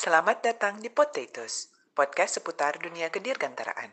Selamat 0.00 0.40
datang 0.40 0.80
di 0.80 0.88
Potatoes, 0.88 1.68
podcast 1.92 2.40
seputar 2.40 2.80
dunia 2.80 3.12
kedirgantaraan. 3.12 3.92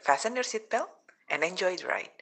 Fasten 0.00 0.32
your 0.32 0.48
seatbelt 0.48 0.88
and 1.28 1.44
enjoy 1.44 1.76
the 1.76 1.84
ride. 1.84 2.18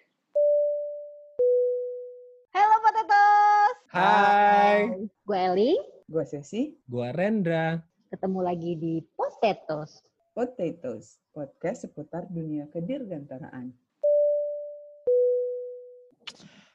Halo 2.50 2.82
Potatoes. 2.82 3.76
Hai. 3.94 5.06
Gue 5.22 5.38
Eli, 5.38 5.78
Gue 6.10 6.26
Sesi, 6.26 6.74
Gua 6.90 7.14
Rendra. 7.14 7.78
ketemu 8.10 8.40
lagi 8.42 8.74
di 8.82 8.98
Potatoes. 9.14 10.02
Potatoes, 10.34 11.22
podcast 11.30 11.86
seputar 11.86 12.26
dunia 12.26 12.66
kedirgantaraan. 12.74 13.70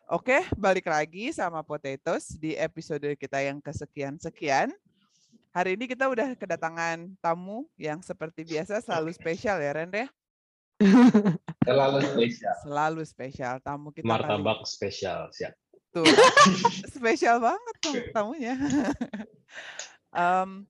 Oke, 0.07 0.47
balik 0.55 0.87
lagi 0.87 1.35
sama 1.35 1.67
Potatoes 1.67 2.31
di 2.39 2.55
episode 2.55 3.11
kita 3.19 3.43
yang 3.43 3.59
kesekian-sekian. 3.59 4.71
Hari 5.59 5.75
ini 5.75 5.91
kita 5.91 6.07
udah 6.07 6.39
kedatangan 6.39 7.19
tamu 7.19 7.67
yang 7.75 7.99
seperti 7.99 8.47
biasa 8.47 8.79
selalu 8.79 9.11
spesial 9.11 9.59
ya, 9.59 9.75
Ren 9.75 9.91
ya? 9.91 10.07
Selalu 11.67 11.99
spesial. 11.99 12.55
Selalu 12.63 13.01
spesial. 13.03 13.55
Tamu 13.59 13.91
kita 13.91 14.07
kali 14.07 14.07
Martabak 14.07 14.63
spesial, 14.63 15.27
siap. 15.35 15.51
Tuh, 15.91 16.07
spesial 16.95 17.43
banget 17.43 17.75
tuh 17.83 17.91
tamunya. 18.15 18.55
Em, 20.15 20.63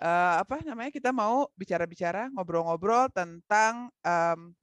eh, 0.00 0.34
apa 0.40 0.64
namanya? 0.64 0.88
Kita 0.88 1.12
mau 1.12 1.52
bicara-bicara, 1.52 2.32
ngobrol-ngobrol 2.32 3.12
tentang 3.12 3.92
em, 4.00 4.56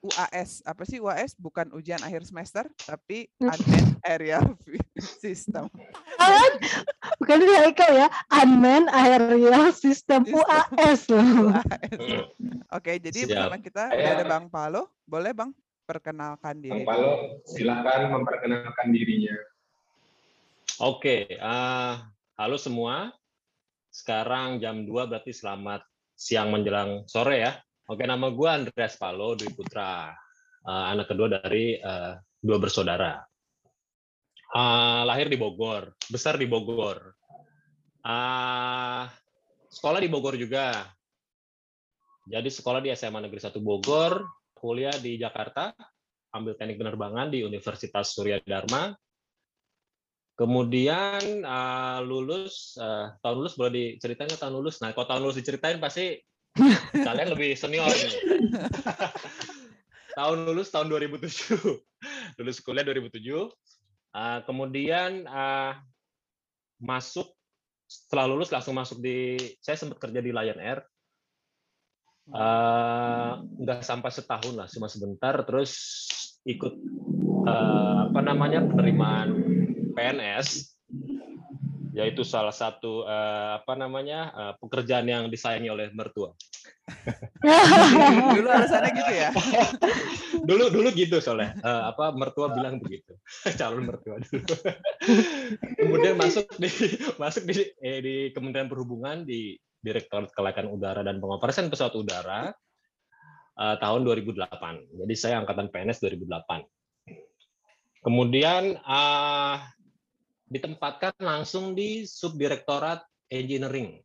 UAS. 0.00 0.64
Apa 0.64 0.88
sih 0.88 0.96
UAS? 0.96 1.36
Bukan 1.36 1.76
ujian 1.76 2.00
akhir 2.00 2.24
semester, 2.24 2.64
tapi 2.88 3.28
Unmanned 3.36 4.00
Aerial 4.00 4.56
System. 4.96 5.68
Bukan 7.16 7.36
ini 7.40 7.54
Haikal 7.64 7.92
ya, 7.96 8.08
Unmanned 8.28 8.92
Aerial 8.92 9.72
System. 9.72 10.28
UAS 10.28 11.08
loh. 11.08 11.48
UAS. 11.48 11.90
Oke, 12.76 13.00
jadi 13.00 13.24
Siap. 13.24 13.28
bersama 13.32 13.56
kita 13.62 13.82
udah 13.88 14.10
ada 14.20 14.24
Bang 14.28 14.46
Palo. 14.52 14.92
Boleh 15.08 15.32
Bang 15.32 15.56
perkenalkan 15.88 16.60
diri? 16.60 16.84
Bang 16.84 16.84
Palo, 16.84 17.40
silakan 17.48 18.12
memperkenalkan 18.20 18.92
dirinya. 18.92 19.36
Oke, 20.76 21.24
eh, 21.40 21.94
halo 22.36 22.56
semua. 22.60 23.08
Sekarang 23.88 24.60
jam 24.60 24.84
2 24.84 25.08
berarti 25.08 25.32
selamat 25.32 25.80
siang 26.12 26.52
menjelang 26.52 27.08
sore 27.08 27.40
ya. 27.40 27.56
Oke, 27.88 28.04
nama 28.04 28.28
gue 28.28 28.48
Andreas 28.50 29.00
Palo 29.00 29.32
Dwi 29.32 29.56
Putra, 29.56 30.12
eh, 30.68 30.84
anak 30.92 31.08
kedua 31.08 31.32
dari 31.32 31.80
eh, 31.80 32.12
dua 32.44 32.60
bersaudara. 32.60 33.24
Eh, 34.46 35.02
lahir 35.02 35.26
di 35.26 35.34
Bogor, 35.34 35.90
besar 36.06 36.38
di 36.38 36.46
Bogor. 36.46 37.16
Eh, 38.06 39.02
sekolah 39.72 39.98
di 39.98 40.06
Bogor 40.06 40.38
juga. 40.38 40.86
Jadi 42.26 42.50
sekolah 42.50 42.82
di 42.82 42.90
SMA 42.94 43.22
Negeri 43.26 43.42
1 43.42 43.58
Bogor, 43.62 44.22
kuliah 44.54 44.94
di 44.94 45.18
Jakarta, 45.18 45.74
ambil 46.34 46.58
teknik 46.58 46.78
penerbangan 46.78 47.30
di 47.30 47.42
Universitas 47.42 48.14
Surya 48.14 48.42
Dharma, 48.42 48.94
Kemudian 50.36 51.40
eh, 51.40 51.98
lulus 52.04 52.76
eh, 52.76 53.08
tahun 53.24 53.36
lulus 53.40 53.56
boleh 53.56 53.72
diceritain 53.72 54.28
tahun 54.28 54.52
lulus? 54.52 54.84
Nah, 54.84 54.92
kalau 54.92 55.08
tahun 55.08 55.20
lulus 55.24 55.40
diceritain 55.40 55.80
pasti 55.80 56.12
kalian 57.08 57.32
lebih 57.32 57.56
senior 57.56 57.88
nih. 57.88 58.12
tahun 60.20 60.38
lulus 60.44 60.68
tahun 60.68 60.92
2007. 60.92 61.56
lulus 62.36 62.60
kuliah 62.60 62.84
2007. 62.84 63.16
Eh, 64.16 64.40
kemudian 64.48 65.28
eh, 65.28 65.72
masuk 66.80 67.28
setelah 67.84 68.24
lulus 68.32 68.48
langsung 68.48 68.72
masuk 68.72 68.98
di 68.98 69.36
saya 69.60 69.76
sempat 69.76 70.00
kerja 70.00 70.24
di 70.24 70.32
Lion 70.32 70.56
Air. 70.56 70.80
Eh, 72.32 73.32
nggak 73.60 73.84
sampai 73.84 74.08
setahun 74.08 74.56
lah, 74.56 74.66
cuma 74.72 74.88
sebentar 74.88 75.36
terus 75.44 75.72
ikut 76.48 76.74
eh, 77.44 78.00
apa 78.08 78.20
namanya 78.24 78.64
penerimaan 78.64 79.36
PNS 79.92 80.48
yaitu 81.96 82.28
salah 82.28 82.52
satu 82.52 83.08
eh, 83.08 83.56
apa 83.56 83.72
namanya 83.72 84.20
eh, 84.36 84.54
pekerjaan 84.60 85.08
yang 85.08 85.32
disayangi 85.32 85.72
oleh 85.72 85.88
mertua. 85.96 86.36
Dulu 88.36 88.46
alasannya 88.46 88.90
gitu 88.92 89.12
ya? 89.16 89.30
Dulu 90.48 90.70
dulu 90.70 90.88
gitu 90.94 91.18
soalnya 91.18 91.58
Eh, 91.58 91.82
apa 91.90 92.12
mertua 92.12 92.52
bilang 92.52 92.78
begitu. 92.78 93.16
Calon 93.58 93.88
mertua 93.88 94.20
dulu. 94.20 94.44
Kemudian 95.80 96.20
masuk 96.20 96.46
di 96.60 96.68
masuk 97.16 97.48
di 97.48 97.64
eh, 97.80 97.98
di 98.04 98.14
Kementerian 98.30 98.68
Perhubungan 98.68 99.24
di 99.24 99.56
Direktorat 99.80 100.30
Kelayakan 100.36 100.68
Udara 100.70 101.00
dan 101.00 101.18
Pengoperasian 101.18 101.72
Pesawat 101.72 101.96
Udara 101.96 102.52
eh, 103.56 103.76
tahun 103.80 104.04
2008. 104.04 105.00
Jadi 105.00 105.14
saya 105.16 105.40
angkatan 105.42 105.72
PNS 105.72 106.04
2008. 106.04 108.04
Kemudian 108.04 108.78
eh, 108.78 109.56
ditempatkan 110.46 111.18
langsung 111.18 111.74
di 111.74 112.06
Subdirektorat 112.06 113.02
Engineering. 113.26 113.98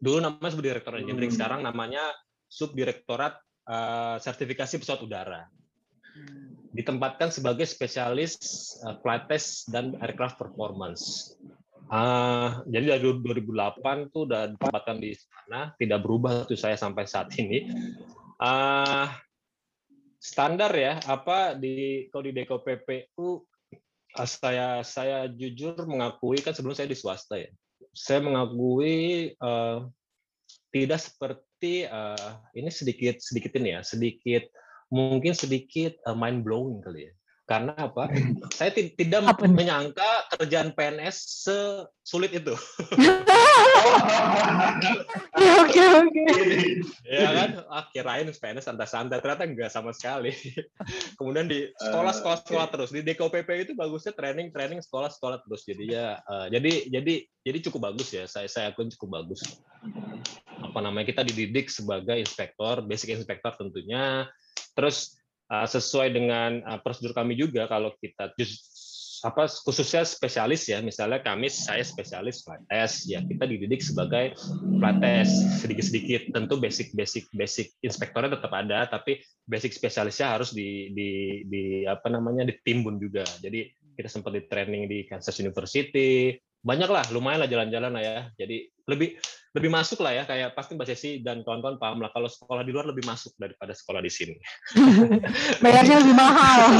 Dulu 0.00 0.18
namanya 0.24 0.52
Subdirektorat 0.54 1.04
Engineering, 1.04 1.32
Hmm. 1.32 1.38
sekarang 1.38 1.60
namanya 1.64 2.04
Subdirektorat 2.48 3.36
eh, 3.68 4.16
Sertifikasi 4.24 4.80
Pesawat 4.80 5.04
Udara. 5.04 5.44
Ditempatkan 6.72 7.28
sebagai 7.28 7.68
spesialis 7.68 8.40
eh, 8.80 8.96
flight 9.04 9.28
test 9.28 9.68
dan 9.68 9.92
aircraft 10.00 10.40
performance. 10.40 11.36
Ah, 11.88 12.60
jadi 12.68 13.00
dari 13.00 13.16
2008 13.24 14.12
tuh 14.12 14.28
udah 14.28 14.52
ditempatkan 14.52 15.00
di 15.00 15.16
sana, 15.16 15.72
tidak 15.80 16.04
berubah 16.04 16.44
tuh 16.44 16.56
saya 16.56 16.76
sampai 16.76 17.08
saat 17.08 17.32
ini. 17.40 17.64
Ah, 18.36 19.08
standar 20.20 20.68
ya, 20.76 21.00
apa 21.08 21.56
di 21.56 22.08
kalau 22.12 22.28
di 22.28 22.32
Deko 22.36 22.60
PPU 22.60 23.40
Ah, 23.40 23.57
saya 24.16 24.80
saya 24.86 25.28
jujur 25.28 25.76
mengakui 25.84 26.40
kan 26.40 26.56
sebelum 26.56 26.74
saya 26.74 26.88
di 26.88 26.96
swasta 26.96 27.36
ya 27.36 27.50
saya 27.92 28.22
mengakui 28.24 29.32
eh, 29.36 29.78
tidak 30.72 31.00
seperti 31.02 31.84
eh, 31.88 32.30
ini 32.56 32.70
sedikit 32.72 33.20
sedikit 33.20 33.52
ini 33.58 33.78
ya 33.78 33.80
sedikit 33.84 34.48
mungkin 34.88 35.36
sedikit 35.36 35.98
eh, 35.98 36.16
mind 36.16 36.42
blowing 36.46 36.80
kali 36.80 37.10
ya 37.10 37.12
karena 37.48 37.72
apa? 37.74 38.12
Saya 38.58 38.70
ti- 38.76 38.92
tidak 38.92 39.24
Apa 39.24 39.48
nih? 39.48 39.56
menyangka 39.56 40.28
kerjaan 40.36 40.76
PNS 40.76 41.16
sesulit 41.48 42.36
itu. 42.36 42.52
Oke 45.38 45.80
oke. 45.80 46.24
ya 47.06 47.30
kan? 47.32 47.50
Ah, 47.70 47.84
kirain 47.90 48.28
PNS 48.28 48.68
santai-santai. 48.68 49.18
Ternyata 49.22 49.44
enggak 49.48 49.70
sama 49.72 49.94
sekali. 49.94 50.34
Kemudian 51.18 51.46
di 51.48 51.70
sekolah-sekolah 51.78 52.38
sekolah 52.44 52.66
terus. 52.68 52.90
Di 52.92 53.00
DKPP 53.02 53.48
itu 53.68 53.72
bagusnya 53.74 54.12
training 54.14 54.50
training 54.52 54.80
sekolah-sekolah 54.82 55.42
terus. 55.46 55.62
Jadi 55.64 55.84
ya 55.94 56.18
eh, 56.20 56.46
jadi 56.52 56.72
jadi 56.90 57.14
jadi 57.48 57.58
cukup 57.70 57.92
bagus 57.92 58.08
ya. 58.12 58.24
Saya 58.28 58.46
saya 58.50 58.74
akui 58.74 58.90
cukup 58.98 59.22
bagus. 59.22 59.40
Apa 60.62 60.78
namanya? 60.82 61.06
Kita 61.08 61.22
dididik 61.24 61.70
sebagai 61.70 62.18
inspektor 62.18 62.82
basic 62.84 63.14
inspektor 63.14 63.54
tentunya. 63.56 64.26
Terus 64.74 65.14
eh, 65.14 65.17
sesuai 65.48 66.12
dengan 66.12 66.60
eh, 66.60 66.78
prosedur 66.84 67.16
kami 67.16 67.32
juga 67.34 67.64
kalau 67.64 67.92
kita 67.96 68.32
apa 69.18 69.50
khususnya 69.50 70.06
spesialis 70.06 70.70
ya. 70.70 70.78
Misalnya 70.78 71.18
kami 71.18 71.50
saya 71.50 71.82
spesialis 71.82 72.46
test. 72.70 73.10
Ya 73.10 73.18
kita 73.24 73.48
dididik 73.50 73.82
sebagai 73.82 74.38
test. 75.02 75.34
Sedikit-sedikit 75.64 76.30
tentu 76.30 76.60
basic 76.62 76.94
basic 76.94 77.26
basic 77.34 77.74
inspektornya 77.82 78.38
tetap 78.38 78.52
ada 78.54 78.86
tapi 78.86 79.18
basic 79.42 79.74
spesialisnya 79.74 80.38
harus 80.38 80.54
di 80.54 80.94
di 80.94 81.08
di 81.48 81.62
apa 81.88 82.06
namanya 82.12 82.46
ditimbun 82.46 83.00
juga. 83.02 83.26
Jadi 83.42 83.66
kita 83.98 84.06
sempat 84.06 84.38
di 84.38 84.46
training 84.46 84.86
di 84.86 85.02
Kansas 85.08 85.34
University. 85.42 86.38
Banyak 86.58 86.90
lah 86.90 87.06
lumayan 87.10 87.42
lah 87.46 87.50
jalan-jalan 87.50 87.90
lah 87.90 88.02
ya. 88.02 88.18
Jadi 88.38 88.70
lebih 88.86 89.18
lebih 89.56 89.70
masuk 89.72 90.04
lah 90.04 90.12
ya 90.12 90.22
kayak 90.28 90.52
pasti 90.52 90.76
Mbak 90.76 90.88
Sesi 90.92 91.10
dan 91.24 91.40
kawan-kawan 91.40 91.80
paham 91.80 91.98
lah 92.04 92.12
kalau 92.12 92.28
sekolah 92.28 92.60
di 92.66 92.72
luar 92.74 92.84
lebih 92.88 93.08
masuk 93.08 93.32
daripada 93.40 93.72
sekolah 93.72 94.04
di 94.04 94.12
sini 94.12 94.36
Bayarnya 95.64 95.96
lebih 96.04 96.16
mahal. 96.16 96.60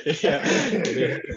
Iya. 0.00 0.38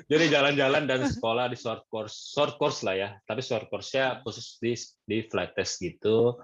jadi, 0.05 0.25
jalan-jalan 0.29 0.85
dan 0.85 1.09
sekolah 1.09 1.49
di 1.49 1.57
short 1.57 1.89
course, 1.89 2.31
short 2.37 2.55
course 2.61 2.85
lah 2.85 2.95
ya. 2.95 3.09
Tapi 3.25 3.41
short 3.41 3.65
course-nya 3.67 4.21
khusus 4.21 4.61
di 4.61 4.77
di 5.09 5.25
flight 5.25 5.57
test 5.57 5.81
gitu. 5.81 6.37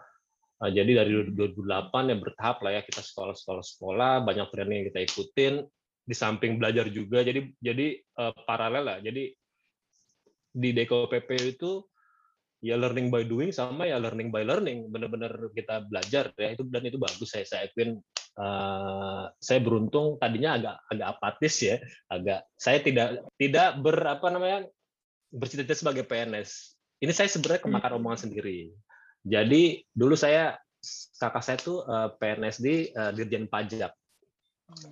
Eh, 0.60 0.72
jadi 0.74 1.06
dari 1.06 1.12
2008 1.32 2.12
ya 2.12 2.18
bertahap 2.18 2.58
lah 2.66 2.72
ya 2.76 2.82
kita 2.82 3.00
sekolah-sekolah-sekolah, 3.06 4.26
banyak 4.26 4.48
training 4.50 4.78
yang 4.84 4.88
kita 4.90 5.02
ikutin. 5.06 5.54
Di 6.10 6.16
samping 6.18 6.58
belajar 6.58 6.90
juga, 6.90 7.22
jadi 7.22 7.46
jadi 7.62 7.88
eh, 8.02 8.34
paralel 8.44 8.84
lah. 8.84 8.98
Jadi 9.06 9.30
di 10.50 10.70
Deko 10.74 11.06
PP 11.06 11.30
itu 11.56 11.86
ya 12.60 12.76
learning 12.76 13.08
by 13.08 13.24
doing 13.24 13.56
sama 13.56 13.88
ya 13.88 13.96
learning 14.00 14.30
by 14.32 14.44
learning 14.44 14.92
benar-benar 14.92 15.32
kita 15.56 15.88
belajar 15.88 16.32
ya 16.36 16.52
itu 16.52 16.68
dan 16.68 16.84
itu 16.84 17.00
bagus 17.00 17.32
saya 17.32 17.48
saya 17.48 17.72
akuin 17.72 17.96
eh, 18.40 19.24
saya 19.40 19.60
beruntung 19.64 20.20
tadinya 20.20 20.60
agak 20.60 20.76
agak 20.92 21.08
apatis 21.16 21.56
ya 21.64 21.76
agak 22.12 22.44
saya 22.60 22.84
tidak 22.84 23.24
tidak 23.40 23.80
ber 23.80 23.96
apa 24.04 24.28
namanya 24.28 24.68
bercita-cita 25.32 25.88
sebagai 25.88 26.04
PNS 26.04 26.76
ini 27.00 27.12
saya 27.16 27.32
sebenarnya 27.32 27.64
kemakan 27.64 27.96
omongan 28.00 28.28
sendiri 28.28 28.76
Jadi 29.20 29.84
dulu 29.92 30.16
saya 30.16 30.56
kakak 31.20 31.44
saya 31.44 31.58
tuh 31.60 31.84
eh, 31.84 32.10
PNS 32.16 32.56
di 32.64 32.76
eh, 32.88 33.12
Dirjen 33.12 33.52
Pajak. 33.52 33.92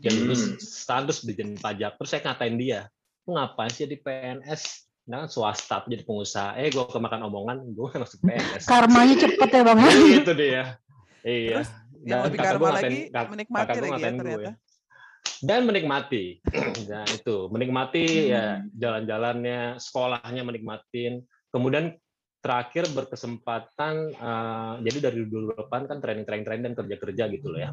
Dia 0.04 0.12
lulus 0.12 0.42
Hmm. 0.44 0.60
status 0.60 1.24
Dirjen 1.24 1.56
Pajak. 1.56 1.96
Terus 1.96 2.10
saya 2.12 2.22
ngatain 2.28 2.60
dia, 2.60 2.92
"Lu 3.24 3.40
ngapain 3.40 3.72
sih 3.72 3.88
di 3.88 3.96
PNS? 3.96 4.87
Nah, 5.08 5.24
kan 5.24 5.30
swasta 5.32 5.88
jadi 5.88 6.04
pengusaha. 6.04 6.60
Eh, 6.60 6.68
gue 6.68 6.84
kemakan 6.84 7.24
omongan, 7.26 7.64
gue 7.72 7.90
masuk 7.96 8.20
PNS. 8.22 8.68
Karmanya 8.68 9.16
cepet 9.18 9.50
ya 9.50 9.62
bang. 9.64 9.78
ya? 9.80 9.92
itu 10.20 10.32
dia. 10.36 10.64
Iya. 11.24 11.56
Terus 11.64 11.70
yang 12.04 12.20
lebih 12.28 12.40
karma 12.40 12.68
ngatain- 12.70 13.08
lagi, 13.10 13.28
menikmati 13.32 13.64
kakak 13.64 13.76
lagi 13.76 13.88
ya 13.88 13.92
ngatain 13.96 14.14
gue 14.14 14.22
ternyata. 14.22 14.52
Dan 15.40 15.62
menikmati. 15.64 16.24
Nah, 16.92 17.04
itu 17.06 17.36
menikmati 17.48 18.04
ya 18.28 18.46
Hmm. 18.60 18.68
jalan-jalannya, 18.74 19.60
sekolahnya 19.78 20.42
menikmatin. 20.42 21.20
Kemudian 21.48 21.96
terakhir 22.38 22.88
berkesempatan 22.92 23.94
eh, 24.14 24.74
jadi 24.82 24.98
dari 25.08 25.24
dulu 25.24 25.52
depan 25.54 25.84
kan 25.84 26.00
training-training 26.00 26.44
training 26.44 26.66
dan 26.66 26.76
kerja-kerja 26.76 27.24
gitu 27.30 27.48
loh 27.50 27.60
ya. 27.60 27.72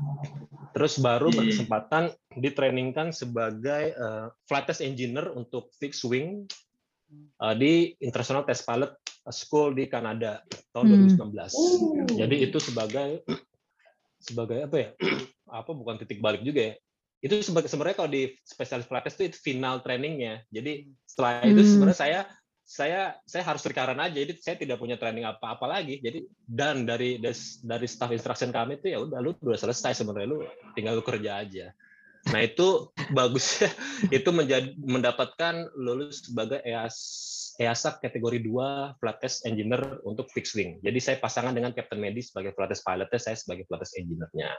Terus 0.71 0.99
baru 0.99 1.31
Hmm. 1.31 1.39
berkesempatan 1.41 2.03
ditrainingkan 2.33 3.11
sebagai 3.11 3.91
eh, 3.91 4.27
flight 4.47 4.67
test 4.67 4.81
engineer 4.81 5.31
untuk 5.31 5.71
fixed 5.75 6.03
wing 6.05 6.47
di 7.59 7.93
International 8.01 8.43
Test 8.43 8.65
Pilot 8.65 8.93
School 9.29 9.73
di 9.73 9.85
Kanada 9.87 10.41
tahun 10.71 10.85
Hmm. 10.93 10.93
2019. 11.13 11.53
Jadi 12.17 12.37
itu 12.41 12.59
sebagai 12.61 13.25
sebagai 14.19 14.65
apa 14.65 14.77
ya? 14.77 14.89
apa 15.61 15.71
bukan 15.73 16.01
titik 16.01 16.21
balik 16.21 16.41
juga 16.41 16.73
ya? 16.73 16.75
Itu 17.25 17.41
sebagai 17.41 17.73
sebenarnya 17.73 17.97
kalau 17.97 18.11
di 18.13 18.37
spesialis 18.45 18.85
flight 18.85 19.05
test 19.09 19.17
itu, 19.17 19.33
itu 19.33 19.39
final 19.41 19.81
trainingnya. 19.81 20.45
Jadi 20.53 20.93
setelah 21.05 21.45
itu 21.49 21.61
Hmm. 21.61 21.71
sebenarnya 21.73 21.99
saya 21.99 22.21
saya 22.65 23.01
saya 23.29 23.45
harus 23.45 23.61
rekaran 23.65 24.01
aja. 24.01 24.17
Jadi 24.17 24.41
saya 24.41 24.57
tidak 24.57 24.81
punya 24.81 24.97
training 24.97 25.25
apa-apa 25.25 25.65
lagi. 25.69 26.01
Jadi 26.01 26.25
dan 26.45 26.85
dari 26.85 27.17
des- 27.17 27.61
dari 27.61 27.85
staff 27.85 28.09
instruction 28.09 28.49
kami 28.49 28.81
itu 28.81 28.93
ya 28.93 29.05
udah 29.05 29.21
lu 29.21 29.37
udah 29.37 29.57
selesai 29.57 30.01
sebenarnya 30.01 30.29
lu 30.33 30.41
tinggal 30.73 30.97
lu 30.97 31.05
kerja 31.05 31.45
aja. 31.45 31.73
Nah 32.33 32.41
itu 32.41 32.89
bagusnya 33.13 33.69
itu 34.17 34.29
menjadi 34.33 34.73
mendapatkan 34.81 35.69
lulus 35.77 36.25
sebagai 36.25 36.65
EAS 36.65 36.97
EASA 37.55 38.03
kategori 38.03 38.43
2 38.43 38.99
flight 38.99 39.19
test 39.23 39.47
engineer 39.47 40.03
untuk 40.03 40.27
fixed 40.35 40.59
wing. 40.59 40.83
Jadi 40.83 40.99
saya 40.99 41.17
pasangan 41.23 41.55
dengan 41.55 41.71
Captain 41.71 42.03
Medi 42.03 42.19
sebagai 42.19 42.51
flight 42.59 42.75
test 42.75 42.83
pilotnya, 42.83 43.21
saya 43.23 43.37
sebagai 43.39 43.63
flight 43.71 43.83
test 43.87 43.95
engineer-nya. 43.95 44.51
Ya 44.51 44.57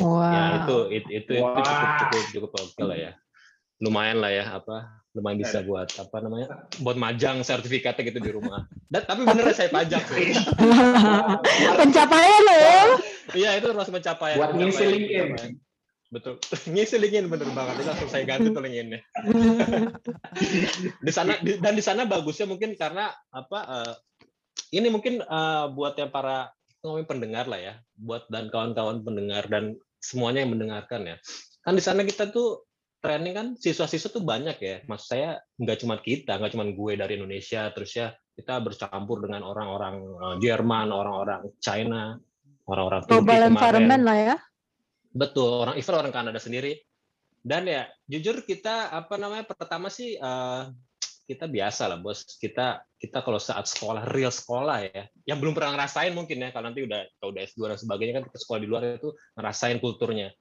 Wow. 0.00 0.64
itu 0.64 0.76
itu 0.96 1.08
itu, 1.12 1.32
itu 1.36 1.60
cukup 1.60 1.90
cukup 2.00 2.24
cukup 2.32 2.50
oke 2.56 2.82
lah 2.88 2.96
ya. 2.96 3.12
Lumayan 3.82 4.22
lah 4.22 4.30
ya 4.32 4.44
apa 4.62 5.02
lumayan 5.12 5.44
bisa 5.44 5.60
buat 5.60 5.92
apa 6.00 6.16
namanya 6.24 6.48
buat 6.80 6.96
majang 6.96 7.44
sertifikatnya 7.44 8.02
gitu 8.08 8.20
di 8.24 8.32
rumah. 8.32 8.64
Dan 8.88 9.04
tapi 9.04 9.28
beneran 9.28 9.52
saya 9.52 9.68
pajak 9.68 10.00
sih. 10.08 10.32
Pencapaian 11.84 12.40
loh 12.48 12.56
ya. 12.56 12.82
Iya 13.36 13.50
itu 13.60 13.66
termasuk 13.68 13.92
pencapaian. 13.92 14.40
Buat 14.40 14.56
ngisi 14.56 14.84
LinkedIn. 14.88 15.28
Betul. 16.12 16.36
ngisi 16.72 17.00
LinkedIn 17.00 17.32
bener 17.32 17.48
banget. 17.56 17.80
Itu 17.80 17.88
langsung 17.88 18.10
saya 18.12 18.24
ganti 18.28 18.52
tuh 18.52 18.60
di 21.06 21.12
sana 21.12 21.40
di- 21.40 21.56
dan 21.56 21.72
di 21.72 21.80
sana 21.80 22.04
bagusnya 22.04 22.44
mungkin 22.44 22.76
karena 22.76 23.08
apa 23.32 23.58
eh, 23.64 23.94
ini 24.76 24.92
mungkin 24.92 25.24
eh, 25.24 25.66
buat 25.72 25.96
yang 25.96 26.12
para 26.12 26.52
ngomongin 26.84 27.08
pendengar 27.08 27.48
lah 27.48 27.58
ya, 27.58 27.74
buat 27.96 28.28
dan 28.28 28.52
kawan-kawan 28.52 29.00
pendengar 29.00 29.48
dan 29.48 29.78
semuanya 30.04 30.44
yang 30.44 30.52
mendengarkan 30.52 31.08
ya. 31.08 31.16
Kan 31.64 31.78
di 31.78 31.82
sana 31.82 32.04
kita 32.04 32.28
tuh 32.28 32.66
training 33.02 33.34
kan 33.34 33.46
siswa-siswa 33.56 34.12
tuh 34.12 34.22
banyak 34.22 34.56
ya. 34.60 34.76
Maksud 34.84 35.08
saya 35.08 35.40
nggak 35.56 35.78
cuma 35.80 35.96
kita, 35.96 36.36
nggak 36.36 36.52
cuma 36.52 36.68
gue 36.68 36.92
dari 36.98 37.16
Indonesia, 37.16 37.72
terus 37.72 37.96
ya 37.96 38.12
kita 38.36 38.60
bercampur 38.60 39.24
dengan 39.24 39.48
orang-orang 39.48 39.96
eh, 40.04 40.36
Jerman, 40.44 40.92
orang-orang 40.92 41.40
China, 41.62 42.20
orang-orang 42.68 43.00
Turki 43.08 43.16
Global 43.16 43.40
kemarin. 43.40 43.48
environment 43.56 44.02
lah 44.04 44.18
ya. 44.20 44.36
Betul, 45.12 45.68
orang 45.68 45.76
even 45.76 45.94
orang 45.94 46.12
Kanada 46.12 46.40
sendiri. 46.40 46.80
Dan 47.42 47.68
ya, 47.68 47.90
jujur 48.08 48.46
kita 48.46 48.88
apa 48.88 49.18
namanya 49.20 49.44
pertama 49.44 49.92
sih 49.92 50.16
eh, 50.16 50.62
kita 51.28 51.46
biasa 51.46 51.90
lah 51.90 51.98
bos. 52.00 52.24
Kita 52.40 52.80
kita 52.96 53.18
kalau 53.20 53.38
saat 53.38 53.68
sekolah 53.68 54.08
real 54.10 54.32
sekolah 54.32 54.78
ya, 54.88 55.04
yang 55.28 55.38
belum 55.38 55.52
pernah 55.52 55.76
ngerasain 55.76 56.14
mungkin 56.16 56.40
ya 56.40 56.48
kalau 56.54 56.70
nanti 56.70 56.86
udah 56.86 57.02
kalau 57.18 57.30
udah 57.34 57.42
S2 57.44 57.60
dan 57.74 57.78
sebagainya 57.78 58.14
kan 58.20 58.24
kita 58.30 58.38
sekolah 58.40 58.60
di 58.62 58.68
luar 58.68 58.82
itu 58.96 59.10
ngerasain 59.36 59.78
kulturnya. 59.82 60.32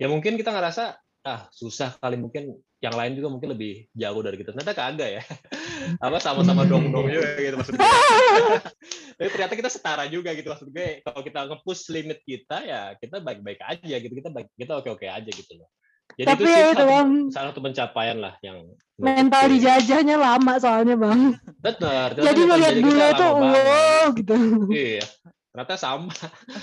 Ya 0.00 0.06
mungkin 0.08 0.36
kita 0.36 0.52
ngerasa 0.52 0.96
ah 1.20 1.44
susah 1.52 2.00
kali 2.00 2.16
mungkin 2.16 2.56
yang 2.80 2.96
lain 2.96 3.12
juga 3.12 3.28
mungkin 3.28 3.52
lebih 3.52 3.92
jauh 3.92 4.20
dari 4.24 4.40
kita. 4.40 4.56
Ternyata 4.56 4.72
kagak 4.72 5.10
ya. 5.20 5.22
apa 6.04 6.16
sama-sama 6.16 6.64
dong-dong 6.64 7.12
juga 7.12 7.36
gitu 7.36 7.56
maksud 7.60 7.74
gue. 7.76 7.84
Tapi 9.20 9.28
ternyata 9.28 9.54
kita 9.56 9.68
setara 9.68 10.08
juga 10.08 10.32
gitu 10.32 10.48
maksud 10.48 10.72
gue. 10.72 11.04
Kalau 11.04 11.20
kita 11.20 11.38
nge-push 11.44 11.92
limit 11.92 12.24
kita 12.24 12.64
ya 12.64 12.80
kita 12.96 13.20
baik-baik 13.20 13.60
aja 13.60 13.96
gitu. 14.00 14.12
Kita 14.16 14.32
baik, 14.32 14.48
kita 14.56 14.72
oke-oke 14.80 15.04
aja 15.04 15.28
gitu 15.28 15.52
loh. 15.60 15.68
Jadi 16.16 16.26
Tapi 16.26 16.42
itu 16.42 16.50
ya 16.50 16.56
sih 16.56 16.64
itu 16.64 16.74
satu, 16.74 16.90
bang, 16.90 17.10
salah 17.30 17.48
satu 17.54 17.60
pencapaian 17.62 18.18
lah 18.18 18.34
yang 18.42 18.58
mental 18.98 19.44
gue. 19.46 19.52
dijajahnya 19.54 20.16
lama 20.18 20.52
soalnya 20.58 20.96
bang. 20.98 21.20
Benar. 21.62 22.08
Jadi 22.18 22.40
bule 22.48 22.68
kita 22.80 23.06
itu 23.14 23.26
wow 23.30 24.04
gitu. 24.16 24.34
Iya. 24.72 25.04
Ternyata 25.50 25.74
sama. 25.76 26.14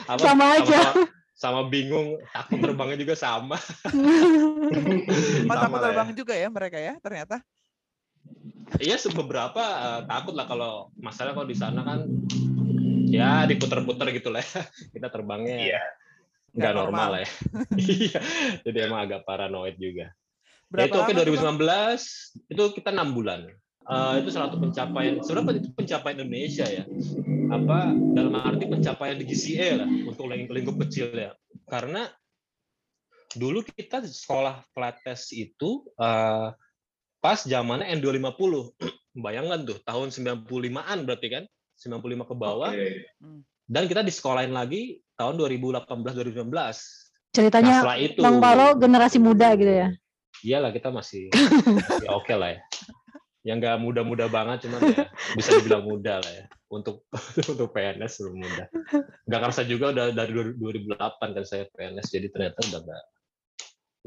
Apa, 0.07 0.19
Sama 0.19 0.45
aja. 0.59 0.79
Sama, 0.79 1.16
sama 1.37 1.69
bingung, 1.69 2.17
takut 2.33 2.57
terbangnya 2.57 2.97
juga 2.97 3.13
sama. 3.13 3.61
Oh, 3.85 3.93
Sama 5.45 5.53
takut 5.53 5.77
ya. 5.77 5.85
terbang 5.85 6.09
juga 6.17 6.33
ya 6.33 6.49
mereka 6.49 6.77
ya 6.81 6.97
ternyata. 6.97 7.45
Iya 8.81 8.97
se- 8.97 9.13
beberapa 9.13 9.61
eh, 9.61 10.01
takut 10.09 10.33
lah 10.33 10.49
kalau 10.49 10.89
masalah 10.97 11.31
kalau 11.31 11.45
di 11.45 11.53
sana 11.53 11.85
kan 11.85 11.99
ya 13.07 13.45
diputer-puter 13.45 14.09
gitu 14.17 14.33
lah 14.33 14.41
ya. 14.41 14.65
Kita 14.97 15.07
terbangnya 15.07 15.55
Iya. 15.61 15.81
nggak 16.57 16.73
normal 16.73 16.89
normal. 16.89 17.07
lah 17.13 17.19
ya. 17.21 17.29
Iya. 18.01 18.19
Jadi 18.65 18.77
emang 18.81 18.99
agak 19.05 19.21
paranoid 19.23 19.77
juga. 19.77 20.09
Ya, 20.09 20.89
Berapa 20.89 20.89
itu 20.89 20.97
oke 20.99 21.11
Bang? 21.15 21.57
2019 21.61 22.49
itu 22.49 22.63
kita 22.75 22.89
enam 22.91 23.13
bulan. 23.13 23.45
Eh, 23.87 24.13
itu 24.19 24.29
salah 24.35 24.51
satu 24.51 24.59
pencapaian. 24.59 25.23
Sebenarnya 25.23 25.63
itu 25.63 25.71
pencapaian 25.71 26.15
Indonesia 26.19 26.67
ya. 26.67 26.83
Apa 27.47 27.95
dalam 28.11 28.35
arti 28.35 28.67
pencapaian 28.67 29.15
di 29.15 29.23
GCA 29.23 29.79
lah 29.79 29.87
untuk 29.87 30.27
ling- 30.27 30.51
lingkup 30.51 30.75
kecil 30.83 31.15
ya. 31.15 31.31
Karena 31.63 32.03
dulu 33.31 33.63
kita 33.63 34.03
di 34.03 34.11
sekolah 34.11 34.59
flight 34.75 34.99
test 35.07 35.31
itu 35.31 35.87
eh, 35.95 36.51
pas 37.17 37.39
zamannya 37.39 37.87
N250. 37.95 38.75
Bayangkan 39.25 39.65
tuh 39.65 39.79
tahun 39.81 40.13
95-an 40.13 40.97
berarti 41.07 41.27
kan? 41.31 41.43
95 41.77 42.25
ke 42.25 42.35
bawah 42.35 42.73
Oke. 42.73 43.05
dan 43.69 43.85
kita 43.85 44.01
disekolahin 44.01 44.49
lagi 44.49 44.97
tahun 45.13 45.37
2018 45.37 45.85
2019. 45.85 46.49
Nah, 46.49 46.73
Ceritanya 47.29 47.73
setelah 47.85 47.97
itu 48.01 48.17
Bang 48.17 48.41
Palo 48.41 48.73
generasi 48.81 49.21
muda 49.21 49.53
gitu 49.53 49.69
ya. 49.69 49.89
iyalah 50.41 50.73
kita 50.73 50.89
masih, 50.89 51.29
masih 51.77 52.09
oke 52.09 52.33
lah 52.33 52.57
ya. 52.57 52.59
Yang 53.47 53.57
nggak 53.63 53.77
muda-muda 53.79 54.25
banget, 54.27 54.67
cuman 54.67 54.79
ya 54.91 55.07
bisa 55.39 55.55
dibilang 55.55 55.87
muda 55.87 56.19
lah 56.19 56.31
ya. 56.35 56.45
Untuk 56.67 57.07
untuk 57.55 57.71
PNS 57.71 58.19
belum 58.19 58.35
muda. 58.43 58.63
Nggak 59.23 59.39
kerasa 59.39 59.63
juga 59.63 59.95
udah 59.95 60.05
dari 60.11 60.31
2008 60.35 60.99
kan 61.15 61.43
saya 61.47 61.63
PNS, 61.71 62.07
jadi 62.11 62.27
ternyata 62.27 62.59
udah 62.67 62.79
nggak 62.83 63.03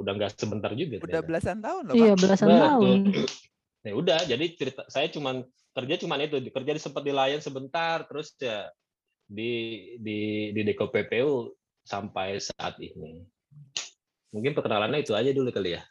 udah 0.00 0.12
nggak 0.16 0.30
sebentar 0.37 0.70
juga. 0.76 1.00
Udah 1.00 1.04
ternyata. 1.09 1.25
belasan 1.25 1.59
tahun 1.64 1.82
loh, 1.88 1.94
Iya 1.97 2.12
belasan 2.20 2.49
Betul. 2.49 2.61
tahun. 2.68 3.00
Ya 3.80 3.97
udah, 3.97 4.20
jadi 4.28 4.44
cerita 4.61 4.85
saya 4.92 5.09
cuman 5.09 5.40
kerja 5.73 6.04
cuman 6.04 6.20
itu, 6.20 6.37
kerja 6.52 6.76
di 6.76 6.80
sempat 6.85 7.00
di 7.00 7.16
Lion 7.16 7.40
sebentar, 7.40 8.04
terus 8.04 8.37
ya 8.37 8.68
di 9.25 9.52
di 9.97 10.52
di 10.52 10.61
Deko 10.68 10.92
PPU 10.92 11.49
sampai 11.88 12.37
saat 12.37 12.76
ini. 12.76 13.25
Mungkin 14.37 14.52
perkenalannya 14.52 15.00
itu 15.00 15.16
aja 15.16 15.32
dulu 15.32 15.49
kali 15.49 15.80
ya. 15.80 15.82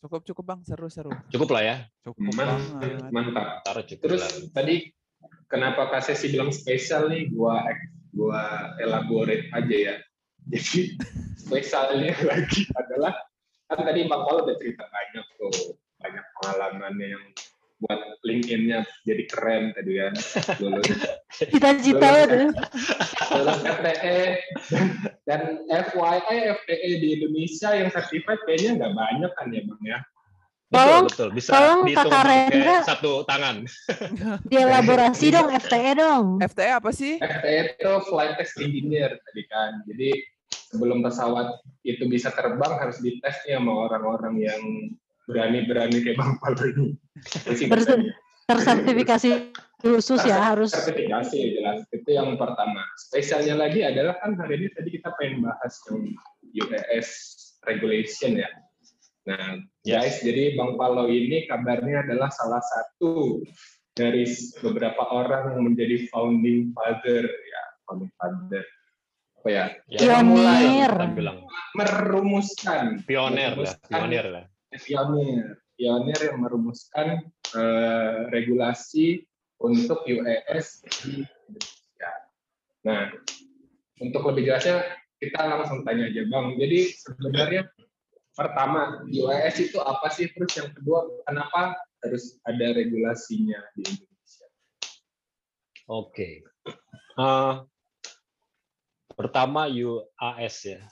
Cukup 0.00 0.24
cukup 0.24 0.44
Bang, 0.48 0.60
seru-seru. 0.64 1.12
Cukup 1.28 1.52
lah 1.52 1.62
ya. 1.62 1.76
Cukup 2.00 2.32
Man- 2.32 2.56
banget. 2.56 3.12
Mantap. 3.12 3.48
Taruh 3.68 3.84
cukup 3.84 4.04
Terus 4.08 4.22
lah. 4.24 4.32
tadi 4.56 4.74
kenapa 5.44 5.92
Kak 5.92 6.00
Sesi 6.08 6.32
bilang 6.32 6.48
spesial 6.48 7.12
nih? 7.12 7.28
Gua 7.28 7.60
gua 8.16 8.72
elaborate 8.80 9.52
aja 9.52 9.76
ya. 9.76 9.94
Jadi 10.50 10.96
spesialnya 11.36 12.16
lagi 12.24 12.64
adalah 12.72 13.12
kan 13.68 13.84
tadi 13.84 14.08
Bang 14.08 14.24
Paul 14.24 14.48
udah 14.48 14.56
cerita 14.56 14.88
banyak 14.88 15.26
tuh 15.36 15.76
banyak 16.00 16.24
pengalamannya 16.40 17.06
yang 17.12 17.24
buat 17.80 18.00
LinkedIn-nya 18.20 18.84
jadi 19.02 19.22
keren 19.24 19.72
tadi 19.72 19.92
kan 19.96 20.12
lulus 20.60 20.88
Cita-cita 21.50 22.08
Lulus. 22.28 22.52
FTE 23.64 24.20
dan 25.24 25.40
FYI 25.64 26.36
FTE 26.54 26.90
di 26.96 27.08
Indonesia 27.16 27.72
yang 27.72 27.88
certified 27.88 28.44
kayaknya 28.44 28.70
nggak 28.76 28.92
banyak 28.92 29.32
kan 29.32 29.46
ya 29.48 29.62
bang 29.64 29.82
ya 29.86 30.00
Betul, 30.70 30.78
Tolong- 30.86 31.06
betul. 31.10 31.28
Bisa 31.34 31.50
tolong 31.50 31.80
Kakak 31.90 32.22
Rendra. 32.22 32.76
satu 32.86 33.12
tangan. 33.26 33.66
Dielaborasi 34.46 35.34
dong 35.34 35.50
FTE 35.50 35.92
dong. 35.98 36.38
FTE 36.38 36.70
apa 36.70 36.90
sih? 36.94 37.18
FTE 37.18 37.74
itu 37.74 37.90
flight 38.06 38.38
test 38.38 38.54
engineer 38.54 39.18
tadi 39.18 39.42
kan 39.50 39.82
jadi 39.82 40.14
sebelum 40.70 41.02
pesawat 41.02 41.58
itu 41.82 42.06
bisa 42.06 42.30
terbang 42.30 42.78
harus 42.78 43.02
dites 43.02 43.42
nih 43.42 43.58
sama 43.58 43.90
orang-orang 43.90 44.34
yang 44.38 44.62
berani-berani 45.30 46.02
kayak 46.02 46.18
bang 46.18 46.32
Paul 46.42 46.54
ini. 46.66 46.86
Tersertifikasi 48.50 49.30
khusus 49.78 50.20
ya 50.26 50.42
harus 50.42 50.74
sertifikasi 50.74 51.38
jelas. 51.54 51.86
Itu 51.94 52.10
yang 52.10 52.34
pertama. 52.34 52.82
Spesialnya 52.98 53.54
lagi 53.54 53.86
adalah 53.86 54.18
kan 54.18 54.34
hari 54.34 54.58
ini 54.58 54.68
tadi 54.74 54.90
kita 54.98 55.14
pengen 55.16 55.46
bahas 55.46 55.74
yang 55.86 55.98
UES 56.50 57.08
regulation 57.70 58.42
ya. 58.42 58.50
Nah 59.30 59.62
guys 59.86 60.18
jadi 60.26 60.58
bang 60.58 60.74
Palo 60.74 61.06
ini 61.06 61.46
kabarnya 61.46 62.02
adalah 62.10 62.28
salah 62.34 62.60
satu 62.60 63.38
dari 63.94 64.26
beberapa 64.58 65.06
orang 65.14 65.54
yang 65.54 65.62
menjadi 65.70 66.10
founding 66.10 66.74
father 66.74 67.22
ya 67.22 67.62
founding 67.86 68.10
father. 68.18 68.64
Apa 69.40 69.48
ya? 69.48 69.64
Ya, 69.88 69.98
Pionir. 70.20 70.92
Bilang 71.16 71.48
merumuskan. 71.72 73.00
Pioner 73.08 73.56
lah, 73.56 73.72
merumuskan. 73.72 73.88
pionir 73.88 74.26
lah. 74.28 74.44
Pionir 74.78 75.58
pionir 75.80 76.20
yang 76.20 76.44
merumuskan 76.44 77.24
eh, 77.56 78.18
regulasi 78.28 79.24
untuk 79.56 80.04
UES 80.04 80.84
di 81.00 81.24
Indonesia. 81.24 82.12
Nah, 82.84 83.08
untuk 84.04 84.28
lebih 84.28 84.52
jelasnya 84.52 84.84
kita 85.16 85.40
langsung 85.40 85.80
tanya 85.88 86.12
aja 86.12 86.20
Bang. 86.28 86.60
Jadi 86.60 86.92
sebenarnya 86.92 87.64
pertama 88.36 89.00
UES 89.08 89.72
itu 89.72 89.80
apa 89.80 90.12
sih? 90.12 90.28
Terus 90.36 90.52
yang 90.60 90.68
kedua 90.76 91.08
kenapa 91.24 91.80
harus 92.04 92.36
ada 92.44 92.76
regulasinya 92.76 93.60
di 93.72 93.88
Indonesia? 93.88 94.46
Oke. 95.88 96.44
Eh, 97.16 97.54
pertama 99.16 99.64
UAS 99.64 100.56
ya. 100.68 100.84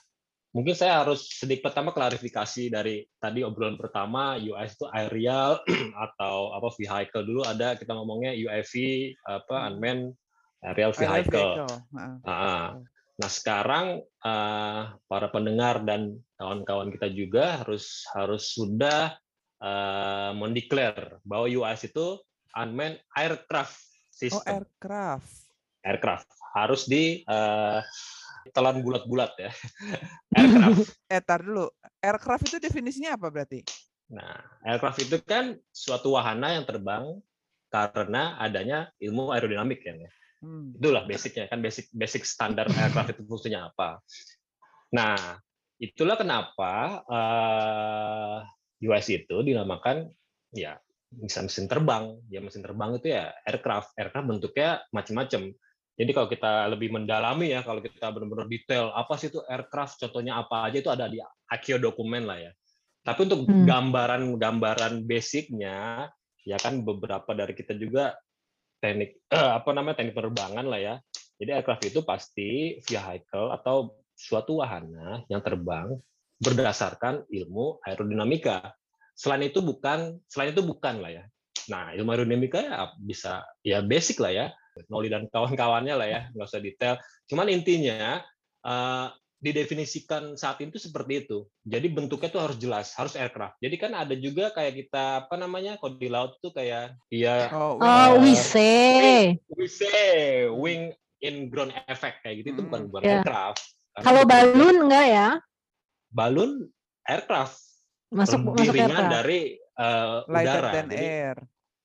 Mungkin 0.58 0.74
saya 0.74 1.06
harus 1.06 1.30
sedikit 1.38 1.70
pertama 1.70 1.94
klarifikasi 1.94 2.66
dari 2.66 3.06
tadi 3.22 3.46
obrolan 3.46 3.78
pertama 3.78 4.34
UAS 4.34 4.74
itu 4.74 4.90
aerial 4.90 5.62
atau 6.10 6.50
apa 6.50 6.66
vehicle 6.74 7.22
dulu 7.22 7.46
ada 7.46 7.78
kita 7.78 7.94
ngomongnya 7.94 8.34
UAV 8.34 8.74
apa 9.22 9.70
unmanned 9.70 10.18
aerial 10.66 10.90
Aerial 10.90 11.22
vehicle. 11.22 11.62
Ah, 12.26 12.74
Nah 13.18 13.30
sekarang 13.30 14.02
eh, 14.02 14.82
para 15.06 15.28
pendengar 15.30 15.86
dan 15.86 16.18
kawan-kawan 16.34 16.90
kita 16.90 17.06
juga 17.10 17.62
harus 17.62 18.02
harus 18.18 18.50
sudah 18.50 19.14
eh, 19.62 20.30
mendeklar 20.34 21.22
bahwa 21.22 21.46
UAS 21.46 21.86
itu 21.86 22.18
unmanned 22.58 22.98
aircraft 23.14 23.78
Oh, 24.18 24.26
system. 24.26 24.50
aircraft. 24.66 25.30
aircraft. 25.86 26.26
Harus 26.50 26.90
di 26.90 27.22
eh, 27.22 27.78
telan 28.52 28.80
bulat-bulat 28.82 29.32
ya 29.38 29.50
aircraft. 30.38 30.94
Eh, 31.08 31.22
tar 31.24 31.40
dulu. 31.40 31.66
Aircraft 31.98 32.44
itu 32.52 32.58
definisinya 32.60 33.16
apa 33.16 33.28
berarti? 33.32 33.64
Nah, 34.12 34.40
aircraft 34.64 35.04
itu 35.04 35.16
kan 35.24 35.56
suatu 35.72 36.16
wahana 36.16 36.56
yang 36.56 36.64
terbang 36.64 37.20
karena 37.68 38.40
adanya 38.40 38.88
ilmu 39.00 39.32
aerodinamik 39.32 39.84
kan 39.84 39.96
ya. 40.00 40.10
Hmm. 40.38 40.72
Itulah 40.78 41.04
basicnya 41.04 41.50
kan 41.50 41.60
basic 41.60 41.90
basic 41.92 42.22
standar 42.24 42.70
aircraft 42.70 43.16
itu 43.16 43.22
fungsinya 43.26 43.68
apa. 43.68 44.00
Nah, 44.94 45.36
itulah 45.76 46.16
kenapa 46.16 47.02
eh 47.04 48.38
US 48.88 49.06
itu 49.10 49.36
dinamakan 49.42 50.08
ya 50.54 50.78
bisa 51.12 51.44
mesin 51.44 51.66
terbang. 51.66 52.16
Ya 52.32 52.40
mesin 52.40 52.62
terbang 52.64 52.96
itu 52.96 53.12
ya 53.12 53.34
aircraft. 53.44 53.92
Aircraft 53.98 54.26
bentuknya 54.30 54.80
macam-macam. 54.94 55.52
Jadi 55.98 56.10
kalau 56.14 56.30
kita 56.30 56.70
lebih 56.70 56.94
mendalami 56.94 57.50
ya, 57.50 57.66
kalau 57.66 57.82
kita 57.82 58.14
benar-benar 58.14 58.46
detail 58.46 58.94
apa 58.94 59.18
sih 59.18 59.34
itu 59.34 59.42
aircraft, 59.50 59.98
contohnya 59.98 60.38
apa 60.38 60.70
aja 60.70 60.78
itu 60.78 60.90
ada 60.94 61.10
di 61.10 61.18
AKIO 61.50 61.82
dokumen 61.82 62.22
lah 62.22 62.38
ya. 62.38 62.52
Tapi 63.02 63.26
untuk 63.26 63.50
Hmm. 63.50 63.66
gambaran-gambaran 63.66 65.02
basicnya, 65.02 66.06
ya 66.46 66.56
kan 66.62 66.86
beberapa 66.86 67.34
dari 67.34 67.50
kita 67.52 67.74
juga 67.74 68.14
teknik 68.78 69.26
eh, 69.26 69.52
apa 69.58 69.74
namanya 69.74 69.98
teknik 69.98 70.14
penerbangan 70.14 70.66
lah 70.70 70.78
ya. 70.78 70.94
Jadi 71.38 71.50
aircraft 71.50 71.84
itu 71.90 72.00
pasti 72.06 72.78
vehicle 72.86 73.50
atau 73.50 73.98
suatu 74.14 74.62
wahana 74.62 75.22
yang 75.26 75.42
terbang 75.42 75.98
berdasarkan 76.38 77.26
ilmu 77.26 77.82
aerodinamika. 77.82 78.74
Selain 79.18 79.42
itu 79.46 79.58
bukan 79.58 80.18
selain 80.30 80.54
itu 80.54 80.62
bukan 80.62 81.02
lah 81.02 81.10
ya. 81.10 81.24
Nah, 81.70 81.90
ilmu 81.90 82.14
aerodinamika 82.14 82.62
ya 82.62 82.94
bisa 83.02 83.42
ya 83.66 83.82
basic 83.82 84.22
lah 84.22 84.30
ya. 84.30 84.46
Noli 84.86 85.10
dan 85.10 85.26
kawan-kawannya 85.26 85.94
lah 85.98 86.06
ya, 86.06 86.20
nggak 86.30 86.46
usah 86.46 86.62
detail. 86.62 86.94
Cuman 87.26 87.50
intinya 87.50 88.22
eh, 88.62 89.06
didefinisikan 89.38 90.34
saat 90.34 90.58
itu 90.58 90.82
seperti 90.82 91.22
itu. 91.22 91.46
Jadi 91.62 91.86
bentuknya 91.90 92.26
tuh 92.26 92.42
harus 92.42 92.58
jelas, 92.58 92.90
harus 92.98 93.14
aircraft. 93.14 93.54
Jadi 93.62 93.76
kan 93.78 93.94
ada 93.94 94.14
juga 94.14 94.50
kayak 94.50 94.74
kita 94.74 95.04
apa 95.24 95.34
namanya 95.38 95.78
kalau 95.78 95.94
di 95.94 96.10
laut 96.10 96.34
tuh 96.38 96.50
kayak 96.50 96.98
ya 97.06 97.46
Oh, 97.54 97.78
oh 97.78 97.86
Eh, 97.86 98.10
wise 98.18 98.50
we 99.54 99.66
say 99.66 100.42
wing 100.50 100.90
in 101.22 101.46
ground 101.50 101.70
effect 101.86 102.18
kayak 102.22 102.42
gitu 102.42 102.54
itu 102.54 102.60
bukan 102.66 102.82
Hmm. 102.82 102.90
bukan 102.90 103.02
Ya. 103.02 103.10
aircraft. 103.22 103.62
Karena 103.94 104.04
kalau 104.06 104.22
balon 104.26 104.76
enggak 104.86 105.06
ya 105.06 105.28
balon 106.10 106.50
aircraft 107.04 107.56
masuk 108.10 108.40
masuk 108.42 108.74
ringan 108.74 108.90
aircraft 108.90 109.14
dari 109.22 109.40
eh, 109.54 110.16
lighter 110.26 110.62
udara. 110.66 110.70
than 110.74 110.86
Jadi 110.90 111.06
air. 111.06 111.36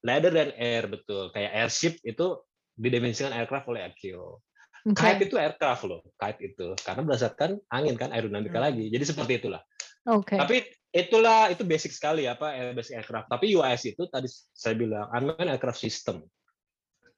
lighter 0.02 0.32
than 0.34 0.52
air 0.58 0.84
betul. 0.90 1.24
Kayak 1.30 1.52
airship 1.54 1.94
itu 2.02 2.28
didefinisikan 2.74 3.34
aircraft 3.34 3.70
oleh 3.70 3.86
ICAO. 3.94 4.42
Oke. 4.84 5.00
Kite 5.00 5.32
itu 5.32 5.36
aircraft 5.40 5.84
loh, 5.88 6.02
kite 6.20 6.40
itu 6.44 6.76
karena 6.84 7.02
berdasarkan 7.08 7.56
angin 7.72 7.96
kan 7.96 8.12
aerodinamika 8.12 8.60
Hmm. 8.60 8.68
lagi. 8.68 8.86
Jadi 8.92 9.04
seperti 9.08 9.32
itulah. 9.40 9.62
oke 10.04 10.36
Tapi 10.36 10.68
itulah 10.92 11.48
itu 11.48 11.64
basic 11.64 11.96
sekali 11.96 12.28
apa 12.28 12.76
basic 12.76 13.00
aircraft. 13.00 13.32
Tapi 13.32 13.56
UAS 13.56 13.88
itu 13.88 14.04
tadi 14.12 14.28
saya 14.52 14.76
bilang 14.76 15.08
unmanned 15.16 15.48
aircraft 15.48 15.80
system. 15.80 16.28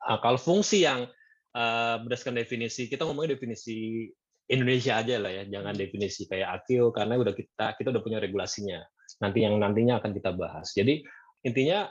Ah, 0.06 0.22
kalau 0.22 0.38
fungsi 0.38 0.86
yang 0.86 1.10
eh, 1.56 1.96
berdasarkan 2.06 2.38
definisi 2.38 2.86
kita 2.86 3.08
ngomongin 3.08 3.34
definisi 3.34 4.12
Indonesia 4.46 5.02
aja 5.02 5.18
lah 5.18 5.34
ya, 5.34 5.44
jangan 5.50 5.74
definisi 5.74 6.30
kayak 6.30 6.62
AKIO 6.62 6.94
karena 6.94 7.18
udah 7.18 7.34
kita 7.34 7.74
kita 7.82 7.90
udah 7.90 8.04
punya 8.06 8.22
regulasinya. 8.22 8.78
Nanti 9.26 9.42
yang 9.42 9.58
nantinya 9.58 9.98
akan 9.98 10.14
kita 10.14 10.38
bahas. 10.38 10.70
Jadi 10.78 11.02
intinya 11.42 11.90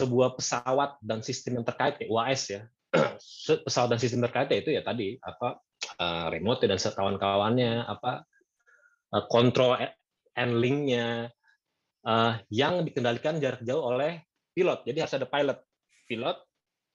sebuah 0.00 0.40
pesawat 0.40 0.96
dan 1.04 1.20
sistem 1.20 1.60
yang 1.60 1.66
terkait 1.68 2.00
kayak 2.00 2.08
UAS 2.08 2.42
ya. 2.48 2.64
pesawat 3.66 3.88
dan 3.96 4.00
sistem 4.00 4.20
terkait 4.28 4.52
itu 4.52 4.76
ya 4.76 4.84
tadi 4.84 5.16
apa 5.24 5.58
eh, 5.96 6.26
remote 6.28 6.68
dan 6.68 6.78
kawan-kawannya 6.78 7.88
apa 7.88 8.22
eh, 9.16 9.24
kontrol 9.32 9.80
handlingnya 10.36 11.32
eh, 12.04 12.32
yang 12.52 12.84
dikendalikan 12.84 13.40
jarak 13.40 13.64
jauh 13.64 13.96
oleh 13.96 14.20
pilot. 14.52 14.84
Jadi 14.84 14.98
harus 15.00 15.16
ada 15.16 15.26
pilot, 15.28 15.58
pilot 16.06 16.38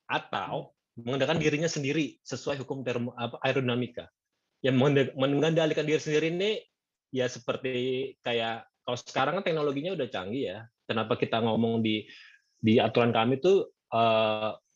atau 0.08 0.72
mengendalikan 0.98 1.38
dirinya 1.38 1.70
sendiri 1.70 2.18
sesuai 2.26 2.62
hukum 2.62 2.82
termo, 2.82 3.14
apa, 3.18 3.38
aerodinamika. 3.46 4.10
Yang 4.66 4.76
menge- 4.78 5.14
mengendalikan 5.14 5.86
diri 5.86 6.02
sendiri 6.02 6.34
ini 6.34 6.52
ya 7.14 7.30
seperti 7.30 8.14
kayak 8.26 8.66
kalau 8.82 8.98
sekarang 8.98 9.34
kan 9.42 9.44
teknologinya 9.46 9.94
udah 9.94 10.08
canggih 10.10 10.44
ya. 10.54 10.60
Kenapa 10.88 11.20
kita 11.20 11.44
ngomong 11.44 11.84
di 11.84 12.08
di 12.58 12.82
aturan 12.82 13.14
kami 13.14 13.38
tuh 13.38 13.70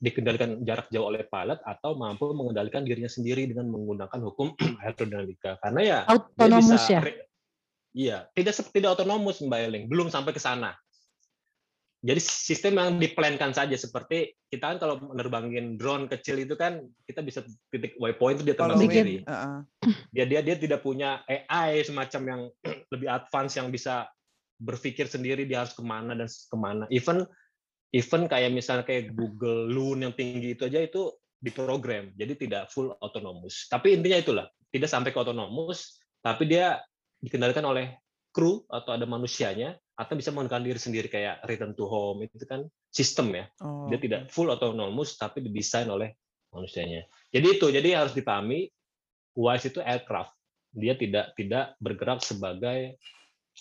dikendalikan 0.01 0.65
jarak 0.65 0.89
jauh 0.89 1.13
oleh 1.13 1.22
pilot 1.29 1.62
atau 1.62 1.93
mampu 1.93 2.34
mengendalikan 2.34 2.81
dirinya 2.81 3.08
sendiri 3.08 3.46
dengan 3.46 3.70
menggunakan 3.70 4.17
hukum 4.17 4.58
aerodinamika. 4.81 5.62
Karena 5.62 5.81
ya 5.86 6.00
bisa 6.58 6.81
ya 6.89 7.01
Iya, 7.91 8.17
tidak 8.31 8.55
seperti 8.55 8.79
tidak 8.79 8.96
otonomus 8.96 9.43
Mbak 9.43 9.60
Eling, 9.67 9.86
belum 9.91 10.08
sampai 10.08 10.31
ke 10.31 10.39
sana. 10.39 10.72
Jadi 12.01 12.17
sistem 12.17 12.81
yang 12.81 12.98
diplankan 12.98 13.53
saja 13.53 13.77
seperti 13.77 14.34
kita 14.50 14.74
kan 14.74 14.77
kalau 14.81 14.98
menerbangin 14.98 15.77
drone 15.77 16.10
kecil 16.10 16.41
itu 16.41 16.58
kan 16.58 16.81
kita 17.05 17.22
bisa 17.22 17.46
titik 17.70 17.93
waypoint 18.01 18.41
itu 18.41 18.50
dia 18.50 18.58
terbang 18.58 18.79
sendiri. 18.81 19.15
Heeh. 19.22 19.58
Dia 20.10 20.25
dia 20.25 20.41
dia 20.41 20.55
tidak 20.58 20.81
punya 20.81 21.22
AI 21.29 21.86
semacam 21.86 22.22
yang 22.25 22.41
lebih 22.96 23.05
advance 23.05 23.53
yang 23.60 23.70
bisa 23.70 24.10
berpikir 24.58 25.05
sendiri 25.05 25.46
dia 25.46 25.62
harus 25.62 25.77
ke 25.77 25.84
mana 25.86 26.17
dan 26.17 26.25
ke 26.25 26.58
mana. 26.58 26.89
Even 26.89 27.22
even 27.91 28.27
kayak 28.31 28.51
misalnya 28.55 28.88
kayak 28.88 29.12
Google 29.12 29.67
Loon 29.67 30.03
yang 30.07 30.15
tinggi 30.15 30.55
itu 30.55 30.67
aja 30.67 30.79
itu 30.79 31.12
diprogram, 31.41 32.13
jadi 32.15 32.33
tidak 32.38 32.63
full 32.69 32.93
autonomous. 33.01 33.65
Tapi 33.67 33.98
intinya 33.98 34.17
itulah, 34.21 34.45
tidak 34.69 34.88
sampai 34.88 35.10
ke 35.10 35.17
autonomous, 35.19 36.00
tapi 36.21 36.45
dia 36.48 36.79
dikendalikan 37.17 37.65
oleh 37.65 37.98
kru 38.31 38.63
atau 38.71 38.95
ada 38.95 39.03
manusianya 39.03 39.75
atau 39.98 40.15
bisa 40.15 40.31
menggunakan 40.31 40.63
diri 40.63 40.79
sendiri 40.79 41.07
kayak 41.12 41.43
return 41.45 41.75
to 41.75 41.86
home 41.86 42.24
itu 42.24 42.48
kan 42.48 42.63
sistem 42.89 43.36
ya. 43.36 43.45
Oh, 43.62 43.91
dia 43.91 44.00
tidak 44.00 44.31
full 44.31 44.50
autonomous 44.50 45.19
tapi 45.19 45.43
didesain 45.43 45.91
oleh 45.91 46.15
manusianya. 46.55 47.05
Jadi 47.29 47.48
itu 47.60 47.67
jadi 47.69 48.01
harus 48.01 48.15
dipahami 48.15 48.71
UAS 49.36 49.67
itu 49.67 49.83
aircraft. 49.83 50.31
Dia 50.71 50.95
tidak 50.95 51.36
tidak 51.36 51.75
bergerak 51.83 52.24
sebagai 52.24 52.95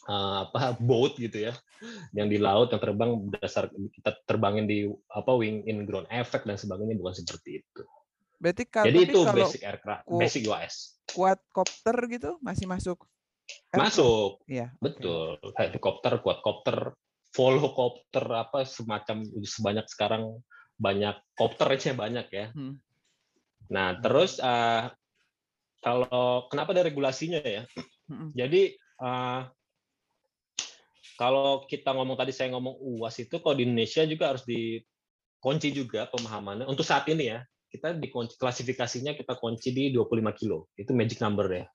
apa 0.09 0.76
boat 0.88 1.16
gitu 1.21 1.50
ya 1.50 1.52
yang 2.16 2.28
di 2.28 2.40
laut 2.40 2.73
yang 2.73 2.80
terbang 2.80 3.11
berdasar 3.28 3.69
kita 3.73 4.16
terbangin 4.25 4.64
di 4.69 4.88
apa 5.12 5.33
wing 5.37 5.64
in 5.69 5.85
ground 5.85 6.09
effect 6.12 6.45
dan 6.49 6.57
sebagainya 6.57 6.97
bukan 6.97 7.14
seperti 7.16 7.64
itu 7.64 7.83
Berarti 8.40 8.64
kalau 8.73 8.87
jadi 8.88 8.99
itu 9.04 9.21
kalau 9.21 9.37
basic 9.37 9.61
aircraft 9.61 10.02
ku- 10.09 10.16
basic 10.16 10.42
UAS 10.49 10.75
quadcopter 11.12 11.97
gitu 12.09 12.30
masih 12.40 12.64
masuk? 12.64 13.04
aircraft? 13.69 13.85
masuk 13.85 14.30
Iya. 14.49 14.66
Betul, 14.80 15.37
helikopter, 15.61 16.25
quadcopter, 16.25 16.97
volocopter 17.37 18.25
apa 18.33 18.64
semacam 18.64 19.28
sebanyak 19.45 19.87
sekarang 19.92 20.40
banyak 20.80 21.21
kopternya 21.37 21.92
banyak 21.92 22.26
ya. 22.33 22.47
Hmm. 22.57 22.80
Nah, 23.69 24.00
terus 24.00 24.40
eh, 24.40 24.88
kalau 25.85 26.49
kenapa 26.49 26.73
ada 26.73 26.88
regulasinya 26.88 27.45
ya? 27.45 27.69
Mm-mm. 28.09 28.33
Jadi 28.33 28.73
eh, 28.80 29.40
kalau 31.20 31.68
kita 31.68 31.92
ngomong 31.92 32.16
tadi 32.16 32.32
saya 32.32 32.48
ngomong 32.56 32.80
UAS 32.80 33.20
itu 33.20 33.36
kalau 33.44 33.52
di 33.52 33.68
Indonesia 33.68 34.08
juga 34.08 34.32
harus 34.32 34.40
dikunci 34.48 35.68
juga 35.68 36.08
pemahamannya. 36.08 36.64
Untuk 36.64 36.88
saat 36.88 37.04
ini 37.12 37.28
ya, 37.28 37.44
kita 37.68 37.92
di 37.92 38.08
klasifikasinya 38.08 39.12
kita 39.12 39.36
kunci 39.36 39.68
di 39.76 39.92
25 39.92 40.32
kilo. 40.32 40.72
Itu 40.80 40.96
magic 40.96 41.20
number 41.20 41.44
ya. 41.52 41.68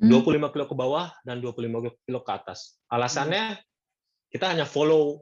Hmm. 0.00 0.08
25 0.08 0.56
kilo 0.56 0.64
ke 0.64 0.72
bawah 0.72 1.12
dan 1.28 1.44
25 1.44 2.08
kilo 2.08 2.20
ke 2.24 2.32
atas. 2.32 2.80
Alasannya 2.88 3.60
kita 4.32 4.48
hanya 4.48 4.64
follow 4.64 5.20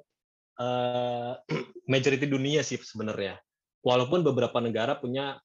eh, 0.63 1.35
majority 1.93 2.31
dunia 2.31 2.63
sih 2.63 2.79
sebenarnya. 2.79 3.35
Walaupun 3.83 4.23
beberapa 4.23 4.63
negara 4.63 4.95
punya 4.95 5.43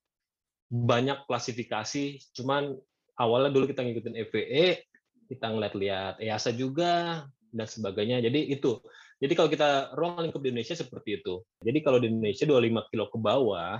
banyak 0.69 1.25
klasifikasi, 1.25 2.21
cuman 2.37 2.77
awalnya 3.17 3.49
dulu 3.49 3.65
kita 3.65 3.81
ngikutin 3.81 4.13
EVE, 4.13 4.85
kita 5.25 5.49
ngeliat-liat 5.49 6.21
EASA 6.21 6.53
juga 6.53 7.25
dan 7.51 7.67
sebagainya. 7.67 8.21
Jadi 8.23 8.49
itu. 8.53 8.81
Jadi 9.19 9.33
kalau 9.35 9.49
kita 9.51 9.93
ruang 9.99 10.23
lingkup 10.23 10.39
di 10.39 10.49
Indonesia 10.55 10.77
seperti 10.79 11.19
itu. 11.19 11.43
Jadi 11.59 11.79
kalau 11.83 11.99
di 11.99 12.07
Indonesia 12.07 12.47
25 12.47 12.89
kilo 12.91 13.05
ke 13.11 13.17
bawah, 13.19 13.73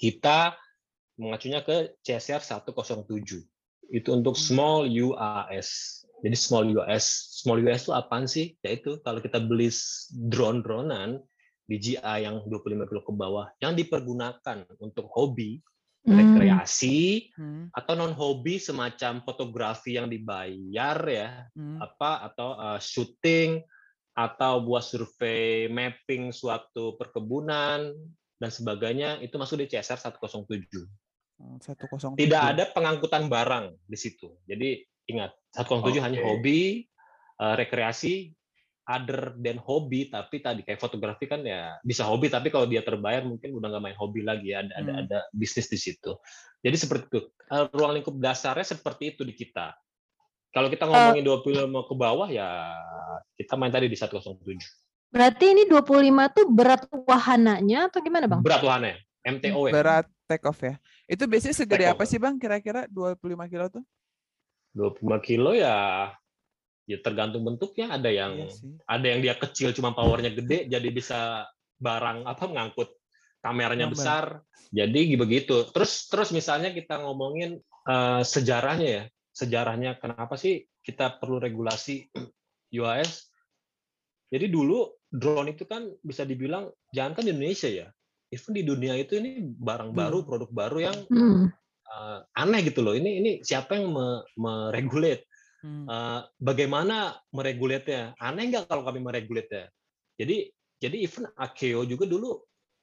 kita 0.00 0.56
mengacunya 1.20 1.60
ke 1.60 2.00
CSR 2.00 2.40
107 2.40 3.44
itu 3.92 4.08
untuk 4.08 4.40
small 4.40 4.88
UAS. 4.88 6.00
Jadi 6.24 6.36
small 6.38 6.72
UAS, 6.72 7.04
small 7.44 7.60
UAS 7.60 7.84
itu 7.84 7.92
apaan 7.92 8.24
sih? 8.24 8.56
Yaitu 8.64 9.04
kalau 9.04 9.20
kita 9.20 9.36
beli 9.36 9.68
drone-dronan 10.32 11.20
DJI 11.68 12.24
yang 12.24 12.40
25 12.48 12.88
kilo 12.88 13.02
ke 13.04 13.12
bawah 13.12 13.52
yang 13.60 13.76
dipergunakan 13.76 14.64
untuk 14.80 15.12
hobi, 15.12 15.60
Hmm. 15.60 15.71
Rekreasi 16.02 17.30
Hmm. 17.38 17.70
atau 17.70 17.94
non 17.94 18.10
hobi 18.10 18.58
semacam 18.58 19.22
fotografi 19.22 19.94
yang 19.94 20.10
dibayar 20.10 20.98
ya, 21.06 21.46
Hmm. 21.54 21.78
apa 21.78 22.26
atau 22.26 22.58
uh, 22.58 22.80
syuting 22.82 23.62
atau 24.12 24.60
buat 24.66 24.84
survei 24.84 25.70
mapping 25.70 26.34
suatu 26.34 26.98
perkebunan 27.00 27.94
dan 28.36 28.50
sebagainya 28.50 29.22
itu 29.22 29.38
masuk 29.38 29.62
di 29.62 29.70
CSR 29.70 30.12
107. 30.12 30.84
Oh, 31.40 31.56
107. 31.62 32.18
Tidak 32.18 32.42
ada 32.42 32.64
pengangkutan 32.74 33.30
barang 33.30 33.72
di 33.86 33.96
situ. 33.96 34.36
Jadi 34.44 34.82
ingat, 35.08 35.32
107 35.54 36.02
hanya 36.02 36.18
Oke. 36.20 36.26
hobi, 36.28 36.60
eh, 37.40 37.54
rekreasi, 37.56 38.34
other 38.82 39.38
than 39.38 39.62
hobi, 39.62 40.10
tapi 40.10 40.42
tadi 40.42 40.66
kayak 40.66 40.82
fotografi 40.82 41.30
kan 41.30 41.38
ya 41.40 41.78
bisa 41.80 42.02
hobi, 42.02 42.26
tapi 42.26 42.50
kalau 42.50 42.66
dia 42.66 42.82
terbayar 42.82 43.22
mungkin 43.22 43.54
udah 43.54 43.68
nggak 43.70 43.82
main 43.82 43.98
hobi 43.98 44.26
lagi, 44.26 44.50
ada 44.50 44.70
ada 44.74 44.90
Hmm. 44.90 45.02
ada 45.06 45.18
bisnis 45.30 45.70
di 45.70 45.78
situ. 45.78 46.18
Jadi 46.58 46.76
seperti 46.76 47.04
itu. 47.10 47.20
Eh, 47.46 47.64
Ruang 47.70 47.94
lingkup 47.94 48.18
dasarnya 48.18 48.66
seperti 48.66 49.14
itu 49.14 49.22
di 49.22 49.34
kita. 49.34 49.74
Kalau 50.52 50.68
kita 50.68 50.84
ngomongin 50.84 51.24
25 51.24 51.88
ke 51.88 51.94
bawah 51.96 52.28
ya 52.28 52.76
kita 53.34 53.56
main 53.56 53.72
tadi 53.72 53.88
di 53.88 53.96
107. 53.96 54.60
Berarti 55.08 55.44
ini 55.52 55.62
25 55.68 56.28
tuh 56.32 56.44
berat 56.48 56.82
wahananya 56.88 57.88
atau 57.88 58.00
gimana 58.00 58.24
bang? 58.28 58.40
Berat 58.40 58.64
wahannya, 58.64 58.96
MTO 59.22 59.68
ya. 59.68 59.72
Berat 59.72 60.06
take 60.28 60.44
off 60.48 60.60
ya. 60.60 60.76
Itu 61.04 61.28
biasanya 61.28 61.56
segede 61.56 61.84
Take 61.84 61.92
apa 61.92 62.04
off. 62.04 62.10
sih 62.10 62.16
Bang 62.16 62.40
kira-kira 62.40 62.88
25 62.88 63.48
kilo 63.48 63.66
tuh? 63.68 63.84
25 64.72 65.20
kilo 65.20 65.52
ya 65.52 66.08
ya 66.92 66.98
tergantung 67.00 67.42
bentuknya. 67.42 67.96
Ada 67.96 68.10
yang 68.12 68.32
Iya 68.36 68.52
sih. 68.52 68.72
ada 68.84 69.06
yang 69.08 69.20
dia 69.24 69.34
kecil 69.34 69.72
cuma 69.72 69.92
powernya 69.92 70.32
gede 70.32 70.68
jadi 70.68 70.88
bisa 70.88 71.48
barang 71.80 72.24
apa 72.24 72.44
mengangkut 72.46 72.92
kameranya 73.40 73.88
Gambar. 73.88 73.96
besar. 73.96 74.24
Jadi 74.70 75.00
begitu. 75.16 75.66
Terus 75.72 76.06
terus 76.06 76.28
misalnya 76.30 76.70
kita 76.70 77.00
ngomongin 77.00 77.56
eh, 77.88 78.22
sejarahnya 78.22 78.88
ya. 78.88 79.04
Sejarahnya 79.32 79.96
kenapa 79.96 80.36
sih 80.36 80.68
kita 80.84 81.16
perlu 81.16 81.40
regulasi 81.40 82.12
UAS 82.80 83.32
jadi 84.28 84.48
dulu 84.48 84.88
drone 85.12 85.52
itu 85.52 85.68
kan 85.68 85.92
bisa 86.00 86.24
dibilang 86.24 86.72
jangan 86.88 87.12
kan 87.12 87.24
di 87.24 87.36
Indonesia 87.36 87.68
ya. 87.68 87.86
Even 88.32 88.56
di 88.56 88.64
dunia 88.64 88.96
itu 88.96 89.20
ini 89.20 89.44
barang 89.44 89.92
baru 89.92 90.24
produk 90.24 90.48
baru 90.48 90.78
yang 90.80 90.96
Hmm. 91.04 91.52
eh, 91.84 92.18
aneh 92.32 92.64
gitu 92.64 92.80
loh. 92.80 92.96
Ini 92.96 93.20
ini 93.20 93.30
siapa 93.44 93.76
yang 93.76 93.92
me- 93.92 94.24
meregulate 94.32 95.28
Hmm. 95.62 95.86
Eh, 95.86 96.20
bagaimana 96.42 97.14
meregulasinya? 97.30 98.18
Aneh 98.18 98.50
nggak 98.50 98.66
kalau 98.66 98.82
kami 98.82 98.98
meregulasinya? 98.98 99.70
Jadi 100.18 100.50
jadi 100.82 100.96
even 101.06 101.30
Akeo 101.38 101.86
juga 101.86 102.04
dulu 102.10 102.42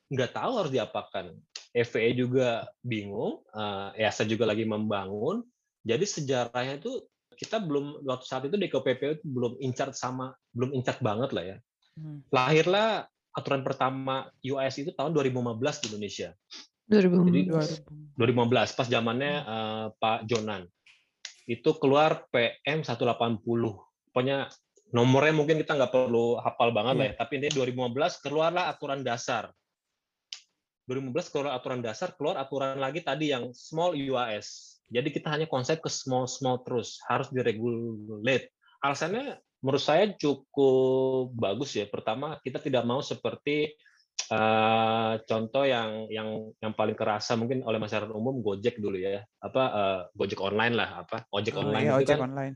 nggak 0.10 0.32
tahu 0.32 0.52
harus 0.64 0.72
diapakan. 0.72 1.36
EVE 1.70 2.18
juga 2.18 2.66
bingung, 2.82 3.46
eh, 3.54 4.08
EASA 4.08 4.26
juga 4.26 4.48
lagi 4.48 4.64
membangun. 4.66 5.44
Jadi 5.84 6.06
sejarahnya 6.08 6.82
itu 6.82 7.04
kita 7.36 7.62
belum 7.62 8.04
waktu 8.04 8.26
saat 8.26 8.44
itu 8.48 8.56
DKPP 8.60 9.02
itu 9.20 9.24
belum 9.24 9.60
incar 9.64 9.92
sama 9.96 10.36
belum 10.56 10.76
incar 10.76 10.98
banget 11.04 11.30
lah 11.36 11.44
ya. 11.56 11.58
Hmm. 12.00 12.24
Lahirlah 12.32 13.08
aturan 13.36 13.62
pertama 13.62 14.28
US 14.56 14.76
itu 14.80 14.92
tahun 14.96 15.12
2015 15.16 15.84
di 15.84 15.88
Indonesia. 15.94 16.30
2000. 16.90 17.28
Jadi 17.30 17.42
2000. 17.54 18.18
2015 18.18 18.78
pas 18.80 18.88
zamannya 18.88 19.34
eh, 19.46 19.86
Pak 20.00 20.20
Jonan 20.26 20.64
itu 21.50 21.74
keluar 21.82 22.30
PM 22.30 22.86
180 22.86 23.42
pokoknya 24.14 24.54
nomornya 24.94 25.34
mungkin 25.34 25.58
kita 25.58 25.74
nggak 25.74 25.90
perlu 25.90 26.38
hafal 26.38 26.70
banget 26.70 26.96
lah 26.96 27.06
ya 27.10 27.14
tapi 27.18 27.42
ini 27.42 27.50
2015 27.50 28.26
keluarlah 28.26 28.70
aturan 28.70 29.02
dasar. 29.02 29.50
2015 30.86 31.34
keluar 31.34 31.54
aturan 31.58 31.82
dasar 31.82 32.14
keluar 32.18 32.38
aturan 32.42 32.78
lagi 32.78 33.06
tadi 33.06 33.30
yang 33.30 33.54
small 33.54 33.94
UAS 33.94 34.80
jadi 34.90 35.10
kita 35.14 35.30
hanya 35.30 35.46
konsep 35.46 35.78
ke 35.86 35.90
small 35.90 36.26
small 36.26 36.66
terus 36.66 36.98
harus 37.06 37.30
diregulate. 37.30 38.50
Alasannya 38.82 39.38
menurut 39.62 39.84
saya 39.86 40.10
cukup 40.18 41.30
bagus 41.38 41.78
ya. 41.78 41.86
Pertama 41.86 42.42
kita 42.42 42.58
tidak 42.58 42.84
mau 42.90 43.06
seperti 43.06 43.70
eh, 44.28 45.14
contoh 45.24 45.64
yang 45.64 46.12
yang 46.12 46.52
yang 46.60 46.74
paling 46.76 46.94
kerasa 46.94 47.40
mungkin 47.40 47.64
oleh 47.64 47.80
masyarakat 47.80 48.12
umum 48.12 48.44
Gojek 48.44 48.76
dulu 48.78 49.00
ya 49.00 49.24
apa 49.40 49.64
eh, 49.72 50.00
Gojek 50.14 50.40
online 50.40 50.76
lah 50.76 51.08
apa 51.08 51.24
ojek 51.32 51.56
Oh, 51.56 51.64
online 51.64 51.86
iya, 51.88 51.94
itu 51.96 52.04
ojek 52.04 52.18
kan 52.18 52.28
online. 52.28 52.56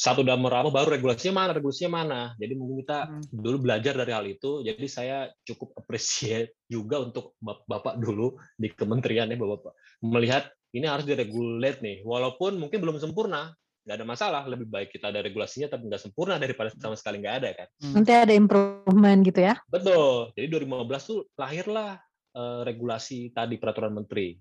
satu 0.00 0.24
udah 0.24 0.32
meramu 0.40 0.72
baru 0.72 0.96
regulasinya 0.96 1.44
mana 1.44 1.50
regulasinya 1.52 1.92
mana 1.92 2.20
jadi 2.40 2.56
mungkin 2.56 2.80
kita 2.82 2.98
Hmm. 3.04 3.20
dulu 3.28 3.56
belajar 3.68 3.92
dari 4.00 4.12
hal 4.16 4.24
itu 4.24 4.64
jadi 4.64 4.86
saya 4.88 5.16
cukup 5.44 5.76
appreciate 5.76 6.56
juga 6.64 7.04
untuk 7.04 7.36
bap- 7.36 7.68
bapak 7.68 8.00
dulu 8.00 8.40
di 8.56 8.72
kementerian 8.72 9.28
ya 9.28 9.36
bapak 9.36 9.76
melihat 10.00 10.48
ini 10.72 10.88
harus 10.88 11.04
diregulate 11.04 11.84
nih 11.84 12.00
walaupun 12.06 12.56
mungkin 12.56 12.80
belum 12.80 12.96
sempurna 12.96 13.52
nggak 13.80 13.96
ada 13.96 14.06
masalah 14.06 14.42
lebih 14.44 14.68
baik 14.68 14.92
kita 14.92 15.08
ada 15.08 15.24
regulasinya 15.24 15.72
tapi 15.72 15.88
nggak 15.88 16.02
sempurna 16.02 16.36
daripada 16.36 16.68
sama 16.76 16.94
sekali 16.94 17.24
nggak 17.24 17.36
ada 17.40 17.50
kan? 17.64 17.68
Nanti 17.96 18.12
ada 18.12 18.32
improvement 18.36 19.20
gitu 19.24 19.40
ya? 19.40 19.54
betul. 19.72 20.30
Jadi 20.36 20.46
2015 20.46 21.10
tuh 21.10 21.20
lahirlah 21.40 21.96
eh, 22.36 22.60
regulasi 22.68 23.32
tadi 23.32 23.56
peraturan 23.56 23.96
menteri. 23.96 24.36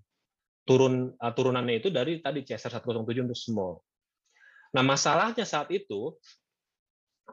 Turun 0.67 1.15
eh, 1.15 1.33
turunannya 1.33 1.79
itu 1.79 1.89
dari 1.89 2.19
tadi 2.19 2.43
CSR 2.43 2.83
107 2.83 3.25
untuk 3.25 3.39
small 3.39 3.79
nah 4.69 4.85
masalahnya 4.85 5.49
saat 5.49 5.73
itu 5.73 6.13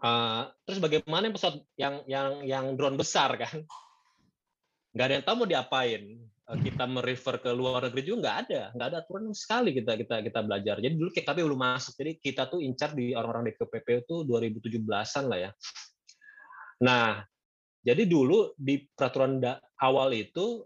eh, 0.00 0.42
terus 0.64 0.80
bagaimana 0.80 1.28
yang 1.28 1.36
pesawat 1.36 1.56
yang 1.76 1.94
yang 2.08 2.30
yang 2.44 2.64
drone 2.78 2.96
besar 2.96 3.36
kan? 3.36 3.60
Nggak 4.96 5.04
ada 5.04 5.14
yang 5.20 5.24
tahu 5.28 5.36
mau 5.44 5.48
diapain 5.48 6.02
kita 6.46 6.86
merefer 6.86 7.42
ke 7.42 7.50
luar 7.50 7.90
negeri 7.90 8.06
juga 8.06 8.18
nggak 8.22 8.36
ada 8.46 8.62
nggak 8.70 8.86
ada 8.86 8.98
aturan 9.02 9.22
sama 9.26 9.34
sekali 9.34 9.70
kita 9.74 9.92
kita 9.98 10.14
kita 10.22 10.40
belajar. 10.46 10.76
Jadi 10.78 10.94
dulu 10.94 11.10
KKP 11.10 11.38
belum 11.42 11.58
masuk. 11.58 11.92
Jadi 11.98 12.12
kita 12.22 12.46
tuh 12.46 12.62
incar 12.62 12.94
di 12.94 13.10
orang-orang 13.18 13.50
DKPP 13.50 14.06
itu 14.06 14.22
2017an 14.22 15.24
lah 15.26 15.38
ya. 15.42 15.50
Nah 16.86 17.26
jadi 17.82 18.02
dulu 18.06 18.54
di 18.54 18.86
peraturan 18.94 19.42
awal 19.82 20.14
itu 20.14 20.62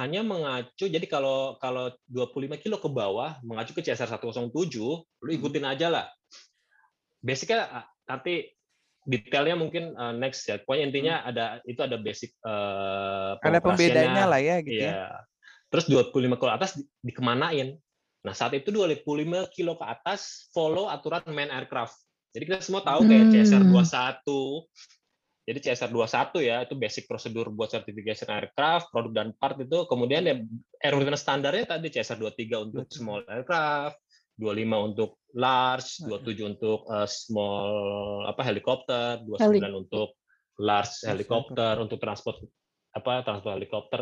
hanya 0.00 0.20
mengacu 0.20 0.88
jadi 0.88 1.04
kalau 1.08 1.56
kalau 1.60 1.92
25 2.08 2.60
kilo 2.60 2.76
ke 2.80 2.88
bawah 2.88 3.40
mengacu 3.40 3.72
ke 3.72 3.84
CSR 3.84 4.20
107 4.20 4.52
lu 4.80 5.30
ikutin 5.36 5.64
aja 5.68 5.92
lah. 5.92 6.06
Basicnya 7.20 7.68
ah, 7.68 7.86
nanti 8.08 8.48
detailnya 9.08 9.56
mungkin 9.56 9.96
uh, 9.96 10.12
next 10.12 10.44
ya 10.44 10.60
pokoknya 10.60 10.84
intinya 10.92 11.14
ada 11.24 11.64
itu 11.64 11.80
ada 11.80 11.96
basic 11.96 12.36
uh, 12.44 13.40
Ada 13.40 13.64
pembedanya 13.64 14.28
lah 14.28 14.36
ya 14.36 14.60
gitu 14.60 14.84
ya. 14.84 14.92
Iya. 14.92 15.06
Terus 15.72 15.84
25 15.88 16.12
kilo 16.36 16.52
atas 16.52 16.76
di- 16.76 16.88
dikemanain? 17.00 17.76
Nah, 18.24 18.34
saat 18.36 18.52
itu 18.52 18.68
25 18.68 19.48
kilo 19.48 19.80
ke 19.80 19.84
atas 19.88 20.52
follow 20.52 20.92
aturan 20.92 21.24
main 21.32 21.48
aircraft. 21.48 21.96
Jadi 22.36 22.44
kita 22.44 22.60
semua 22.60 22.84
tahu 22.84 23.08
kayak 23.08 23.24
Hmm. 23.28 23.32
CSR 23.32 23.64
21. 23.64 24.68
Jadi 25.48 25.58
CSR 25.64 25.90
21 25.96 26.44
ya, 26.44 26.56
itu 26.68 26.74
basic 26.76 27.08
prosedur 27.08 27.48
buat 27.48 27.72
certification 27.72 28.28
aircraft, 28.28 28.92
produk 28.92 29.12
dan 29.16 29.28
part 29.32 29.56
itu. 29.56 29.88
Kemudian 29.88 30.28
ya 30.28 30.36
aerodinamik 30.84 31.16
standarnya 31.16 31.64
tadi 31.64 31.88
CSR 31.88 32.20
23 32.20 32.68
untuk 32.68 32.84
23. 32.84 32.92
small 33.00 33.20
aircraft, 33.24 33.96
25 34.38 34.88
untuk 34.94 35.18
large, 35.34 36.00
27 36.06 36.54
untuk 36.56 36.86
uh, 36.88 37.04
small 37.04 38.24
apa 38.30 38.42
helikopter, 38.46 39.20
29 39.26 39.82
untuk 39.82 40.14
large 40.62 41.04
helikopter 41.06 41.78
untuk 41.82 41.98
transport 41.98 42.38
apa 42.94 43.26
transport 43.26 43.54
helikopter. 43.58 44.00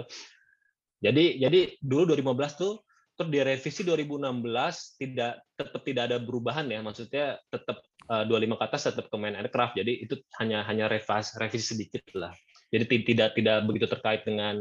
Jadi 1.01 1.41
jadi 1.41 1.77
dulu 1.81 2.15
2015 2.17 2.61
tuh 2.61 2.75
terus 3.17 3.33
direvisi 3.33 3.81
2016 3.81 4.45
tidak 5.01 5.41
tetap 5.57 5.81
tidak 5.89 6.03
ada 6.13 6.19
perubahan 6.21 6.69
ya 6.69 6.85
maksudnya 6.85 7.41
tetap 7.49 7.81
uh, 8.13 8.29
25 8.29 8.61
ke 8.61 8.65
atas 8.65 8.83
tetap 8.93 9.07
ke 9.09 9.17
main 9.17 9.37
aircraft. 9.37 9.81
Jadi 9.81 10.05
itu 10.05 10.21
hanya 10.41 10.65
hanya 10.69 10.89
revisi, 10.89 11.33
revisi 11.41 11.67
sedikit 11.77 12.05
lah. 12.17 12.33
Jadi 12.69 12.85
tidak 13.09 13.33
tidak 13.33 13.65
begitu 13.65 13.89
terkait 13.89 14.23
dengan 14.29 14.61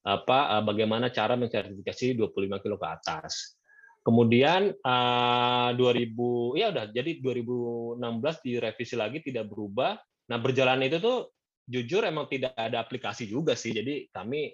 apa 0.00 0.38
uh, 0.58 0.62
bagaimana 0.64 1.12
cara 1.12 1.36
mensertifikasi 1.36 2.16
25 2.16 2.62
kilo 2.64 2.80
ke 2.80 2.88
atas 2.88 3.59
kemudian 4.00 4.72
uh, 4.80 5.70
2000 5.76 6.60
ya 6.60 6.66
udah 6.72 6.84
jadi 6.88 7.20
2016 7.20 8.00
direvisi 8.46 8.94
lagi 8.96 9.20
tidak 9.20 9.48
berubah. 9.52 10.00
Nah 10.30 10.38
berjalan 10.40 10.80
itu 10.84 10.98
tuh 11.02 11.32
jujur 11.68 12.02
emang 12.02 12.26
tidak 12.26 12.56
ada 12.56 12.80
aplikasi 12.80 13.28
juga 13.28 13.54
sih. 13.54 13.70
Jadi 13.76 14.08
kami 14.10 14.50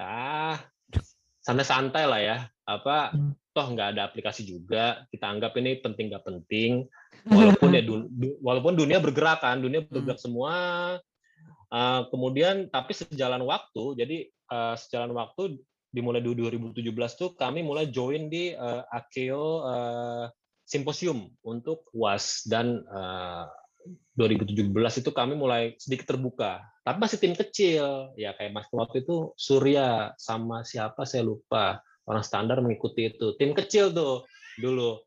ah 0.00 0.60
santai-santai 1.40 2.04
lah 2.04 2.20
ya. 2.20 2.38
Apa 2.66 3.14
Hmm. 3.14 3.32
toh 3.56 3.66
nggak 3.72 3.96
ada 3.96 4.02
aplikasi 4.04 4.44
juga. 4.44 5.06
Kita 5.08 5.32
anggap 5.32 5.56
ini 5.56 5.80
penting 5.80 6.12
nggak 6.12 6.26
penting. 6.26 6.84
Walaupun 7.32 7.72
ya 7.72 7.82
du- 7.82 8.10
du- 8.12 8.38
walaupun 8.44 8.76
dunia 8.76 9.00
bergerak 9.00 9.40
kan 9.40 9.58
dunia 9.58 9.82
bergerak 9.82 10.20
semua. 10.20 10.54
Uh, 11.66 12.06
kemudian 12.14 12.70
tapi 12.70 12.94
sejalan 12.94 13.42
waktu 13.42 13.98
jadi 13.98 14.30
uh, 14.54 14.78
sejalan 14.78 15.10
waktu 15.18 15.58
dimulai 15.90 16.20
di 16.20 16.32
2017 16.34 16.82
tuh 17.16 17.30
kami 17.34 17.64
mulai 17.64 17.88
join 17.88 18.28
di 18.28 18.52
uh, 18.52 18.84
Akeo 18.92 19.64
uh, 19.64 20.24
Symposium 20.66 21.30
untuk 21.46 21.86
UAS 21.94 22.42
dan 22.50 22.82
uh, 22.90 23.46
2017 24.18 24.66
itu 24.74 25.10
kami 25.14 25.38
mulai 25.38 25.78
sedikit 25.78 26.10
terbuka. 26.10 26.58
Tapi 26.82 26.98
masih 26.98 27.18
tim 27.22 27.34
kecil. 27.38 28.10
Ya 28.18 28.34
kayak 28.34 28.50
mas 28.50 28.66
waktu 28.74 29.06
itu 29.06 29.30
Surya 29.38 30.14
sama 30.18 30.66
siapa 30.66 31.06
saya 31.06 31.22
lupa. 31.22 31.78
Orang 32.06 32.22
standar 32.22 32.62
mengikuti 32.62 33.10
itu. 33.10 33.34
Tim 33.38 33.54
kecil 33.54 33.94
tuh 33.94 34.26
dulu. 34.58 35.02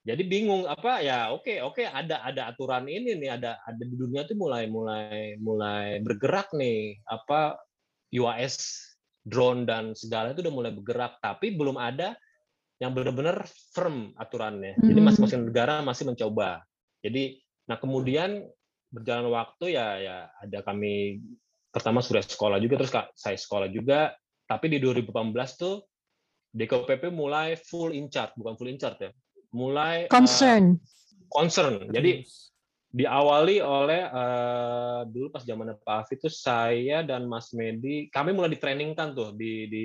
Jadi 0.00 0.22
bingung 0.24 0.64
apa 0.64 1.04
ya 1.04 1.28
oke 1.28 1.60
oke 1.60 1.84
ada 1.84 2.24
ada 2.24 2.48
aturan 2.48 2.88
ini 2.88 3.20
nih 3.20 3.36
ada 3.36 3.60
ada 3.68 3.82
di 3.84 3.94
dunia 3.94 4.24
tuh 4.24 4.32
mulai 4.32 4.64
mulai 4.64 5.36
mulai 5.36 6.00
bergerak 6.00 6.56
nih 6.56 6.96
apa 7.04 7.60
UAS 8.08 8.80
drone 9.20 9.68
dan 9.68 9.92
segala 9.92 10.32
itu 10.32 10.40
udah 10.40 10.54
mulai 10.54 10.72
bergerak 10.72 11.20
tapi 11.20 11.52
belum 11.52 11.76
ada 11.76 12.16
yang 12.80 12.96
benar-benar 12.96 13.44
firm 13.76 14.16
aturannya. 14.16 14.80
Jadi 14.80 14.98
Hmm. 15.00 15.06
masing-masing 15.06 15.40
negara 15.52 15.84
masih 15.84 16.08
mencoba. 16.08 16.64
Jadi 17.04 17.36
nah 17.68 17.76
kemudian 17.76 18.40
berjalan 18.90 19.28
waktu 19.30 19.76
ya 19.76 19.86
ya 20.00 20.16
ada 20.40 20.58
kami 20.64 21.20
pertama 21.70 22.00
sudah 22.02 22.24
sekolah 22.24 22.58
juga 22.58 22.80
terus 22.80 22.90
Kak, 22.90 23.12
saya 23.14 23.36
sekolah 23.36 23.68
juga. 23.68 24.16
Tapi 24.48 24.66
di 24.72 24.82
2018 24.82 25.54
tuh 25.54 25.84
DKPP 26.50 27.12
mulai 27.14 27.54
full 27.54 27.94
in 27.94 28.10
charge 28.10 28.34
bukan 28.34 28.58
full 28.58 28.66
in 28.66 28.74
charge 28.74 28.98
ya 29.06 29.10
mulai 29.54 30.10
Concern. 30.10 30.78
concern. 31.30 31.86
Jadi 31.90 32.26
diawali 32.90 33.62
oleh 33.62 34.02
eh, 34.02 35.00
dulu 35.06 35.30
pas 35.30 35.42
zaman 35.42 35.78
Pak 35.78 35.96
Afif 36.04 36.18
itu 36.18 36.28
saya 36.28 37.06
dan 37.06 37.30
Mas 37.30 37.54
Medi 37.54 38.10
kami 38.10 38.34
mulai 38.34 38.50
ditrainingkan 38.50 39.14
tuh 39.14 39.30
di 39.32 39.70
di 39.70 39.84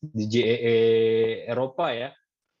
di 0.00 0.24
JEE 0.24 0.78
Eropa 1.46 1.92
ya. 1.92 2.10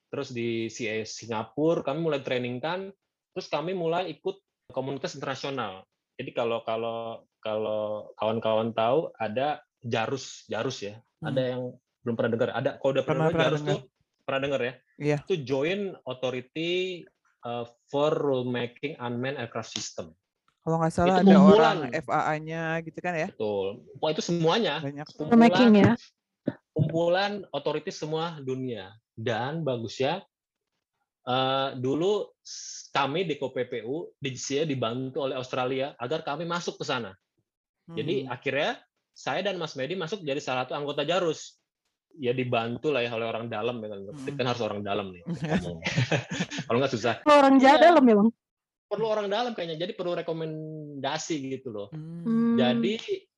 Terus 0.06 0.30
di 0.30 0.68
CE 0.68 1.02
Singapura 1.02 1.82
kami 1.82 1.98
mulai 2.00 2.20
trainingkan. 2.22 2.88
Terus 3.34 3.46
kami 3.48 3.72
mulai 3.72 4.08
ikut 4.08 4.38
komunitas 4.70 5.12
internasional. 5.12 5.84
Jadi 6.16 6.30
kalau 6.32 6.64
kalau 6.64 7.26
kalau 7.42 8.10
kawan-kawan 8.16 8.72
tahu 8.72 9.12
ada 9.16 9.60
Jarus 9.82 10.46
Jarus 10.46 10.80
ya. 10.80 10.96
Ada 11.20 11.56
yang 11.56 11.62
belum 12.00 12.14
pernah 12.16 12.30
dengar. 12.32 12.48
Ada 12.54 12.70
kalau 12.78 12.90
udah 12.96 13.04
pernah, 13.04 13.26
Pernah- 13.28 13.28
dengar 13.28 13.32
pernah 13.32 13.46
Jarus 13.50 13.60
dengar. 13.60 13.72
tuh 13.74 13.80
pernah 14.26 14.40
dengar 14.42 14.60
ya? 14.60 14.74
Iya. 14.96 15.16
itu 15.22 15.34
joint 15.44 15.84
authority 16.02 16.70
uh, 17.42 17.64
for 17.86 18.14
rulemaking 18.14 18.96
unmanned 18.96 19.36
aircraft 19.36 19.68
system 19.68 20.14
Kalau 20.62 20.78
nggak 20.78 20.90
salah 20.90 21.06
Itu 21.06 21.22
ada 21.22 21.36
kumpulan. 21.36 21.76
orang 21.78 21.78
FAA-nya 21.94 22.62
gitu 22.82 22.98
kan 22.98 23.14
ya. 23.14 23.28
betul 23.28 23.66
Wah, 23.98 24.10
itu 24.10 24.22
semuanya 24.22 24.74
Banyak. 24.80 25.06
Filmmaking 25.12 25.72
ya. 25.76 25.92
kumpulan 26.70 27.32
otoritas 27.50 27.96
semua 27.96 28.36
dunia 28.38 28.90
dan 29.12 29.62
bagus 29.62 29.96
ya 29.96 30.20
eh, 31.24 31.68
dulu 31.74 32.30
kami 32.90 33.24
di 33.24 33.34
KPPU 33.34 34.14
di 34.16 34.30
GCA 34.30 34.64
dibantu 34.64 35.20
oleh 35.20 35.34
Australia 35.34 35.92
agar 35.96 36.22
kami 36.22 36.44
masuk 36.44 36.78
ke 36.78 36.84
sana. 36.84 37.12
Jadi 37.86 38.24
Hmm. 38.24 38.32
akhirnya 38.32 38.70
saya 39.12 39.40
dan 39.40 39.56
Mas 39.56 39.74
Medi 39.74 39.94
masuk 39.94 40.20
jadi 40.20 40.38
salah 40.38 40.64
satu 40.64 40.74
anggota 40.74 41.02
Jarus. 41.02 41.56
Ya 42.16 42.32
dibantu 42.32 42.88
lah 42.90 43.04
ya 43.04 43.12
oleh 43.12 43.28
orang 43.28 43.46
dalam 43.52 43.76
ya 43.84 43.88
kan. 43.92 44.00
Hmm. 44.08 44.36
Kan 44.36 44.46
harus 44.48 44.62
orang 44.64 44.80
dalam 44.80 45.12
nih. 45.12 45.22
Kalau 46.66 46.78
nggak 46.80 46.92
susah. 46.96 47.20
Orang 47.28 47.60
jahat 47.60 47.80
Iya. 47.80 47.86
dalam 47.92 48.04
ya 48.08 48.14
bang. 48.20 48.30
Perlu 48.86 49.06
orang 49.10 49.26
dalam 49.28 49.52
kayaknya. 49.52 49.76
Jadi 49.86 49.92
perlu 49.98 50.16
rekomendasi 50.16 51.36
gitu 51.58 51.68
loh. 51.74 51.88
Hmm. 51.92 52.56
Jadi 52.56 52.96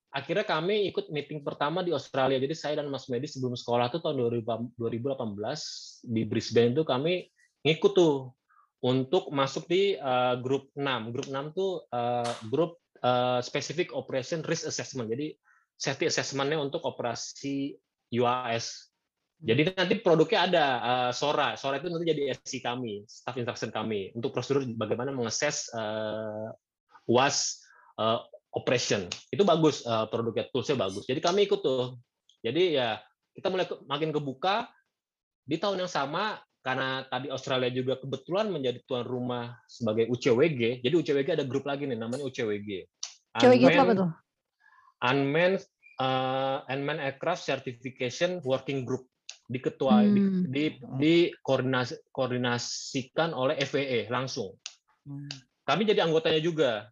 akhirnya 0.08 0.46
kami 0.46 0.88
ikut 0.88 1.10
meeting 1.10 1.42
pertama 1.42 1.82
di 1.82 1.90
Australia. 1.90 2.38
Jadi 2.38 2.54
saya 2.54 2.74
dan 2.80 2.88
Mas 2.88 3.10
Medi 3.10 3.26
sebelum 3.26 3.58
sekolah 3.58 3.90
tuh 3.90 4.00
tahun 4.00 4.18
2000 4.42 4.78
2018 4.78 6.06
di 6.06 6.22
Brisbane 6.24 6.72
tuh 6.76 6.86
kami 6.86 7.28
ngikut 7.66 7.92
tuh 7.92 8.32
untuk 8.78 9.34
masuk 9.34 9.66
di 9.66 9.98
eh, 9.98 10.34
grup 10.38 10.70
6. 10.78 11.10
Grup 11.10 11.26
6 11.26 11.58
tuh 11.58 11.82
eh, 11.90 12.32
grup 12.46 12.78
eh, 13.02 13.40
Specific 13.42 13.90
Operation 13.90 14.46
Risk 14.46 14.70
Assessment. 14.70 15.10
Jadi 15.10 15.34
safety 15.78 16.10
assessment-nya 16.10 16.58
untuk 16.58 16.82
operasi 16.82 17.70
UAS. 18.12 18.88
Jadi 19.38 19.70
nanti 19.70 19.94
produknya 20.02 20.50
ada 20.50 20.64
eh, 20.82 21.10
SORA. 21.14 21.54
SORA 21.54 21.78
itu 21.78 21.88
nanti 21.92 22.10
jadi 22.10 22.34
SI 22.34 22.58
kami, 22.58 23.06
staff 23.06 23.38
instruction 23.38 23.70
kami 23.70 24.10
untuk 24.18 24.34
prosedur 24.34 24.66
bagaimana 24.74 25.14
mengakses 25.14 25.70
eh, 25.70 26.48
UAS 27.06 27.62
eh, 28.02 28.18
operation. 28.54 29.06
Itu 29.30 29.46
bagus 29.46 29.86
eh, 29.86 30.06
produknya, 30.10 30.50
toolsnya 30.50 30.74
bagus. 30.74 31.06
Jadi 31.06 31.22
kami 31.22 31.46
ikut 31.46 31.60
tuh. 31.62 32.02
Jadi 32.42 32.78
ya 32.78 32.98
kita 33.34 33.46
mulai 33.50 33.70
ke- 33.70 33.82
makin 33.86 34.10
kebuka 34.10 34.66
di 35.46 35.56
tahun 35.56 35.86
yang 35.86 35.90
sama 35.90 36.42
karena 36.66 37.06
tadi 37.06 37.30
Australia 37.30 37.70
juga 37.70 37.96
kebetulan 37.96 38.50
menjadi 38.50 38.82
tuan 38.84 39.06
rumah 39.06 39.54
sebagai 39.70 40.10
UCWG. 40.10 40.82
Jadi 40.82 40.94
UCWG 40.98 41.28
ada 41.38 41.46
grup 41.46 41.64
lagi 41.64 41.86
nih 41.86 41.94
namanya 41.94 42.26
UCWG. 42.26 42.84
Cewek 43.38 43.56
gitu 43.62 43.78
apa 43.78 43.94
tuh? 43.94 44.10
Unmanned 44.98 45.62
uh, 45.98 46.64
Unmanned 46.66 47.02
Aircraft 47.02 47.42
Certification 47.42 48.38
Working 48.42 48.82
Group 48.82 49.06
diketua 49.48 50.04
di, 50.04 50.20
Hmm. 50.20 50.44
di, 50.44 50.64
di 51.00 51.14
koordinasi, 51.40 52.12
koordinasikan 52.12 53.32
oleh 53.32 53.56
FAA 53.62 54.08
langsung. 54.08 54.52
Hmm. 55.04 55.28
Kami 55.64 55.84
jadi 55.84 56.04
anggotanya 56.04 56.40
juga. 56.40 56.88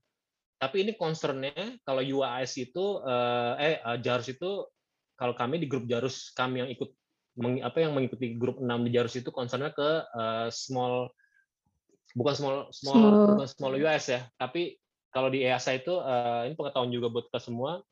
Tapi 0.57 0.89
ini 0.89 0.93
concernnya 0.97 1.53
kalau 1.85 2.01
UAS 2.01 2.57
itu 2.57 3.05
eh, 3.05 3.53
eh 3.61 3.77
eh, 3.77 3.99
Jarus 4.01 4.33
itu 4.33 4.65
kalau 5.13 5.37
kami 5.37 5.61
di 5.61 5.69
grup 5.69 5.85
Jarus 5.85 6.33
kami 6.33 6.65
yang 6.65 6.71
ikut 6.73 6.89
meng- 7.37 7.61
apa 7.61 7.85
yang 7.85 7.93
mengikuti 7.93 8.33
grup 8.37 8.57
6 8.57 8.65
di 8.89 8.91
Jarus 8.91 9.21
itu 9.21 9.29
concernnya 9.29 9.77
ke 9.77 9.91
eh, 10.09 10.49
small 10.49 11.13
bukan 12.17 12.33
small 12.33 12.57
small 12.73 13.01
Small. 13.05 13.29
bukan 13.37 13.49
small 13.53 13.73
US 13.85 14.05
ya, 14.09 14.25
tapi 14.41 14.81
kalau 15.13 15.29
di 15.29 15.45
EASA 15.45 15.77
itu 15.77 15.93
eh, 15.93 16.49
ini 16.49 16.55
pengetahuan 16.57 16.89
juga 16.89 17.13
buat 17.13 17.29
kita 17.29 17.41
semua. 17.45 17.85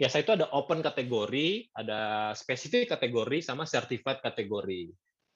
EASA 0.00 0.24
itu 0.24 0.32
ada 0.32 0.48
open 0.56 0.80
kategori, 0.80 1.68
ada 1.76 2.32
spesifik 2.32 2.96
kategori 2.96 3.44
sama 3.44 3.68
certified 3.68 4.24
kategori. 4.24 4.88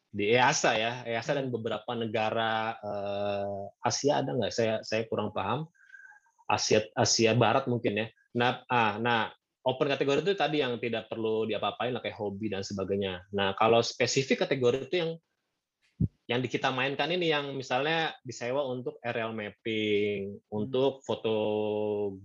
Di 0.09 0.25
EASA 0.33 0.73
ya, 0.81 1.05
EASA 1.05 1.37
dan 1.37 1.53
beberapa 1.53 1.93
negara 1.93 2.73
eh, 2.81 3.69
Asia 3.85 4.25
ada 4.25 4.33
nggak? 4.33 4.53
Saya 4.55 4.81
saya 4.81 5.05
kurang 5.05 5.37
paham. 5.37 5.69
Asia 6.49 6.81
Asia 6.97 7.37
Barat 7.37 7.69
mungkin 7.69 7.93
ya. 7.93 8.07
Nah, 8.41 8.65
ah, 8.73 8.97
nah 8.97 9.29
open 9.69 9.89
kategori 9.89 10.25
itu 10.25 10.33
tadi 10.33 10.65
yang 10.65 10.81
tidak 10.81 11.13
perlu 11.13 11.45
diapa-apain 11.45 11.93
lah 11.93 12.01
kayak 12.01 12.17
hobi 12.17 12.49
dan 12.49 12.65
sebagainya. 12.65 13.21
Nah, 13.37 13.53
kalau 13.57 13.85
spesifik 13.85 14.49
kategori 14.49 14.89
itu 14.89 14.97
yang 14.97 15.13
yang 16.25 16.41
di 16.41 16.49
kita 16.49 16.73
mainkan 16.73 17.13
ini 17.13 17.29
yang 17.29 17.53
misalnya 17.53 18.17
disewa 18.25 18.65
untuk 18.65 18.97
aerial 19.05 19.37
mapping, 19.37 20.41
untuk 20.49 21.05
fotografi 21.05 22.17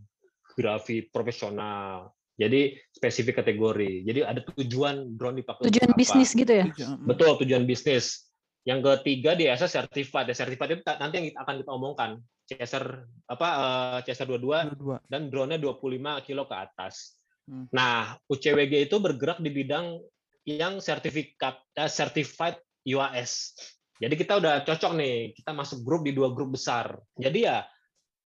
profesional. 1.12 2.16
Jadi 2.40 2.62
spesifik 2.90 3.44
kategori. 3.44 4.08
Jadi 4.08 4.20
ada 4.24 4.40
tujuan 4.56 5.12
drone 5.12 5.44
dipakai 5.44 5.60
untuk 5.62 5.70
Tujuan 5.70 5.92
apa. 5.92 6.00
bisnis 6.00 6.30
gitu 6.32 6.48
ya? 6.50 6.66
Tujuan- 6.72 7.04
Betul, 7.04 7.32
tujuan 7.44 7.64
bisnis. 7.64 8.32
Yang 8.64 8.80
ketiga 8.96 9.36
di 9.36 9.44
ESA 9.46 9.68
certified. 9.68 10.26
Ya, 10.26 10.36
certified 10.38 10.72
itu 10.74 10.84
nanti 10.86 11.16
yang 11.18 11.28
akan 11.36 11.56
kita 11.58 11.72
omongkan. 11.72 12.12
Chaser 12.46 12.86
apa 13.26 13.48
eh, 13.52 14.08
Chaser 14.08 14.26
22 14.26 14.40
Dua-dua. 14.74 14.98
dan 15.06 15.28
drone-nya 15.28 15.60
25 15.60 15.84
kilo 16.24 16.44
ke 16.44 16.56
atas. 16.58 17.20
Hmm. 17.44 17.68
Nah, 17.70 18.18
UCWG 18.26 18.88
itu 18.88 18.96
bergerak 18.98 19.38
di 19.38 19.50
bidang 19.50 20.00
yang 20.46 20.80
sertifikat 20.80 21.60
eh, 21.74 21.86
certified 21.88 22.56
UAS. 22.84 23.54
Jadi 24.00 24.16
kita 24.16 24.40
udah 24.40 24.64
cocok 24.64 24.96
nih, 24.96 25.16
kita 25.34 25.52
masuk 25.52 25.84
grup 25.84 26.02
di 26.02 26.16
dua 26.16 26.32
grup 26.32 26.56
besar. 26.56 26.96
Jadi 27.14 27.44
ya 27.44 27.68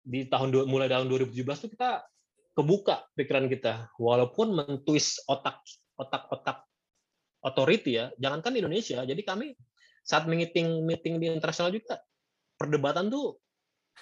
di 0.02 0.26
tahun 0.26 0.50
dua- 0.50 0.66
mulai 0.66 0.88
tahun 0.88 1.06
2017 1.06 1.30
tuh 1.60 1.70
kita 1.70 2.02
kebuka 2.60 3.08
pikiran 3.16 3.48
kita. 3.48 3.88
Walaupun 3.96 4.52
mentwist 4.52 5.24
otak 5.32 5.64
otak-otak 5.96 6.68
authority 7.48 7.96
ya. 7.96 8.12
Jangankan 8.20 8.52
di 8.52 8.60
Indonesia 8.60 9.08
jadi 9.08 9.22
kami 9.24 9.56
saat 10.04 10.28
meeting 10.28 10.84
meeting 10.84 11.24
di 11.24 11.32
internasional 11.32 11.72
juga 11.72 12.04
perdebatan 12.60 13.08
tuh 13.08 13.40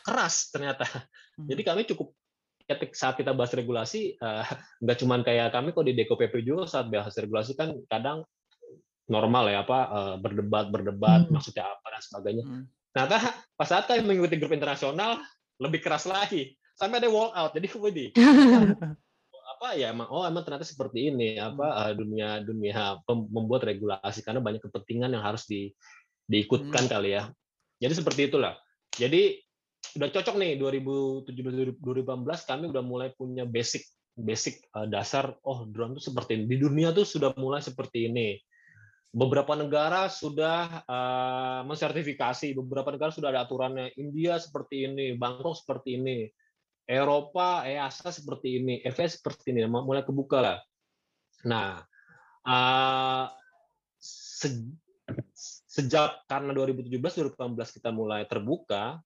keras 0.02 0.50
ternyata. 0.50 0.89
Jadi 1.38 1.62
kami 1.62 1.86
cukup 1.86 2.17
ketika 2.67 2.93
saat 2.98 3.15
kita 3.15 3.32
bahas 3.32 3.54
regulasi 3.54 4.17
eh, 4.17 4.46
nggak 4.84 4.98
cuman 5.00 5.22
kayak 5.22 5.54
kami 5.56 5.72
kok 5.72 5.86
di 5.88 5.93
DKPP 5.96 6.43
juga 6.43 6.65
saat 6.67 6.89
bahas 6.91 7.15
regulasi 7.15 7.54
kan 7.56 7.72
kadang 7.88 8.28
normal 9.08 9.48
ya 9.48 9.63
apa 9.63 9.80
eh, 9.88 10.15
berdebat 10.20 10.67
berdebat 10.67 11.30
Hmm. 11.30 11.39
maksudnya 11.39 11.63
apa 11.63 11.88
dan 11.96 12.02
sebagainya. 12.04 12.43
Hmm. 12.43 12.65
ternyata 12.91 13.17
pas 13.56 13.67
saat 13.72 13.88
kami 13.88 14.04
mengikuti 14.04 14.36
grup 14.36 14.52
internasional 14.52 15.22
lebih 15.63 15.80
keras 15.80 16.10
lagi 16.10 16.60
sampai 16.77 17.01
ada 17.01 17.09
walk 17.09 17.33
out 17.33 17.51
jadi 17.57 17.67
Widih, 17.83 18.09
apa 19.57 19.73
ya 19.73 19.89
emang 19.89 20.05
oh 20.13 20.21
emang 20.21 20.45
ternyata 20.45 20.61
seperti 20.61 21.09
ini 21.09 21.41
apa 21.41 21.89
eh, 21.89 21.93
dunia 21.97 22.45
dunia 22.45 23.01
membuat 23.09 23.65
regulasi 23.65 24.21
karena 24.21 24.37
banyak 24.37 24.61
kepentingan 24.61 25.17
yang 25.17 25.25
harus 25.25 25.49
di 25.49 25.73
diikutkan 26.27 26.85
kali 26.85 27.17
ya. 27.17 27.31
Jadi 27.81 27.93
seperti 27.97 28.21
itulah. 28.29 28.53
Jadi 28.93 29.39
udah 29.97 30.09
cocok 30.13 30.35
nih 30.37 30.51
2017 30.61 31.81
2018 31.81 32.49
kami 32.49 32.63
udah 32.69 32.83
mulai 32.83 33.09
punya 33.15 33.47
basic 33.47 33.87
basic 34.13 34.61
eh, 34.77 34.87
dasar 34.91 35.33
oh 35.47 35.65
drone 35.65 35.97
itu 35.97 36.13
seperti 36.13 36.37
ini. 36.37 36.45
Di 36.45 36.57
dunia 36.61 36.93
tuh 36.93 37.07
sudah 37.07 37.33
mulai 37.39 37.63
seperti 37.63 38.11
ini. 38.11 38.37
Beberapa 39.09 39.57
negara 39.57 40.11
sudah 40.11 40.85
eh, 40.85 41.61
mensertifikasi 41.65 42.53
beberapa 42.59 42.93
negara 42.93 43.09
sudah 43.09 43.33
ada 43.33 43.47
aturannya. 43.47 43.95
India 43.97 44.37
seperti 44.37 44.85
ini 44.85 45.17
Bangkok 45.17 45.57
seperti 45.57 45.97
ini 45.97 46.27
Eropa, 46.88 47.67
EASA 47.67 48.15
seperti 48.15 48.63
ini, 48.63 48.80
FS 48.80 49.19
seperti 49.19 49.52
ini, 49.52 49.67
mulai 49.67 50.08
kebuka 50.08 50.39
lah. 50.39 50.58
Nah, 51.43 51.84
eh, 52.47 53.26
se- 54.00 54.71
sejak 55.67 56.23
karena 56.32 56.56
2017 56.56 57.19
2018 57.19 57.76
kita 57.76 57.91
mulai 57.91 58.23
terbuka, 58.23 59.04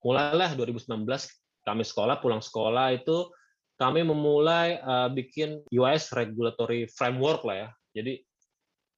mulailah 0.00 0.56
2019 0.56 1.28
kami 1.62 1.84
sekolah 1.84 2.18
pulang 2.18 2.40
sekolah 2.40 2.96
itu 2.96 3.28
kami 3.76 4.08
memulai 4.08 4.80
eh, 4.80 5.08
bikin 5.12 5.68
US 5.76 6.16
regulatory 6.16 6.88
framework 6.88 7.44
lah 7.44 7.68
ya. 7.68 7.68
Jadi 7.92 8.24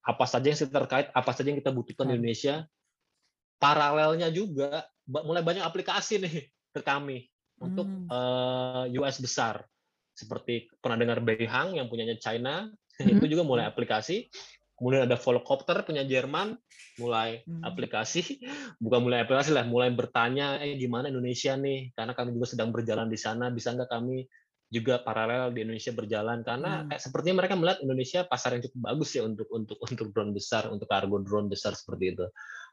apa 0.07 0.25
saja 0.31 0.55
yang 0.55 0.71
terkait, 0.71 1.11
apa 1.11 1.31
saja 1.35 1.51
yang 1.51 1.59
kita 1.59 1.75
butuhkan 1.75 2.15
di 2.15 2.15
Indonesia. 2.15 2.63
Paralelnya 3.59 4.31
juga 4.31 4.87
mulai 5.09 5.43
banyak 5.43 5.65
aplikasi 5.67 6.21
nih 6.23 6.47
ke 6.75 6.81
kami 6.85 7.34
untuk 7.61 7.87
Hmm. 7.87 8.09
eh, 8.11 8.85
US 8.99 9.19
besar. 9.23 9.65
Seperti 10.15 10.71
pernah 10.79 10.99
dengar 10.99 11.19
Beihang 11.23 11.75
yang 11.75 11.91
punyanya 11.91 12.19
China, 12.19 12.71
Hmm. 12.99 13.11
itu 13.11 13.27
juga 13.27 13.43
mulai 13.43 13.67
aplikasi. 13.67 14.31
Kemudian 14.75 15.07
ada 15.07 15.15
Volocopter 15.19 15.87
punya 15.87 16.03
Jerman, 16.03 16.59
mulai 16.99 17.43
Hmm. 17.47 17.63
aplikasi, 17.63 18.43
bukan 18.83 19.07
mulai 19.07 19.23
aplikasi 19.23 19.55
lah, 19.55 19.67
mulai 19.67 19.91
bertanya, 19.95 20.59
eh 20.63 20.75
gimana 20.79 21.11
Indonesia 21.11 21.55
nih? 21.59 21.95
Karena 21.95 22.15
kami 22.15 22.35
juga 22.35 22.47
sedang 22.55 22.71
berjalan 22.75 23.07
di 23.11 23.19
sana, 23.19 23.51
bisa 23.55 23.71
nggak 23.75 23.91
kami 23.91 24.27
juga 24.75 24.99
paralel 25.07 25.55
di 25.55 25.63
Indonesia 25.63 25.95
berjalan? 25.95 26.43
Karena 26.43 26.83
Hmm. 26.83 26.91
kayak 26.91 27.03
sepertinya 27.03 27.37
mereka 27.43 27.55
melihat 27.55 27.79
Indonesia 27.83 28.21
pasar 28.27 28.59
yang 28.59 28.63
cukup 28.67 28.81
bagus 28.83 29.11
ya 29.15 29.23
untuk 29.27 29.47
untuk 29.55 29.79
untuk 29.79 30.07
drone 30.11 30.35
besar, 30.35 30.67
untuk 30.71 30.87
kargo 30.91 31.23
drone 31.23 31.47
besar 31.51 31.75
seperti 31.75 32.15
itu. 32.19 32.27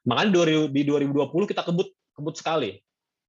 Makanya 0.10 0.30
2000 0.34 0.70
di 0.74 0.82
2020 0.86 1.46
kita 1.50 1.62
kebut 1.66 1.90
kebut 2.18 2.36
sekali. 2.38 2.82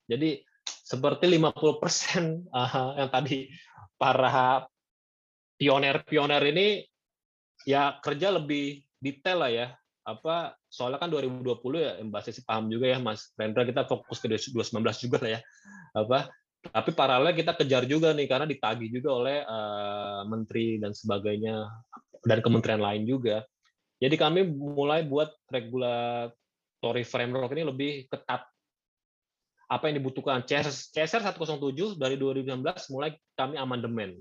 Jadi 0.09 0.45
seperti 0.65 1.27
50% 1.27 2.53
uh, 2.53 2.93
yang 3.01 3.11
tadi 3.11 3.49
para 3.97 4.67
pioner-pioner 5.57 6.43
ini 6.53 6.83
ya 7.65 7.97
kerja 8.03 8.35
lebih 8.35 8.83
detail 8.99 9.39
lah 9.41 9.53
ya. 9.53 9.69
Apa 10.03 10.59
soalnya 10.67 10.99
kan 10.99 11.15
2020 11.15 11.63
ya 11.79 11.93
Mbak 12.03 12.23
Sesi 12.27 12.43
paham 12.43 12.67
juga 12.67 12.91
ya 12.91 12.99
Mas 12.99 13.31
Rendra 13.39 13.63
kita 13.63 13.87
fokus 13.87 14.19
ke 14.19 14.27
2019 14.27 14.83
juga 15.07 15.19
lah 15.23 15.31
ya. 15.39 15.41
Apa 15.95 16.27
tapi 16.63 16.95
paralel 16.95 17.35
kita 17.35 17.59
kejar 17.59 17.91
juga 17.91 18.15
nih 18.15 18.31
karena 18.31 18.47
ditagih 18.47 18.87
juga 18.87 19.11
oleh 19.19 19.43
uh, 19.43 20.23
menteri 20.31 20.79
dan 20.79 20.95
sebagainya 20.95 21.67
dan 22.23 22.39
kementerian 22.39 22.79
lain 22.79 23.03
juga. 23.03 23.43
Jadi 23.99 24.15
kami 24.19 24.47
mulai 24.47 25.03
buat 25.07 25.31
regulatory 25.51 27.03
framework 27.07 27.51
ini 27.55 27.63
lebih 27.67 27.93
ketat 28.11 28.47
apa 29.73 29.89
yang 29.89 30.05
dibutuhkan. 30.05 30.45
CSR, 30.45 30.93
CSR 30.93 31.23
107 31.33 31.97
dari 31.97 32.21
2019 32.21 32.61
mulai 32.93 33.17
kami 33.33 33.57
amandemen. 33.57 34.21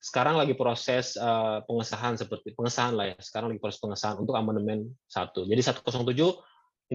Sekarang 0.00 0.40
lagi 0.40 0.56
proses 0.56 1.20
uh, 1.20 1.60
pengesahan 1.68 2.16
seperti 2.16 2.56
pengesahan 2.56 2.96
lah 2.96 3.12
ya. 3.12 3.16
Sekarang 3.20 3.52
lagi 3.52 3.60
proses 3.60 3.76
pengesahan 3.84 4.16
untuk 4.16 4.32
amandemen 4.32 4.88
satu. 5.04 5.44
Jadi 5.44 5.60
107 5.60 6.16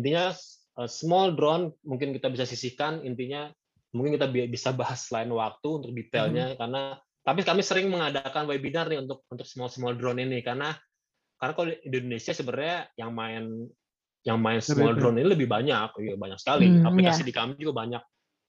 intinya 0.02 0.34
uh, 0.82 0.89
small 0.89 1.38
drone 1.38 1.78
mungkin 1.86 2.17
kita 2.17 2.34
bisa 2.34 2.50
sisihkan 2.50 3.06
intinya 3.06 3.54
mungkin 3.95 4.17
kita 4.17 4.28
bi- 4.28 4.50
bisa 4.52 4.76
bahas 4.76 5.08
lain 5.13 5.32
waktu 5.32 5.69
untuk 5.69 5.91
detailnya 5.95 6.58
karena 6.60 7.00
tapi 7.24 7.41
kami 7.48 7.63
sering 7.63 7.88
mengadakan 7.88 8.43
webinar 8.45 8.91
nih 8.91 9.00
untuk 9.00 9.24
untuk 9.32 9.48
small 9.48 9.71
small 9.71 9.95
drone 9.95 10.19
ini 10.19 10.43
karena 10.43 10.76
karena 11.39 11.54
kalau 11.56 11.67
di 11.71 11.95
Indonesia 11.95 12.36
sebenarnya 12.36 12.91
yang 13.00 13.15
main 13.15 13.71
yang 14.26 14.42
main 14.42 14.58
small 14.58 14.92
Lebih- 14.92 15.00
drone 15.00 15.18
ini 15.18 15.28
lebih 15.30 15.48
banyak, 15.48 15.90
iya 16.02 16.16
banyak 16.18 16.36
sekali. 16.36 16.66
Hmm, 16.68 16.84
Aplikasi 16.84 17.22
di 17.22 17.30
kami 17.30 17.56
juga 17.56 17.78
banyak. 17.78 18.04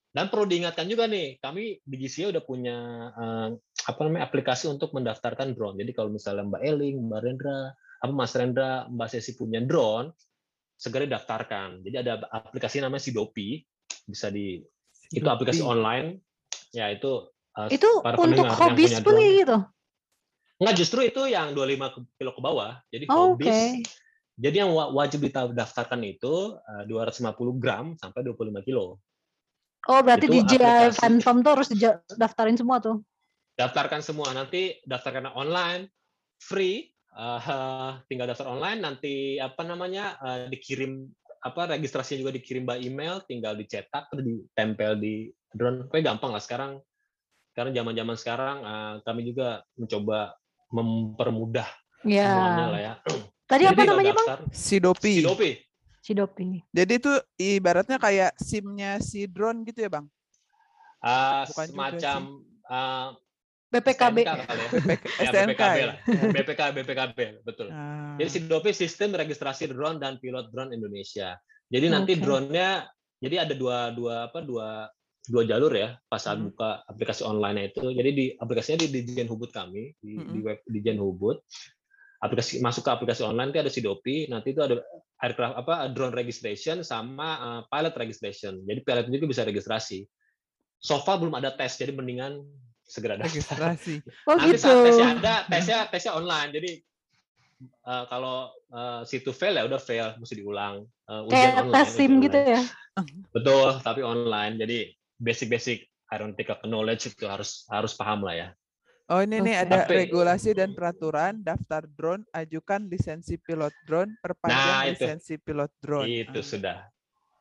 Dan 0.08 0.32
perlu 0.32 0.48
diingatkan 0.48 0.88
juga 0.88 1.04
nih, 1.04 1.36
kami 1.36 1.76
di 1.78 1.96
GCA 1.98 2.32
udah 2.32 2.42
punya 2.42 2.76
eh, 3.12 3.48
apa 3.84 4.00
namanya 4.00 4.24
aplikasi 4.24 4.64
untuk 4.66 4.90
mendaftarkan 4.90 5.52
drone. 5.52 5.76
Jadi 5.76 5.92
kalau 5.92 6.08
misalnya 6.08 6.48
Mbak 6.48 6.62
Eling, 6.64 6.96
Mbak 7.04 7.20
Rendra, 7.20 7.58
apa 7.76 8.12
Mas 8.12 8.32
Rendra, 8.32 8.88
Mbak 8.88 9.08
Sesi 9.10 9.36
punya 9.36 9.60
drone, 9.60 10.16
segera 10.72 11.04
daftarkan. 11.04 11.84
Jadi 11.84 11.96
ada 12.00 12.24
aplikasi 12.26 12.80
namanya 12.80 13.04
Sidopi, 13.04 13.60
bisa 14.02 14.32
di 14.32 14.56
itu 15.06 15.28
aplikasi 15.28 15.60
online. 15.60 16.24
Ya 16.72 16.88
itu 16.88 17.28
eh, 17.52 17.76
Itu 17.76 18.00
para 18.00 18.16
untuk 18.16 18.48
hobis 18.48 18.96
punya 18.96 19.04
pun 19.04 19.12
drone. 19.12 19.36
gitu. 19.36 19.56
Enggak, 20.56 20.74
justru 20.74 21.00
itu 21.04 21.20
yang 21.28 21.52
25 21.52 21.92
ke- 21.92 22.08
kilo 22.16 22.32
ke 22.32 22.40
bawah. 22.40 22.80
Jadi 22.88 23.04
Oh, 23.12 23.36
hobis. 23.36 23.52
Oke. 23.52 23.84
Jadi 24.36 24.56
yang 24.60 24.70
wa- 24.76 24.92
wajib 24.92 25.24
didaftarkan 25.24 26.00
itu 26.04 26.60
eh, 26.60 26.84
250 26.84 27.56
gram 27.56 27.96
sampai 27.96 28.20
25 28.20 28.60
kilo. 28.68 29.00
Oh 29.86 30.00
berarti 30.04 30.26
Itu 30.28 30.34
di 30.34 30.40
JI 30.44 30.60
aplikasi. 30.60 30.98
Phantom 31.00 31.36
tuh 31.40 31.50
harus 31.56 31.68
daftarin 32.18 32.56
semua 32.58 32.76
tuh. 32.82 33.00
Daftarkan 33.56 34.04
semua 34.04 34.28
nanti 34.36 34.76
daftarkan 34.84 35.32
online 35.32 35.88
free 36.36 36.92
eh, 37.16 37.90
tinggal 38.12 38.28
daftar 38.28 38.52
online 38.52 38.84
nanti 38.84 39.40
apa 39.40 39.64
namanya 39.64 40.20
eh, 40.20 40.52
dikirim 40.52 41.08
apa 41.40 41.78
registrasinya 41.78 42.26
juga 42.26 42.32
dikirim 42.34 42.66
by 42.66 42.82
email 42.82 43.22
tinggal 43.24 43.56
dicetak 43.56 44.12
terus 44.12 44.24
ditempel 44.26 45.00
di 45.00 45.32
drone. 45.48 45.88
Pokoknya 45.88 46.12
gampang 46.12 46.36
lah 46.36 46.42
sekarang. 46.44 46.72
Karena 47.56 47.72
zaman-zaman 47.72 48.16
sekarang 48.20 48.56
eh, 48.68 48.94
kami 49.00 49.20
juga 49.24 49.64
mencoba 49.80 50.36
mempermudah 50.76 51.68
semuanya 52.04 52.64
lah 52.68 52.80
Ya. 52.84 52.94
Tadi 53.46 53.62
Jadi 53.62 53.72
apa 53.78 53.82
namanya 53.86 54.12
bang? 54.12 54.26
Sidopi. 54.50 55.22
Sidopi. 55.22 55.50
Sidopi. 56.02 56.62
Jadi 56.70 56.92
itu 56.98 57.12
ibaratnya 57.38 57.98
kayak 57.98 58.34
SIM-nya 58.38 58.98
si 58.98 59.26
drone 59.26 59.62
gitu 59.62 59.86
ya, 59.86 59.90
Bang? 59.90 60.06
Bukan 61.02 61.46
juga 61.46 61.66
semacam 61.70 62.18
ah, 62.66 63.08
BPKB. 63.70 64.16
STNK 64.22 64.50
ya. 64.50 64.68
BPK, 64.70 65.04
Ya, 65.26 65.30
BPKB 65.30 65.78
lah. 65.82 65.96
BPK, 66.30 66.60
BPKB, 66.74 67.18
betul. 67.42 67.68
Ah. 67.70 68.14
Jadi 68.18 68.28
Sidopi 68.30 68.70
sistem 68.70 69.14
registrasi 69.14 69.70
drone 69.70 69.98
dan 69.98 70.18
pilot 70.18 70.50
drone 70.50 70.70
Indonesia. 70.70 71.34
Jadi 71.66 71.86
nanti 71.90 72.14
Oke. 72.14 72.22
drone-nya, 72.22 72.86
jadi 73.18 73.42
ada 73.42 73.54
dua 73.58 73.90
dua 73.90 74.30
apa 74.30 74.38
dua 74.42 74.86
dua 75.26 75.42
jalur 75.42 75.74
ya 75.74 75.98
pas 76.06 76.22
saat 76.22 76.38
Hmm. 76.38 76.54
buka 76.54 76.86
aplikasi 76.86 77.26
online 77.26 77.74
itu. 77.74 77.90
Jadi 77.90 78.10
di 78.14 78.26
aplikasinya 78.30 78.78
di 78.86 79.02
Dijen 79.02 79.26
Hubud 79.26 79.50
kami 79.50 79.90
di, 79.98 80.14
di 80.14 80.38
Hmm. 80.38 80.46
web 80.46 80.58
Dijen 80.70 81.02
Hubud. 81.02 81.42
Aplikasi 82.16 82.64
masuk 82.64 82.86
ke 82.86 82.90
aplikasi 82.92 83.22
online 83.24 83.52
itu 83.52 83.60
ada 83.60 83.72
Sidopi. 83.72 84.26
Nanti 84.32 84.56
itu 84.56 84.60
ada 84.64 84.80
aircraft 85.20 85.56
apa 85.56 85.74
drone 85.92 86.12
registration 86.12 86.80
sama 86.84 87.28
uh, 87.40 87.60
pilot 87.68 87.94
registration. 87.96 88.60
Jadi 88.64 88.80
pilot 88.84 89.06
juga 89.12 89.26
bisa 89.28 89.42
registrasi. 89.44 90.04
So 90.80 91.00
far 91.00 91.20
belum 91.20 91.36
ada 91.36 91.56
tes, 91.56 91.76
jadi 91.80 91.92
mendingan 91.92 92.44
segera 92.86 93.18
daftar. 93.18 93.32
registrasi. 93.32 94.00
Oh 94.28 94.36
Nanti 94.38 94.56
gitu. 94.56 94.62
saat 94.62 94.78
tesnya 94.84 95.08
ada, 95.18 95.34
tesnya 95.48 95.78
tesnya 95.90 96.12
online. 96.14 96.50
Jadi 96.52 96.70
eh, 97.64 98.04
kalau 98.12 98.52
eh, 98.70 99.00
situ 99.08 99.32
fail 99.32 99.56
ya 99.56 99.64
udah 99.66 99.80
fail, 99.80 100.14
mesti 100.20 100.34
diulang. 100.36 100.84
Ujian 101.06 101.32
Kayak 101.32 101.52
online, 101.62 101.74
tes 101.74 101.88
SIM 101.94 102.12
gitu 102.22 102.38
online. 102.38 102.54
ya. 102.54 102.62
Betul, 103.30 103.70
tapi 103.84 104.00
online. 104.02 104.54
Jadi 104.58 104.78
basic-basic 105.20 105.78
aeronautic 106.12 106.48
knowledge 106.66 107.12
itu 107.14 107.24
harus 107.26 107.66
harus 107.72 107.92
paham 107.96 108.22
lah 108.22 108.34
ya. 108.36 108.48
Oh 109.06 109.18
ini 109.18 109.38
nih 109.38 109.54
ada 109.62 109.82
Tapi- 109.82 110.02
regulasi 110.02 110.50
dan 110.50 110.72
peraturan 110.72 111.38
daftar 111.38 111.86
drone, 111.86 112.24
ajukan 112.32 112.84
lisensi 112.84 113.36
pilot 113.36 113.70
drone, 113.82 114.12
perpanjang 114.18 114.58
Nah, 114.58 114.82
itu. 114.84 114.98
lisensi 114.98 115.34
pilot 115.36 115.70
drone. 115.78 116.06
Itu 116.06 116.36
Ah, 116.36 116.44
sudah. 116.44 116.76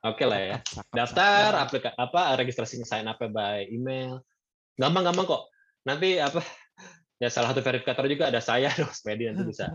Oke 0.05 0.23
lah 0.23 0.37
ya. 0.37 0.55
Daftar 0.91 1.57
aplikasi 1.57 1.95
apa 1.95 2.35
registrasi 2.35 2.79
sign 2.79 3.03
up 3.03 3.17
by 3.17 3.65
email. 3.65 4.21
Gampang-gampang 4.75 5.25
kok. 5.25 5.43
nanti 5.81 6.17
apa 6.17 6.41
ya 7.15 7.29
salah 7.29 7.49
satu 7.49 7.61
verifikator 7.61 8.05
juga 8.05 8.27
ada 8.27 8.39
saya 8.39 8.69
Mas 8.81 9.01
Medi 9.01 9.25
nanti 9.25 9.43
bisa 9.45 9.73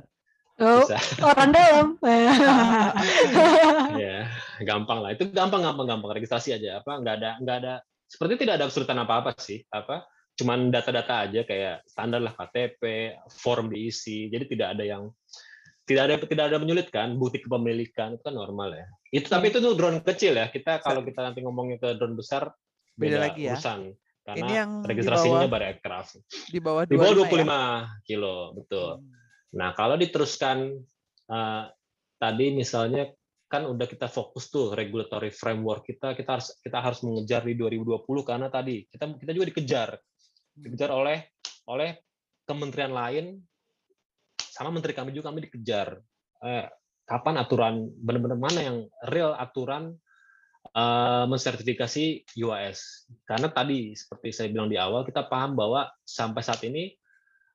Oh, 0.59 0.83
bisa 0.83 0.99
orang 1.23 1.51
dalam. 1.51 1.87
ya 3.97 4.27
gampang 4.61 4.99
lah 5.01 5.11
itu 5.11 5.31
gampang 5.31 5.63
gampang 5.63 5.87
gampang 5.87 6.11
registrasi 6.13 6.53
aja 6.53 6.83
apa 6.83 6.99
nggak 6.99 7.15
ada 7.17 7.31
nggak 7.39 7.57
ada 7.59 7.73
seperti 8.05 8.43
tidak 8.43 8.59
ada 8.59 8.65
kesulitan 8.67 8.99
apa 8.99 9.13
apa 9.19 9.31
sih 9.39 9.63
apa 9.67 10.03
cuman 10.41 10.73
data-data 10.73 11.29
aja 11.29 11.41
kayak 11.45 11.85
standar 11.85 12.25
lah 12.25 12.33
KTP 12.33 12.83
form 13.31 13.69
diisi. 13.69 14.33
Jadi 14.33 14.45
tidak 14.49 14.75
ada 14.79 14.85
yang 14.89 15.03
tidak 15.85 16.03
ada 16.09 16.15
tidak 16.25 16.45
ada 16.49 16.57
menyulitkan 16.57 17.19
bukti 17.21 17.45
kepemilikan 17.45 18.17
itu 18.17 18.23
kan 18.25 18.33
normal 18.33 18.73
ya. 18.73 18.87
Itu 19.13 19.29
tapi 19.29 19.53
itu 19.53 19.61
tuh 19.61 19.77
drone 19.77 20.01
kecil 20.01 20.41
ya. 20.41 20.49
Kita 20.49 20.81
kalau 20.81 21.05
kita 21.05 21.21
nanti 21.21 21.45
ngomongin 21.45 21.77
ke 21.77 21.95
drone 22.01 22.17
besar 22.17 22.49
Beda 22.97 23.17
beda, 23.17 23.19
lagi 23.29 23.41
ya. 23.45 23.55
urusan. 23.55 23.81
Karena 24.21 24.47
Ini 24.47 24.53
yang 24.53 24.71
di 24.81 24.87
registrasinya 24.89 25.45
bawah- 25.45 25.53
baru 25.53 25.65
aircraft. 25.73 26.11
Di 26.49 26.59
bawah 26.61 26.83
di 26.87 26.95
bawah 26.97 27.15
25 27.17 27.27
ya? 27.27 27.45
25 28.01 28.07
kilo 28.07 28.35
betul. 28.57 28.91
Nah, 29.51 29.71
kalau 29.75 29.97
diteruskan 29.99 30.59
eh, 31.27 31.65
tadi 32.17 32.47
misalnya 32.53 33.11
kan 33.51 33.67
udah 33.67 33.91
kita 33.91 34.07
fokus 34.07 34.47
tuh 34.47 34.79
regulatory 34.79 35.35
framework 35.35 35.83
kita 35.83 36.15
kita 36.15 36.39
harus 36.39 36.55
kita 36.63 36.79
harus 36.79 37.03
mengejar 37.03 37.43
di 37.43 37.59
2020 37.59 37.99
karena 38.23 38.47
tadi 38.47 38.87
kita 38.87 39.11
kita 39.19 39.31
juga 39.35 39.47
dikejar 39.51 39.89
dikejar 40.61 40.93
oleh 40.93 41.25
oleh 41.69 41.99
kementerian 42.45 42.93
lain 42.93 43.41
sama 44.37 44.75
menteri 44.75 44.93
kami 44.93 45.15
juga 45.15 45.33
kami 45.33 45.49
dikejar. 45.49 45.97
Eh, 46.41 46.67
kapan 47.09 47.41
aturan 47.41 47.75
benar-benar 48.01 48.39
mana 48.39 48.61
yang 48.61 48.79
real 49.09 49.33
aturan 49.37 49.97
eh, 50.73 51.25
mensertifikasi 51.27 52.37
UAS 52.39 53.09
karena 53.27 53.49
tadi 53.51 53.97
seperti 53.97 54.29
saya 54.31 54.49
bilang 54.53 54.71
di 54.71 54.77
awal 54.77 55.03
kita 55.03 55.27
paham 55.27 55.57
bahwa 55.57 55.89
sampai 56.05 56.43
saat 56.45 56.61
ini 56.65 56.93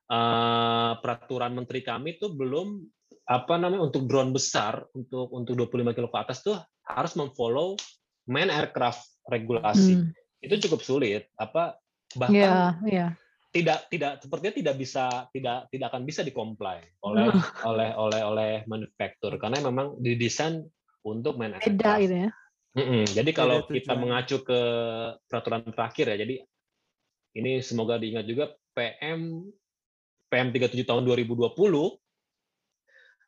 eh, 0.09 0.91
peraturan 0.99 1.53
menteri 1.53 1.85
kami 1.85 2.17
itu 2.17 2.33
belum 2.33 2.81
apa 3.25 3.57
namanya 3.57 3.89
untuk 3.89 4.05
drone 4.05 4.29
besar 4.29 4.85
untuk 4.93 5.33
untuk 5.33 5.57
25 5.57 5.97
kilo 5.97 6.09
ke 6.13 6.17
atas 6.21 6.45
tuh 6.45 6.57
harus 6.85 7.17
memfollow 7.17 7.73
main 8.29 8.49
aircraft 8.49 9.01
regulasi. 9.25 9.97
Hmm, 9.97 10.09
itu 10.41 10.69
cukup 10.69 10.81
sulit. 10.85 11.29
Apa 11.37 11.77
bahkan 12.15 12.35
Iya, 12.35 12.55
iya. 12.87 13.07
tidak 13.51 13.87
tidak 13.87 14.11
sepertinya 14.19 14.53
tidak 14.55 14.75
bisa 14.75 15.05
tidak 15.31 15.71
tidak 15.71 15.87
akan 15.91 16.03
bisa 16.03 16.21
dicomply 16.23 16.79
oleh 17.03 17.31
oleh 17.63 17.89
oleh 17.95 18.21
oleh 18.23 18.51
manufaktur 18.67 19.39
karena 19.39 19.63
memang 19.63 19.95
didesain 19.99 20.63
untuk 21.05 21.37
main 21.39 21.55
Beda 21.55 21.63
aircraft. 21.63 22.01
gitu 22.03 22.15
ya. 22.17 22.29
Mm-mm. 22.75 23.03
Jadi 23.07 23.31
kalau 23.31 23.63
Beda 23.63 23.73
kita 23.79 23.93
mengacu 23.95 24.37
ke 24.43 24.59
peraturan 25.31 25.63
terakhir 25.71 26.05
ya, 26.11 26.17
jadi 26.27 26.35
ini 27.35 27.63
semoga 27.63 27.95
diingat 27.95 28.25
juga 28.27 28.51
PM 28.75 29.47
PM 30.27 30.47
37 30.51 30.83
tahun 30.83 31.03
2020. 31.07 31.55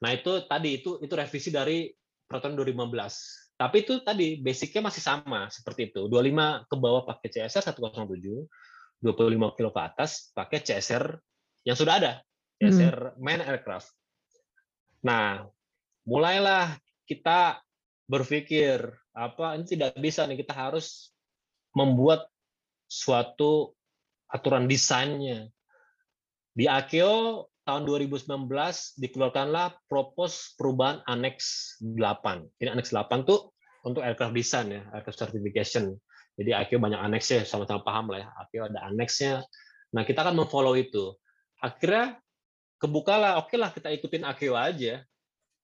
Nah 0.04 0.12
itu 0.12 0.32
tadi 0.46 0.70
itu 0.84 1.00
itu 1.00 1.14
revisi 1.16 1.50
dari 1.54 1.88
peraturan 2.28 2.60
2015. 2.60 3.56
Tapi 3.58 3.78
itu 3.82 3.94
tadi 4.06 4.38
basicnya 4.38 4.86
masih 4.86 5.02
sama 5.02 5.50
seperti 5.50 5.90
itu. 5.90 6.06
25 6.06 6.70
ke 6.70 6.76
bawah 6.78 7.08
pakai 7.08 7.28
CSR 7.34 7.74
107, 7.74 8.46
25 9.02 9.58
kilo 9.58 9.70
ke 9.70 9.82
atas 9.82 10.34
pakai 10.34 10.62
CSR 10.64 11.06
yang 11.68 11.78
sudah 11.78 11.94
ada, 12.02 12.14
CSR 12.58 13.20
main 13.22 13.44
aircraft. 13.44 13.94
Nah, 15.06 15.46
mulailah 16.08 16.74
kita 17.06 17.62
berpikir 18.08 18.80
apa 19.12 19.60
ini 19.60 19.68
tidak 19.68 20.00
bisa 20.00 20.24
nih 20.26 20.40
kita 20.40 20.56
harus 20.56 21.12
membuat 21.76 22.26
suatu 22.88 23.76
aturan 24.32 24.66
desainnya. 24.66 25.52
Di 26.58 26.66
AKEO 26.66 27.46
tahun 27.68 27.84
2019 27.84 28.26
dikeluarkanlah 28.98 29.76
propos 29.92 30.56
perubahan 30.56 31.04
annex 31.06 31.76
8. 31.84 32.48
Ini 32.64 32.74
annex 32.74 32.96
8 32.96 33.28
tuh 33.28 33.54
untuk 33.86 34.02
aircraft 34.02 34.34
design 34.34 34.68
ya, 34.74 34.82
aircraft 34.96 35.20
certification. 35.20 35.94
Jadi 36.38 36.54
AKEO 36.54 36.78
banyak 36.78 37.02
annex 37.02 37.34
ya, 37.34 37.42
sama-sama 37.42 37.82
paham 37.82 38.14
lah 38.14 38.20
ya. 38.22 38.28
AKEO 38.46 38.64
ada 38.70 38.80
annexnya. 38.86 39.42
Nah, 39.92 40.06
kita 40.06 40.22
akan 40.22 40.46
memfollow 40.46 40.78
itu. 40.78 41.18
Akhirnya 41.58 42.22
kebukalah, 42.78 43.42
oke 43.42 43.58
lah 43.58 43.74
kita 43.74 43.90
ikutin 43.90 44.22
AKEO 44.22 44.54
aja. 44.54 45.02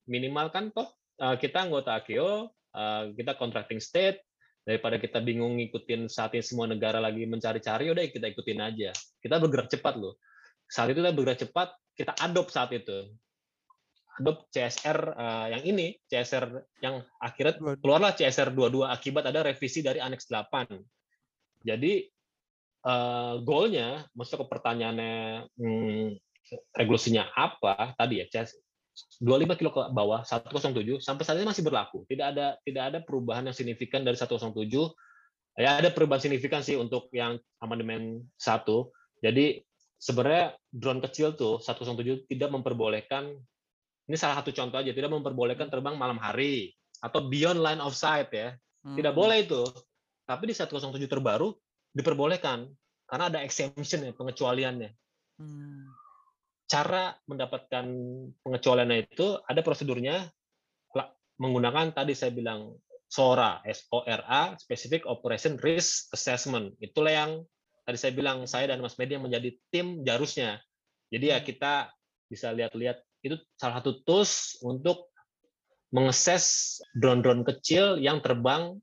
Minimal 0.10 0.50
kan 0.50 0.74
toh 0.74 0.90
eh, 1.22 1.38
kita 1.38 1.70
anggota 1.70 2.02
AKEO, 2.02 2.50
eh, 2.74 3.04
kita 3.14 3.38
contracting 3.38 3.78
state, 3.78 4.26
daripada 4.64 4.96
kita 4.96 5.20
bingung 5.20 5.60
ngikutin 5.60 6.08
saat 6.08 6.34
ini 6.34 6.44
semua 6.44 6.66
negara 6.66 6.98
lagi 7.04 7.28
mencari-cari, 7.28 7.92
udah 7.92 8.04
kita 8.08 8.32
ikutin 8.32 8.60
aja. 8.64 8.90
Kita 9.20 9.36
bergerak 9.38 9.68
cepat 9.68 10.00
loh. 10.00 10.18
Saat 10.72 10.96
itu 10.96 11.04
kita 11.04 11.14
bergerak 11.14 11.40
cepat, 11.44 11.70
kita 11.94 12.12
adopt 12.24 12.50
saat 12.56 12.72
itu. 12.72 13.12
Adopt 14.22 14.54
CSR 14.54 15.00
eh, 15.18 15.48
yang 15.58 15.64
ini, 15.66 15.88
CSR 16.06 16.46
yang 16.86 17.02
akhirnya 17.18 17.58
keluarlah 17.82 18.14
CSR 18.14 18.54
22 18.54 18.86
akibat 18.86 19.26
ada 19.26 19.42
revisi 19.42 19.82
dari 19.82 19.98
Annex 19.98 20.30
8. 20.30 20.70
Jadi 21.66 21.94
eh, 22.86 23.34
goalnya, 23.42 24.06
maksudnya 24.14 24.46
ke 24.46 24.48
pertanyaannya 24.50 25.16
hmm, 25.58 26.06
regulasinya 26.78 27.34
apa 27.34 27.98
tadi 27.98 28.22
ya, 28.22 28.26
CS 28.30 28.60
25 28.94 29.58
kilo 29.58 29.74
ke 29.74 29.82
bawah 29.90 30.22
107 30.22 31.02
sampai 31.02 31.24
saat 31.26 31.42
ini 31.42 31.50
masih 31.50 31.66
berlaku. 31.66 32.06
Tidak 32.06 32.26
ada 32.30 32.54
tidak 32.62 32.84
ada 32.94 33.00
perubahan 33.02 33.50
yang 33.50 33.58
signifikan 33.58 34.06
dari 34.06 34.14
107. 34.14 34.54
Ya 35.58 35.82
ada 35.82 35.90
perubahan 35.90 36.22
signifikan 36.22 36.62
sih 36.62 36.78
untuk 36.78 37.10
yang 37.10 37.42
amandemen 37.58 38.22
1. 38.38 38.62
Jadi 39.26 39.66
sebenarnya 39.98 40.54
drone 40.70 41.02
kecil 41.10 41.34
tuh 41.34 41.58
107 41.58 42.30
tidak 42.30 42.50
memperbolehkan 42.54 43.34
ini 44.14 44.18
salah 44.22 44.38
satu 44.38 44.54
contoh 44.54 44.78
aja 44.78 44.94
tidak 44.94 45.10
memperbolehkan 45.10 45.74
terbang 45.74 45.98
malam 45.98 46.22
hari 46.22 46.70
atau 47.02 47.26
beyond 47.26 47.58
line 47.58 47.82
of 47.82 47.98
sight 47.98 48.30
ya. 48.30 48.54
Tidak 48.86 49.10
Hmm. 49.10 49.18
boleh 49.18 49.42
itu. 49.42 49.66
Tapi 50.30 50.54
di 50.54 50.54
107 50.54 51.10
terbaru 51.10 51.50
diperbolehkan 51.98 52.70
karena 53.10 53.26
ada 53.34 53.42
exemption 53.42 54.06
ya 54.06 54.14
pengecualiannya 54.14 54.94
Hmm. 55.42 55.90
cara 56.70 57.18
mendapatkan 57.26 57.86
pengecualiannya 58.46 59.10
itu 59.10 59.34
ada 59.50 59.66
prosedurnya 59.66 60.30
menggunakan 61.42 61.90
tadi 61.90 62.14
saya 62.14 62.30
bilang 62.30 62.78
SORA, 63.10 63.66
S-O-R-A, 63.66 64.62
Specific 64.62 65.10
Operation 65.10 65.58
Risk 65.58 66.14
Assessment. 66.14 66.78
Itulah 66.78 67.14
yang 67.14 67.32
tadi 67.82 67.98
saya 67.98 68.14
bilang 68.14 68.46
saya 68.46 68.70
dan 68.70 68.86
Mas 68.86 68.94
Medi 69.02 69.18
yang 69.18 69.26
menjadi 69.26 69.50
tim 69.74 70.06
jarusnya. 70.06 70.62
Jadi 71.10 71.26
ya 71.34 71.42
kita 71.42 71.90
bisa 72.30 72.54
lihat-lihat 72.54 73.02
itu 73.24 73.40
salah 73.56 73.80
satu 73.80 74.04
tools 74.04 74.60
untuk 74.62 75.10
mengakses 75.96 76.78
drone-drone 76.94 77.48
kecil 77.48 77.98
yang 77.98 78.20
terbang 78.20 78.76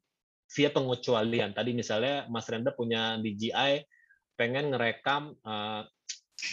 via 0.51 0.71
pengecualian. 0.73 1.53
Tadi 1.53 1.77
misalnya 1.77 2.27
Mas 2.33 2.49
Renda 2.49 2.73
punya 2.73 3.21
DJI 3.21 3.85
pengen 4.35 4.73
ngerekam 4.73 5.37
eh, 5.37 5.83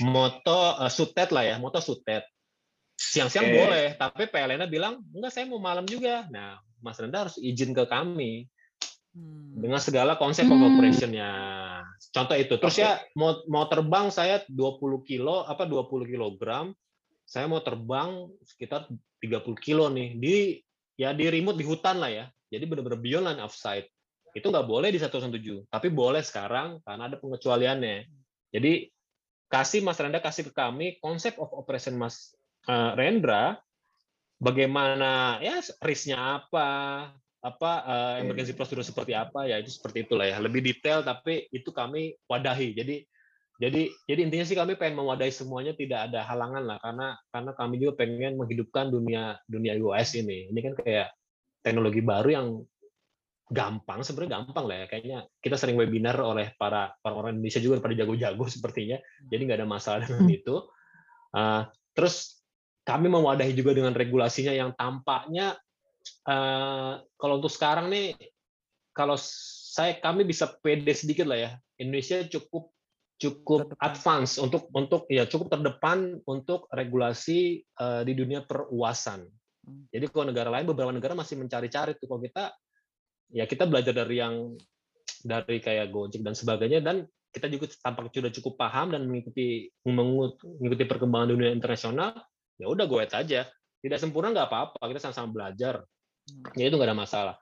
moto 0.03 0.75
uh, 0.75 0.91
sutet 0.91 1.31
lah 1.31 1.47
ya, 1.47 1.55
moto 1.57 1.79
sutet. 1.79 2.27
Siang-siang 2.97 3.47
Oke. 3.47 3.55
boleh, 3.55 3.85
tapi 3.95 4.23
PLN-nya 4.27 4.67
bilang, 4.67 4.99
enggak 5.13 5.31
saya 5.31 5.45
mau 5.47 5.61
malam 5.61 5.85
juga. 5.87 6.27
Nah, 6.33 6.59
Mas 6.81 6.99
Renda 6.99 7.29
harus 7.29 7.39
izin 7.39 7.71
ke 7.71 7.87
kami 7.87 8.49
Hmm. 9.17 9.57
dengan 9.57 9.81
segala 9.81 10.13
konsep 10.13 10.45
Hmm. 10.45 10.61
operation-nya. 10.61 11.29
Contoh 12.13 12.37
itu. 12.37 12.53
Terus 12.61 12.77
ya 12.77 13.01
mau 13.17 13.41
mau 13.49 13.65
terbang 13.65 14.13
saya 14.13 14.45
20 14.45 15.01
kilo 15.01 15.41
apa 15.41 15.65
20 15.65 16.05
kilogram, 16.05 16.69
saya 17.27 17.43
mau 17.51 17.59
terbang 17.59 18.31
sekitar 18.47 18.87
30 19.19 19.43
kilo 19.59 19.91
nih 19.91 20.15
di 20.15 20.35
ya 20.95 21.11
di 21.11 21.27
remote 21.27 21.59
di 21.59 21.67
hutan 21.67 21.99
lah 21.99 22.07
ya. 22.07 22.25
Jadi 22.47 22.63
benar-benar 22.63 23.03
beyond 23.03 23.25
line 23.27 23.43
of 23.43 23.51
sight. 23.51 23.91
Itu 24.31 24.47
nggak 24.47 24.63
boleh 24.63 24.87
di 24.87 24.99
107, 25.01 25.67
tapi 25.67 25.91
boleh 25.91 26.23
sekarang 26.23 26.79
karena 26.87 27.11
ada 27.11 27.19
pengecualiannya. 27.19 28.07
Jadi 28.55 28.87
kasih 29.51 29.83
Mas 29.83 29.99
Rendra 29.99 30.23
kasih 30.23 30.47
ke 30.47 30.53
kami 30.55 30.95
konsep 31.03 31.35
of 31.35 31.51
operation 31.51 31.99
Mas 31.99 32.31
eh, 32.67 32.91
Rendra 32.95 33.59
bagaimana 34.39 35.43
ya 35.43 35.59
risknya 35.83 36.43
apa 36.43 36.67
apa 37.39 37.71
eh, 37.87 38.15
emergency 38.27 38.53
procedure 38.53 38.83
seperti 38.83 39.15
apa 39.15 39.47
ya 39.47 39.59
itu 39.59 39.71
seperti 39.71 40.03
itulah 40.03 40.27
ya 40.27 40.37
lebih 40.43 40.59
detail 40.59 41.01
tapi 41.01 41.47
itu 41.49 41.71
kami 41.71 42.15
wadahi 42.27 42.75
jadi 42.75 43.07
jadi 43.57 43.89
jadi 44.05 44.19
intinya 44.21 44.45
sih 44.45 44.53
kami 44.53 44.77
pengen 44.77 45.01
mewadahi 45.01 45.33
semuanya 45.33 45.73
tidak 45.73 46.09
ada 46.09 46.21
halangan 46.29 46.61
lah 46.61 46.77
karena 46.77 47.17
karena 47.33 47.51
kami 47.57 47.81
juga 47.81 48.05
pengen 48.05 48.37
menghidupkan 48.37 48.93
dunia 48.93 49.41
dunia 49.49 49.73
UAS 49.81 50.13
ini. 50.13 50.53
Ini 50.53 50.59
kan 50.61 50.73
kayak 50.77 51.09
teknologi 51.65 52.05
baru 52.05 52.29
yang 52.29 52.47
gampang 53.49 54.05
sebenarnya 54.05 54.31
gampang 54.37 54.65
lah 54.69 54.77
ya. 54.77 54.85
Kayaknya 54.85 55.17
kita 55.41 55.57
sering 55.57 55.73
webinar 55.73 56.21
oleh 56.21 56.53
para 56.53 56.93
orang-orang 57.01 57.41
Indonesia 57.41 57.57
juga 57.57 57.81
pada 57.81 57.97
jago-jago 57.97 58.45
sepertinya. 58.61 59.01
Jadi 59.25 59.41
nggak 59.49 59.57
ada 59.65 59.69
masalah 59.69 60.05
dengan 60.05 60.29
itu. 60.29 60.55
Uh, 61.33 61.65
terus 61.97 62.37
kami 62.85 63.09
mewadahi 63.09 63.57
juga 63.57 63.73
dengan 63.73 63.97
regulasinya 63.97 64.53
yang 64.53 64.69
tampaknya 64.77 65.57
uh, 66.29 67.01
kalau 67.17 67.41
untuk 67.41 67.51
sekarang 67.51 67.89
nih 67.89 68.13
kalau 68.93 69.17
saya 69.17 69.97
kami 69.97 70.29
bisa 70.29 70.45
pede 70.61 70.93
sedikit 70.93 71.25
lah 71.25 71.41
ya. 71.41 71.51
Indonesia 71.81 72.21
cukup 72.29 72.76
cukup 73.17 73.73
Terdepan. 73.73 73.85
advance 73.89 74.31
untuk 74.37 74.69
untuk 74.73 75.09
ya 75.09 75.25
cukup 75.25 75.49
terdepan 75.49 76.21
untuk 76.29 76.69
regulasi 76.69 77.61
eh, 77.61 78.01
di 78.05 78.13
dunia 78.13 78.45
peruasan. 78.45 79.25
Hmm. 79.65 79.83
Jadi 79.89 80.05
kalau 80.13 80.29
negara 80.29 80.49
lain 80.53 80.69
beberapa 80.69 80.93
negara 80.93 81.17
masih 81.17 81.41
mencari-cari 81.41 81.97
tuh 81.97 82.07
kalau 82.07 82.21
kita 82.21 82.53
ya 83.33 83.43
kita 83.49 83.65
belajar 83.67 83.91
dari 83.91 84.15
yang 84.21 84.55
dari 85.25 85.57
kayak 85.59 85.89
Gojek 85.89 86.21
dan 86.23 86.37
sebagainya 86.37 86.79
dan 86.79 87.03
kita 87.33 87.51
juga 87.51 87.67
tampak 87.83 88.09
sudah 88.13 88.31
cukup 88.31 88.55
paham 88.55 88.95
dan 88.95 89.03
mengikuti 89.03 89.67
mengikuti 89.83 90.83
perkembangan 90.87 91.35
dunia 91.35 91.51
internasional 91.51 92.15
ya 92.55 92.71
udah 92.71 92.87
go 92.87 93.03
ahead 93.03 93.11
aja 93.13 93.43
tidak 93.83 93.99
sempurna 93.99 94.31
nggak 94.31 94.47
apa-apa 94.47 94.79
kita 94.89 95.03
sama-sama 95.03 95.29
belajar 95.35 95.83
Hmm. 96.27 96.43
ya 96.59 96.67
itu 96.67 96.75
nggak 96.75 96.91
ada 96.91 96.97
masalah 96.97 97.35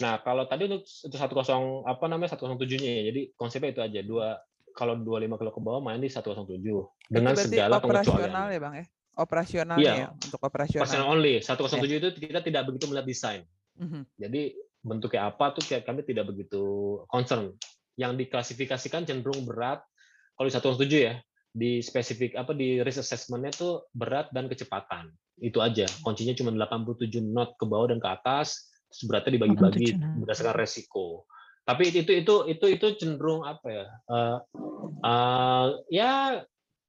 nah 0.00 0.16
kalau 0.24 0.48
tadi 0.48 0.64
untuk 0.64 0.80
itu 0.80 1.12
10 1.12 1.84
apa 1.84 2.04
namanya 2.08 2.32
107 2.32 2.80
nya 2.80 2.88
ya 2.88 3.02
jadi 3.12 3.22
konsepnya 3.36 3.70
itu 3.76 3.82
aja 3.84 4.00
dua 4.00 4.40
kalau 4.80 4.96
25 4.96 5.36
kilo 5.36 5.50
ke 5.52 5.60
bawah 5.60 5.80
main 5.84 6.00
di 6.00 6.08
117 6.08 6.56
dengan 7.12 7.36
Itu 7.36 7.44
segala 7.44 7.76
operasional 7.76 8.16
pengecualian 8.16 8.48
ya 8.48 8.58
bang 8.58 8.74
ya? 8.74 8.86
Operasionalnya 9.12 9.84
Iya. 9.84 9.92
ya 9.92 10.08
untuk 10.16 10.40
operasional. 10.40 10.82
personal 10.88 11.06
only 11.06 11.34
107 11.44 12.00
itu 12.00 12.08
kita 12.16 12.40
tidak 12.40 12.62
begitu 12.64 12.88
melihat 12.88 13.04
desain 13.04 13.42
Mhm. 13.76 14.08
jadi 14.16 14.42
bentuknya 14.80 15.28
apa 15.28 15.52
tuh 15.52 15.60
kayak 15.62 15.84
kami 15.84 16.00
tidak 16.02 16.24
begitu 16.26 16.64
concern 17.06 17.52
yang 17.96 18.16
diklasifikasikan 18.16 19.04
cenderung 19.04 19.44
berat 19.44 19.84
kalau 20.34 20.48
di 20.48 20.52
107 20.52 21.00
ya 21.04 21.14
di 21.50 21.84
spesifik 21.84 22.32
apa 22.34 22.56
di 22.56 22.80
risk 22.80 23.04
assessment-nya 23.04 23.52
tuh 23.52 23.84
berat 23.92 24.32
dan 24.32 24.48
kecepatan 24.48 25.12
itu 25.36 25.60
aja 25.60 25.84
kuncinya 26.00 26.32
cuma 26.32 26.48
87 26.54 27.20
knot 27.20 27.60
ke 27.60 27.64
bawah 27.64 27.92
dan 27.92 28.00
ke 28.00 28.08
atas 28.08 28.72
terus 28.88 29.04
beratnya 29.04 29.36
dibagi-bagi 29.36 29.92
87 29.92 30.00
knot. 30.00 30.16
berdasarkan 30.24 30.56
resiko 30.56 31.28
tapi 31.70 31.94
itu 31.94 32.10
itu 32.10 32.34
itu 32.50 32.66
itu 32.66 32.86
cenderung 32.98 33.46
apa 33.46 33.66
ya 33.70 33.86
eh, 34.10 34.38
eh, 35.06 35.66
ya 35.94 36.10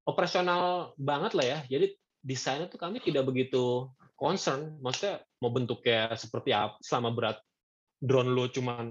operasional 0.06 0.94
banget 0.98 1.32
lah 1.38 1.46
ya. 1.46 1.60
Jadi 1.70 1.94
desainnya 2.22 2.70
tuh 2.70 2.82
kami 2.82 3.02
tidak 3.02 3.26
begitu 3.26 3.90
concern. 4.18 4.78
Maksudnya 4.82 5.22
mau 5.42 5.52
bentuknya 5.54 6.14
seperti 6.18 6.54
apa 6.54 6.78
selama 6.82 7.10
berat 7.14 7.38
drone 8.02 8.34
lo 8.34 8.50
cuma 8.50 8.90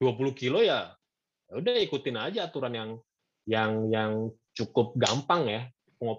20 0.00 0.32
kilo 0.34 0.64
ya 0.64 0.92
ya 1.48 1.54
udah 1.60 1.74
ikutin 1.84 2.16
aja 2.16 2.48
aturan 2.48 2.72
yang 2.72 2.90
yang 3.44 3.72
yang 3.92 4.12
cukup 4.56 4.96
gampang 4.96 5.48
ya. 5.48 5.62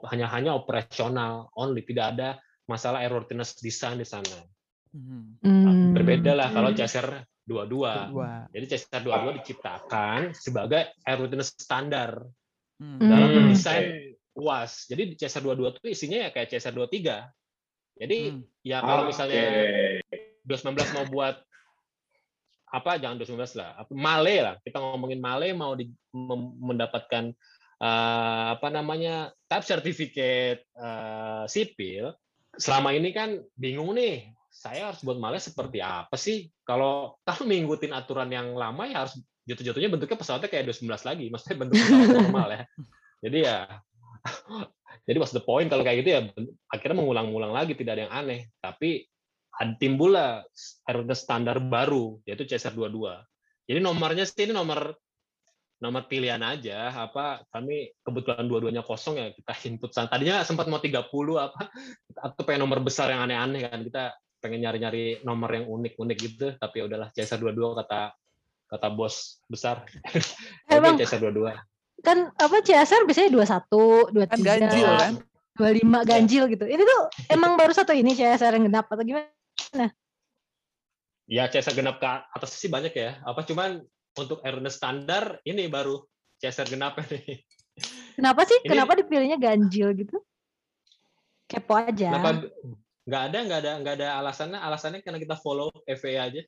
Hanya 0.08 0.32
hanya 0.32 0.56
operasional 0.56 1.52
only 1.60 1.84
tidak 1.84 2.16
ada 2.16 2.30
masalah 2.72 3.04
airworthiness 3.04 3.60
design 3.60 4.00
di 4.00 4.08
sana. 4.08 4.39
Mhm. 4.94 5.41
Hmm. 5.41 5.89
berbeda 5.98 6.38
lah 6.38 6.54
kalau 6.54 6.70
CSR 6.70 7.26
22 7.44 7.68
Dua. 8.10 8.48
jadi 8.50 8.66
CSR 8.66 9.04
22 9.04 9.39
diciptakan 9.39 10.20
sebagai 10.32 10.96
airworthiness 11.04 11.52
standar 11.54 12.24
Hmm. 12.80 13.00
dalam 13.00 13.28
Hmm. 13.30 13.36
mendesain 13.48 13.86
UAS. 14.34 14.89
Jadi 14.89 15.14
CSR 15.14 15.44
22 15.46 15.78
itu 15.78 15.88
isinya 15.88 16.26
ya 16.26 16.30
kayak 16.30 16.50
CSR 16.50 16.74
23. 16.74 17.30
Jadi 17.94 18.18
Hmm. 18.32 18.41
ya 18.60 18.82
kalau 18.82 19.06
misalnya 19.06 19.44
Oke. 19.46 20.26
2019 20.41 20.89
mau 20.91 21.06
buat 21.06 21.36
apa 22.68 22.98
jangan 22.98 23.22
2019 23.22 23.54
lah, 23.54 23.78
apa- 23.78 23.94
Male 23.94 24.36
lah. 24.41 24.56
Kita 24.60 24.82
ngomongin 24.82 25.22
Male 25.22 25.54
mau 25.54 25.78
di, 25.78 25.86
mem- 26.12 26.58
mendapatkan 26.60 27.30
eh, 27.78 28.46
apa 28.50 28.68
namanya 28.70 29.30
type 29.46 29.68
certificate 29.68 30.64
eh, 30.74 31.44
sipil. 31.46 32.16
Selama 32.56 32.89
ini 32.89 33.12
kan 33.12 33.38
bingung 33.54 33.94
nih, 33.94 34.32
saya 34.54 34.93
harus 34.93 35.01
buat 35.01 35.18
Male 35.18 35.41
seperti 35.41 35.82
apa 35.82 36.14
sih? 36.14 36.45
Kalau 36.62 37.18
kalau 37.26 37.43
mengikutin 37.49 37.89
aturan 37.89 38.30
yang 38.30 38.54
lama 38.54 38.86
ya 38.86 39.04
harus 39.06 39.18
jatuh-jatuhnya 39.49 39.89
bentuknya 39.89 40.18
pesawatnya 40.22 40.49
kayak 40.54 40.70
2019 40.70 41.10
lagi, 41.10 41.26
maksudnya 41.34 41.58
bentuk 41.66 41.78
normal 42.14 42.47
ya. 42.54 42.64
Jadi 43.26 43.38
ya 43.41 43.58
jadi 45.10 45.18
what's 45.18 45.34
the 45.34 45.41
point 45.41 45.68
kalau 45.74 45.82
kayak 45.82 46.06
gitu 46.06 46.10
ya? 46.14 46.22
Akhirnya 46.70 47.01
mengulang-ulang 47.01 47.51
lagi 47.51 47.74
tidak 47.74 47.97
ada 47.97 48.01
yang 48.06 48.14
aneh. 48.14 48.54
Tapi 48.62 49.10
timbullah 49.82 50.45
standar 51.18 51.58
baru 51.62 52.22
yaitu 52.26 52.45
CSR 52.45 52.74
22 52.74 53.22
jadi 53.64 53.80
nomornya 53.80 54.28
sih 54.28 54.43
ini 54.43 54.54
nomor 54.54 54.91
nomor 55.80 56.08
pilihan 56.08 56.39
aja. 56.43 56.91
Apa 56.91 57.43
kami 57.51 57.91
kebetulan 58.04 58.47
dua-duanya 58.47 58.84
kosong 58.84 59.20
ya. 59.20 59.32
Kita 59.32 59.54
input 59.68 59.91
tadinya 59.95 60.43
sempat 60.43 60.68
mau 60.68 60.80
30 60.80 60.99
apa 61.39 61.72
atau 62.16 62.41
pengen 62.43 62.68
nomor 62.68 62.84
besar 62.84 63.12
yang 63.12 63.24
aneh-aneh 63.24 63.68
kan. 63.68 63.80
Kita 63.84 64.04
pengen 64.44 64.60
nyari-nyari 64.60 65.24
nomor 65.24 65.48
yang 65.56 65.72
unik-unik 65.72 66.18
gitu 66.20 66.48
tapi 66.60 66.84
ya 66.84 66.91
udahlah 66.91 67.08
CSR 67.16 67.39
22 67.39 67.80
kata 67.80 68.12
kata 68.68 68.88
bos 68.91 69.39
besar. 69.48 69.88
Oke, 70.68 71.00
CSR 71.00 71.32
22 71.32 71.56
Kan 72.04 72.28
apa 72.36 72.60
CSR 72.60 73.08
biasanya 73.08 73.32
21, 73.32 74.12
23, 74.12 74.28
Kan 74.28 74.39
ganjil 74.44 74.88
kan? 75.00 75.14
25 75.56 76.10
ganjil 76.10 76.44
gitu. 76.52 76.66
Ini 76.68 76.82
tuh 76.84 77.02
emang 77.32 77.56
baru 77.56 77.72
satu 77.72 77.96
ini 77.96 78.12
CSR 78.12 78.60
yang 78.60 78.68
genap 78.68 78.91
atau 78.91 79.06
gimana? 79.06 79.88
Ya 81.30 81.48
CSR 81.48 81.80
genap 81.80 82.04
ke 82.04 82.10
atas 82.10 82.52
sih 82.60 82.68
banyak 82.68 82.91
ya. 82.91 83.24
Apa 83.24 83.48
cuman 83.48 83.80
untuk 84.20 84.44
airworthiness 84.44 84.76
standar 84.76 85.39
ini 85.48 85.72
baru 85.72 86.04
CSR 86.44 86.68
genap 86.68 87.00
nih. 87.08 87.39
Kenapa 88.20 88.44
sih? 88.44 88.58
Ini- 88.60 88.70
Kenapa 88.74 88.91
dipilihnya 89.00 89.38
ganjil 89.39 89.94
gitu? 89.96 90.18
Kepo 91.48 91.78
aja. 91.78 92.10
Kenapa 92.10 92.30
nggak 93.04 93.22
ada 93.28 93.38
nggak 93.43 93.60
ada 93.60 93.72
nggak 93.80 93.95
ada 93.99 94.08
alasannya 94.18 94.60
alasannya 94.60 94.99
karena 95.01 95.20
kita 95.20 95.36
follow 95.36 95.70
FAA 95.86 96.20
aja. 96.24 96.41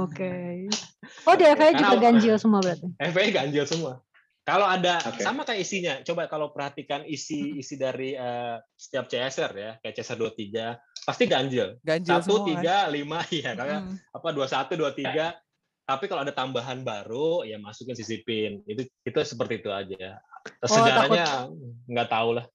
Oke. 0.00 0.32
Oh 1.28 1.34
di 1.34 1.44
FA 1.44 1.70
juga 1.70 1.92
Karena- 1.92 2.02
ganjil 2.02 2.34
semua 2.36 2.58
berarti. 2.58 2.86
FAA 2.98 3.30
ganjil 3.30 3.64
semua. 3.64 4.00
Kalau 4.42 4.66
ada 4.66 4.98
Oke. 5.06 5.20
sama 5.20 5.46
kayak 5.46 5.60
isinya, 5.60 5.94
coba 6.02 6.26
kalau 6.26 6.50
perhatikan 6.50 7.04
isi 7.04 7.54
isi 7.54 7.76
dari 7.76 8.10
eh, 8.12 8.56
setiap 8.74 9.06
CSR 9.06 9.52
ya, 9.52 9.70
kayak 9.78 9.94
CSR 9.94 10.18
23 10.18 10.74
pasti 11.04 11.24
ganjil. 11.26 11.78
Ganjil 11.78 12.10
Satu, 12.16 12.42
semua. 12.42 12.48
tiga, 12.48 12.76
lima, 12.88 13.22
ya. 13.30 13.54
Karena 13.54 13.76
Hmm. 13.82 13.94
apa 14.10 14.28
dua 14.30 14.46
satu, 14.46 14.74
dua 14.74 14.90
tiga. 14.90 15.36
Tapi 15.82 16.06
kalau 16.06 16.22
ada 16.22 16.32
tambahan 16.32 16.80
baru, 16.80 17.42
ya 17.42 17.58
masukin 17.58 17.94
sisipin. 17.94 18.62
Itu 18.64 18.82
itu 19.02 19.18
seperti 19.22 19.62
itu 19.62 19.70
aja. 19.70 20.18
Sejarahnya 20.58 21.46
nggak 21.86 22.08
tahu 22.08 22.38
lah. 22.38 22.46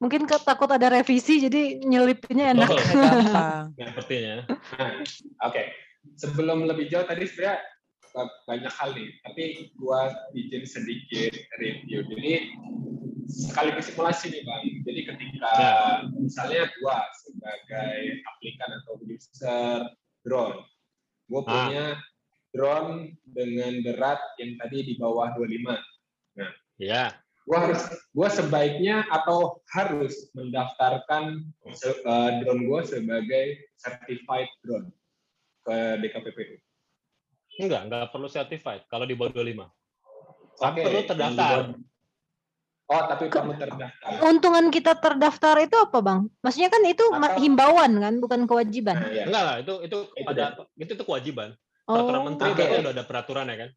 Mungkin 0.00 0.24
ke- 0.24 0.40
takut 0.40 0.64
ada 0.66 0.88
revisi 0.88 1.38
jadi 1.38 1.76
nyelipinnya 1.78 2.56
enak. 2.56 2.68
Yang 3.78 3.88
sepertinya. 3.92 4.34
Oke, 5.44 5.62
sebelum 6.16 6.64
lebih 6.64 6.88
jauh 6.88 7.04
tadi 7.04 7.28
sebenarnya 7.28 7.60
ba- 8.10 8.36
banyak 8.44 8.72
hal 8.72 8.90
nih, 8.90 9.08
tapi 9.22 9.44
gua 9.76 10.08
bikin 10.32 10.64
sedikit 10.64 11.36
review. 11.56 12.00
Jadi 12.08 12.32
sekaligus 13.28 13.86
simulasi 13.86 14.32
nih 14.32 14.42
bang. 14.42 14.62
Jadi 14.82 15.00
ketika 15.04 15.52
misalnya 16.16 16.64
gua 16.80 17.04
sebagai 17.20 18.00
aplikan 18.24 18.70
atau 18.74 18.94
user 19.04 19.84
drone, 20.24 20.64
gua 21.28 21.40
Ah. 21.40 21.46
punya 21.46 21.86
drone 22.50 22.92
dengan 23.28 23.84
berat 23.84 24.18
yang 24.40 24.56
tadi 24.56 24.82
di 24.82 24.94
bawah 24.96 25.30
25. 25.36 25.76
Ya. 26.80 27.12
Gua 27.50 27.66
harus, 27.66 27.82
gua 28.14 28.30
sebaiknya 28.30 29.10
atau 29.10 29.58
harus 29.74 30.30
mendaftarkan 30.30 31.42
se- 31.74 31.98
eh, 31.98 32.30
drone 32.38 32.62
gua 32.62 32.86
sebagai 32.86 33.74
certified 33.74 34.46
drone 34.62 34.94
ke 35.60 35.76
DKPPU. 35.98 36.54
Enggak, 37.58 37.90
enggak 37.90 38.06
perlu 38.14 38.30
certified 38.30 38.86
kalau 38.86 39.02
di 39.02 39.18
bawah 39.18 39.34
25. 39.34 39.66
Tapi 40.54 40.78
Oke, 40.78 40.86
perlu 40.86 41.00
terdaftar. 41.02 41.58
Oh, 42.86 43.02
tapi 43.06 43.24
perlu 43.26 43.54
terdaftar. 43.54 44.10
Untungan 44.22 44.66
kita 44.70 44.92
terdaftar 44.94 45.54
itu 45.58 45.74
apa 45.74 45.98
bang? 45.98 46.20
Maksudnya 46.42 46.70
kan 46.70 46.82
itu 46.86 47.02
Atau- 47.02 47.38
himbauan 47.42 47.92
kan, 47.98 48.14
bukan 48.18 48.46
kewajiban. 48.46 48.94
Nah, 48.94 49.10
ya. 49.10 49.24
Enggak 49.26 49.42
lah, 49.42 49.56
itu 49.58 49.74
itu 49.82 49.98
Itu 50.14 50.26
ada 50.30 50.44
itu 50.78 50.92
itu 50.94 51.02
kewajiban. 51.02 51.58
Oh, 51.90 51.98
Peraturan 51.98 52.22
menteri 52.30 52.50
Oke. 52.50 52.62
berarti 52.62 52.78
udah 52.78 52.92
ada 52.94 53.04
peraturan 53.04 53.46
ya 53.50 53.56
kan? 53.58 53.70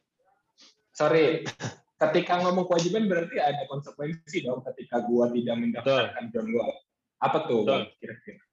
Sorry, 0.94 1.26
ketika 2.08 2.42
ngomong 2.44 2.66
kewajiban 2.68 3.08
berarti 3.08 3.38
ada 3.40 3.64
konsekuensi 3.70 4.44
dong 4.44 4.64
ketika 4.72 5.04
gua 5.06 5.30
tidak 5.32 5.56
mendaftarkan 5.60 6.24
drone 6.34 6.50
gua. 6.52 6.66
Apa 7.24 7.48
tuh, 7.48 7.64
kira-kira? 8.00 8.44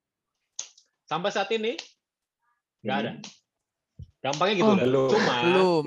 Sampai 1.07 1.35
saat 1.35 1.51
ini 1.51 1.75
enggak 2.87 2.99
ada. 3.03 3.13
Hmm. 3.19 3.23
Gampangnya 4.21 4.55
gitu 4.61 4.71
Oh. 4.71 4.77
Belum. 4.77 5.11
Cuma 5.11 5.35
Belum. 5.43 5.85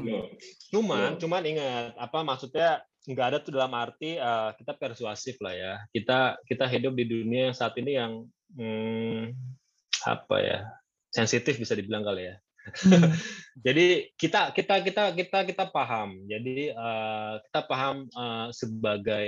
Cuman 0.73 0.99
Belum. 1.15 1.19
cuman 1.21 1.41
ingat 1.45 1.93
apa 2.01 2.19
maksudnya 2.25 2.69
nggak 3.03 3.27
ada 3.29 3.37
tuh 3.43 3.51
dalam 3.53 3.71
arti 3.77 4.17
eh, 4.17 4.49
kita 4.57 4.73
persuasif 4.75 5.37
lah 5.39 5.53
ya. 5.53 5.73
Kita 5.93 6.41
kita 6.43 6.65
hidup 6.67 6.97
di 6.97 7.05
dunia 7.05 7.53
saat 7.53 7.77
ini 7.77 7.95
yang 7.95 8.25
hmm, 8.57 9.31
apa 10.03 10.37
ya? 10.41 10.59
sensitif 11.13 11.61
bisa 11.61 11.77
dibilang 11.77 12.01
kali 12.01 12.25
ya. 12.25 12.35
Hmm. 12.63 13.11
Jadi 13.65 14.09
kita 14.17 14.55
kita 14.55 14.81
kita 14.81 15.03
kita 15.13 15.39
kita 15.45 15.65
paham. 15.69 16.23
Jadi 16.25 16.71
eh, 16.73 17.33
kita 17.49 17.61
paham 17.67 18.07
eh, 18.07 18.47
sebagai 18.55 19.25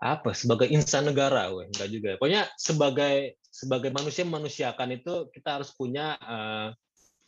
apa? 0.00 0.32
Sebagai 0.32 0.66
insan 0.72 1.12
negara, 1.12 1.52
weh, 1.52 1.68
enggak 1.68 1.88
juga. 1.92 2.10
Pokoknya 2.16 2.48
sebagai 2.56 3.36
sebagai 3.50 3.92
manusia 3.92 4.24
manusiakan 4.24 4.96
itu 4.96 5.28
kita 5.30 5.60
harus 5.60 5.70
punya 5.76 6.16
eh, 6.16 6.68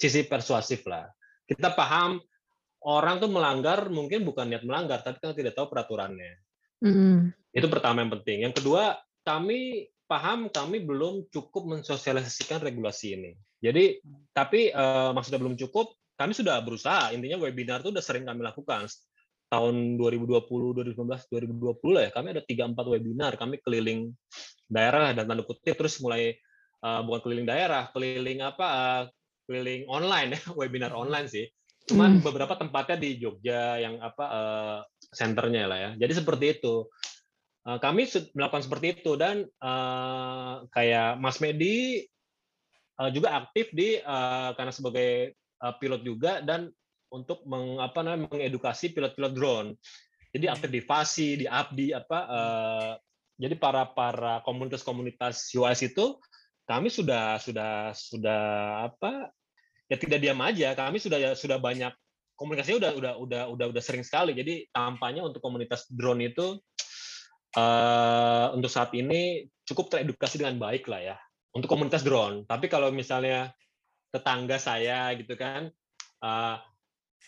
sisi 0.01 0.25
persuasif 0.25 0.83
lah. 0.89 1.07
Kita 1.47 1.77
paham 1.77 2.19
orang 2.83 3.23
tuh 3.23 3.31
melanggar 3.31 3.87
mungkin 3.93 4.27
bukan 4.27 4.51
niat 4.51 4.65
melanggar, 4.67 5.05
tapi 5.05 5.23
kan 5.23 5.37
tidak 5.37 5.55
tahu 5.55 5.71
peraturannya. 5.71 6.41
Mm-mm. 6.83 7.31
Itu 7.55 7.71
pertama 7.71 8.03
yang 8.03 8.11
penting. 8.19 8.43
Yang 8.43 8.65
kedua, 8.65 8.99
kami 9.23 9.87
paham 10.11 10.51
kami 10.51 10.83
belum 10.83 11.31
cukup 11.31 11.79
mensosialisasikan 11.79 12.59
regulasi 12.59 13.15
ini. 13.15 13.33
Jadi, 13.63 14.03
tapi 14.35 14.75
eh, 14.75 15.11
maksudnya 15.15 15.39
belum 15.39 15.55
cukup, 15.55 15.95
kami 16.19 16.35
sudah 16.35 16.59
berusaha. 16.61 17.15
Intinya 17.15 17.39
webinar 17.39 17.81
itu 17.81 17.95
udah 17.95 18.03
sering 18.03 18.27
kami 18.27 18.43
lakukan. 18.43 18.91
Tahun 19.47 19.75
2020, 20.01 20.49
2019, 20.97 20.99
2020 21.31 21.95
lah 21.95 22.03
ya, 22.09 22.11
kami 22.11 22.27
ada 22.35 22.43
3-4 22.43 22.75
webinar. 22.91 23.33
Kami 23.39 23.63
keliling 23.63 24.11
daerah 24.67 25.15
dan 25.15 25.29
tanda 25.29 25.45
kutip, 25.47 25.79
terus 25.79 26.03
mulai 26.03 26.35
eh, 26.83 27.01
bukan 27.07 27.21
keliling 27.23 27.47
daerah, 27.47 27.87
keliling 27.95 28.43
apa, 28.43 28.67
eh, 28.67 29.03
keliling 29.47 29.87
online 29.87 30.35
ya, 30.35 30.41
webinar 30.61 30.91
online 30.93 31.31
sih. 31.31 31.47
Cuman 31.83 32.19
Hmm. 32.19 32.23
beberapa 32.23 32.55
tempatnya 32.55 32.95
di 32.99 33.19
Jogja 33.19 33.79
yang 33.79 33.99
apa 34.03 34.25
eh, 34.27 34.79
senternya 35.13 35.71
lah 35.71 35.79
ya. 35.79 35.91
Jadi 36.03 36.13
seperti 36.19 36.47
itu. 36.59 36.87
Eh, 37.63 37.79
kami 37.79 38.11
melakukan 38.35 38.63
seperti 38.67 38.87
itu 38.99 39.15
dan 39.15 39.47
eh, 39.47 40.55
kayak 40.71 41.19
Mas 41.23 41.39
Medi 41.39 42.03
eh, 43.01 43.11
juga 43.15 43.39
aktif 43.39 43.73
di 43.73 43.97
eh, 44.01 44.51
karena 44.57 44.73
sebagai 44.75 45.33
eh, 45.37 45.75
pilot 45.81 46.03
juga 46.05 46.45
dan 46.45 46.69
untuk 47.13 47.45
meng, 47.45 47.77
apa 47.79 48.01
namanya 48.01 48.29
mengedukasi 48.33 48.97
pilot-pilot 48.97 49.33
drone. 49.37 49.69
Jadi 50.33 50.49
aktif 50.49 50.71
di 50.73 50.81
FASI, 50.81 51.29
di 51.45 51.47
ABDI 51.47 51.87
apa 51.93 52.19
eh, 52.25 52.93
jadi 53.37 53.55
para 53.61 53.85
para 53.93 54.41
komunitas-komunitas 54.47 55.53
UAS 55.57 55.85
itu 55.85 56.17
kami 56.65 56.89
sudah 56.89 57.37
sudah 57.43 57.93
sudah 57.93 58.43
apa 58.89 59.29
ya 59.93 59.97
tidak 60.01 60.25
diam 60.25 60.41
aja. 60.41 60.73
Kami 60.73 60.97
sudah 60.97 61.19
ya, 61.21 61.31
sudah 61.37 61.61
banyak 61.61 61.93
komunikasinya 62.39 62.79
udah 62.81 62.93
udah 62.97 63.13
udah 63.19 63.43
udah 63.53 63.67
udah 63.77 63.83
sering 63.83 64.07
sekali. 64.07 64.33
Jadi 64.33 64.73
tampaknya 64.73 65.21
untuk 65.27 65.45
komunitas 65.45 65.85
drone 65.93 66.33
itu 66.33 66.57
eh, 67.57 68.47
untuk 68.57 68.73
saat 68.73 68.95
ini 68.97 69.45
cukup 69.69 69.93
teredukasi 69.93 70.41
dengan 70.41 70.57
baik 70.57 70.89
lah 70.89 71.13
ya 71.13 71.17
untuk 71.53 71.69
komunitas 71.69 72.05
drone. 72.05 72.49
Tapi 72.49 72.67
kalau 72.69 72.89
misalnya 72.93 73.53
tetangga 74.13 74.57
saya 74.57 75.13
gitu 75.17 75.37
kan, 75.37 75.69
eh, 76.25 76.57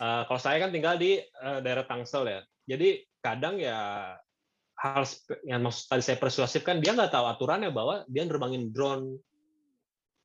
eh, 0.01 0.21
kalau 0.25 0.41
saya 0.41 0.57
kan 0.61 0.73
tinggal 0.73 0.97
di 0.97 1.21
eh, 1.21 1.59
daerah 1.61 1.85
Tangsel 1.85 2.25
ya. 2.29 2.41
Jadi 2.65 3.05
kadang 3.21 3.61
ya 3.61 4.13
hal 4.75 5.03
yang 5.47 5.63
maksud 5.65 5.87
tadi 5.87 6.03
saya 6.03 6.17
persuasif 6.19 6.61
kan 6.61 6.83
dia 6.83 6.91
nggak 6.93 7.13
tahu 7.13 7.25
aturannya 7.25 7.71
bahwa 7.71 8.03
dia 8.11 8.27
nerbangin 8.27 8.75
drone 8.75 9.17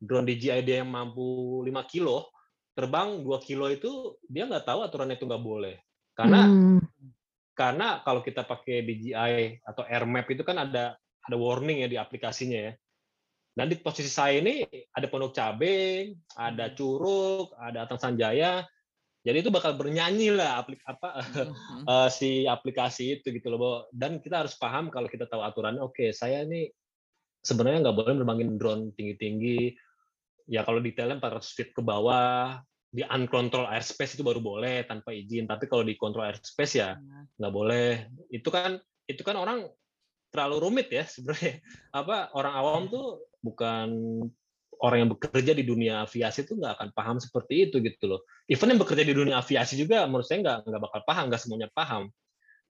drone 0.01 0.26
DJI 0.26 0.66
dia 0.66 0.82
yang 0.82 0.90
mampu 0.90 1.61
5 1.62 1.70
kilo 1.86 2.28
terbang 2.74 3.22
2 3.22 3.30
kilo 3.46 3.70
itu 3.70 4.18
dia 4.26 4.51
nggak 4.51 4.66
tahu 4.66 4.82
aturannya 4.82 5.16
itu 5.16 5.24
nggak 5.28 5.44
boleh 5.44 5.78
karena 6.18 6.51
Hmm. 6.51 6.82
karena 7.55 8.01
kalau 8.05 8.20
kita 8.24 8.42
pakai 8.44 8.82
DJI 8.84 9.64
atau 9.64 9.84
AirMap 9.84 10.26
itu 10.32 10.42
kan 10.42 10.57
ada 10.64 10.96
ada 10.98 11.36
warning 11.36 11.84
ya 11.84 11.88
di 11.88 11.96
aplikasinya 12.01 12.59
ya. 12.59 12.72
Dan 13.51 13.66
di 13.66 13.76
posisi 13.82 14.09
saya 14.09 14.38
ini 14.38 14.62
ada 14.94 15.07
Pondok 15.11 15.34
Cabe, 15.34 16.11
ada 16.38 16.70
Curug, 16.72 17.51
ada 17.59 17.84
Atang 17.84 17.98
Sanjaya. 17.98 18.62
Jadi 19.20 19.44
itu 19.44 19.53
bakal 19.53 19.76
bernyanyi 19.76 20.32
lah 20.32 20.64
aplik 20.64 20.80
apa 20.88 21.20
eh, 21.92 22.09
si 22.09 22.48
aplikasi 22.48 23.20
itu 23.20 23.34
gitu 23.36 23.53
loh. 23.53 23.90
Dan 23.92 24.22
kita 24.22 24.46
harus 24.46 24.57
paham 24.57 24.88
kalau 24.88 25.11
kita 25.11 25.28
tahu 25.28 25.44
aturannya. 25.44 25.82
Oke, 25.84 26.14
saya 26.16 26.46
ini 26.46 26.70
sebenarnya 27.44 27.90
nggak 27.90 27.96
boleh 27.96 28.12
nerbangin 28.16 28.57
drone 28.57 28.84
tinggi-tinggi. 28.96 29.76
Ya 30.51 30.64
kalau 30.64 30.80
detailnya 30.80 31.20
400 31.20 31.57
feet 31.57 31.70
ke 31.76 31.82
bawah, 31.84 32.59
di 32.90 33.07
uncontrol 33.07 33.70
airspace 33.70 34.18
itu 34.18 34.26
baru 34.26 34.42
boleh 34.42 34.82
tanpa 34.82 35.14
izin. 35.14 35.46
Tapi 35.46 35.70
kalau 35.70 35.86
di 35.86 35.94
control 35.94 36.26
airspace 36.26 36.74
ya 36.80 36.98
nggak 37.38 37.53
boleh. 37.55 38.11
Itu 38.34 38.51
kan 38.51 38.78
itu 39.07 39.22
kan 39.22 39.38
orang 39.38 39.66
terlalu 40.31 40.57
rumit 40.62 40.89
ya 40.91 41.05
sebenarnya. 41.05 41.59
Apa 41.91 42.31
orang 42.39 42.55
awam 42.55 42.83
tuh 42.89 43.26
bukan 43.43 43.89
orang 44.81 44.99
yang 45.05 45.11
bekerja 45.12 45.53
di 45.53 45.64
dunia 45.66 46.09
aviasi 46.09 46.49
itu 46.49 46.57
nggak 46.57 46.81
akan 46.81 46.89
paham 46.97 47.16
seperti 47.20 47.68
itu 47.68 47.83
gitu 47.85 48.05
loh. 48.09 48.20
Even 48.49 48.72
yang 48.72 48.81
bekerja 48.81 49.05
di 49.05 49.12
dunia 49.12 49.43
aviasi 49.43 49.76
juga 49.76 50.09
menurut 50.09 50.24
saya 50.24 50.41
nggak 50.41 50.59
nggak 50.64 50.83
bakal 50.83 51.01
paham, 51.05 51.24
nggak 51.28 51.43
semuanya 51.43 51.68
paham. 51.74 52.09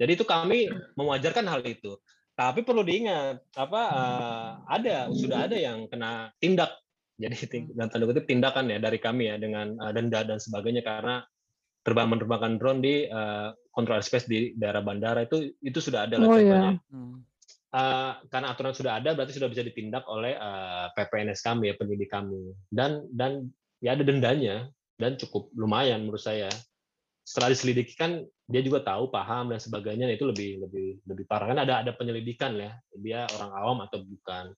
Jadi 0.00 0.10
itu 0.16 0.24
kami 0.26 0.72
mewajarkan 0.96 1.44
hal 1.46 1.60
itu. 1.62 2.00
Tapi 2.34 2.64
perlu 2.64 2.80
diingat 2.80 3.44
apa 3.54 3.82
eh, 3.92 4.50
ada 4.80 4.96
sudah 5.12 5.44
ada 5.46 5.56
yang 5.60 5.86
kena 5.86 6.32
tindak. 6.40 6.72
Jadi 7.20 7.36
dan 7.78 7.92
tanda 7.92 8.08
kutip 8.08 8.24
tindakan 8.24 8.72
ya 8.72 8.80
dari 8.80 8.96
kami 8.98 9.28
ya 9.28 9.36
dengan 9.36 9.76
eh, 9.76 9.92
denda 9.92 10.24
dan 10.24 10.40
sebagainya 10.40 10.80
karena 10.82 11.20
terbang 11.84 12.08
menerbangkan 12.12 12.56
drone 12.58 12.80
di 12.80 13.04
eh, 13.06 13.48
control 13.70 14.00
airspace 14.02 14.26
di 14.26 14.56
daerah 14.58 14.82
bandara 14.82 15.28
itu 15.28 15.52
itu 15.62 15.78
sudah 15.78 16.08
ada 16.08 16.16
lah 16.18 16.26
Oh, 16.26 16.34
contohnya. 16.34 16.74
iya. 16.74 17.29
Eh, 17.70 18.12
karena 18.34 18.50
aturan 18.50 18.74
sudah 18.74 18.98
ada 18.98 19.14
berarti 19.14 19.38
sudah 19.38 19.46
bisa 19.46 19.62
ditindak 19.62 20.02
oleh 20.10 20.34
eh, 20.34 20.86
PPNS 20.90 21.38
kami 21.38 21.70
ya 21.70 21.74
penyidik 21.78 22.10
kami. 22.10 22.50
Dan 22.66 23.06
dan 23.14 23.46
ya 23.78 23.94
ada 23.94 24.02
dendanya 24.02 24.66
dan 24.98 25.14
cukup 25.14 25.54
lumayan 25.54 26.02
menurut 26.02 26.18
saya. 26.18 26.50
Setelah 27.22 27.54
diselidiki 27.54 27.94
kan 27.94 28.26
dia 28.50 28.58
juga 28.66 28.82
tahu 28.82 29.14
paham 29.14 29.54
dan 29.54 29.62
sebagainya 29.62 30.10
itu 30.10 30.26
lebih 30.26 30.66
lebih 30.66 30.98
lebih 31.06 31.24
parah. 31.30 31.54
Kan 31.54 31.62
ada 31.62 31.86
ada 31.86 31.94
penyelidikan 31.94 32.58
ya 32.58 32.74
dia 32.98 33.30
orang 33.38 33.54
awam 33.54 33.78
atau 33.86 34.02
bukan. 34.02 34.50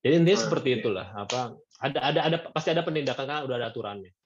Jadi 0.00 0.24
intinya 0.24 0.40
seperti 0.40 0.68
Oke. 0.72 0.78
itulah 0.80 1.12
apa 1.12 1.60
ada 1.84 1.98
ada 2.00 2.20
ada 2.24 2.36
pasti 2.56 2.72
ada 2.72 2.80
penindakan 2.80 3.28
karena 3.28 3.44
udah 3.44 3.56
ada 3.60 3.68
aturannya. 3.68 4.16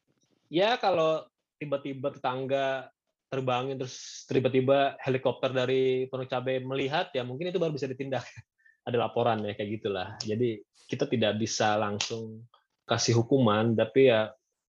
Ya 0.47 0.79
kalau 0.79 1.27
tiba-tiba 1.59 2.15
tetangga 2.15 2.95
terbangin 3.31 3.79
terus 3.79 4.27
tiba-tiba 4.27 4.99
helikopter 4.99 5.55
dari 5.55 6.11
Pondok 6.11 6.29
Cabe 6.29 6.59
melihat 6.59 7.15
ya 7.15 7.23
mungkin 7.23 7.55
itu 7.55 7.63
baru 7.63 7.71
bisa 7.71 7.87
ditindak. 7.87 8.27
Ada 8.87 8.97
laporan 8.97 9.47
ya 9.47 9.55
kayak 9.55 9.71
gitulah. 9.81 10.19
Jadi 10.19 10.59
kita 10.91 11.07
tidak 11.07 11.39
bisa 11.39 11.79
langsung 11.79 12.43
kasih 12.83 13.23
hukuman 13.23 13.79
tapi 13.79 14.11
ya 14.11 14.27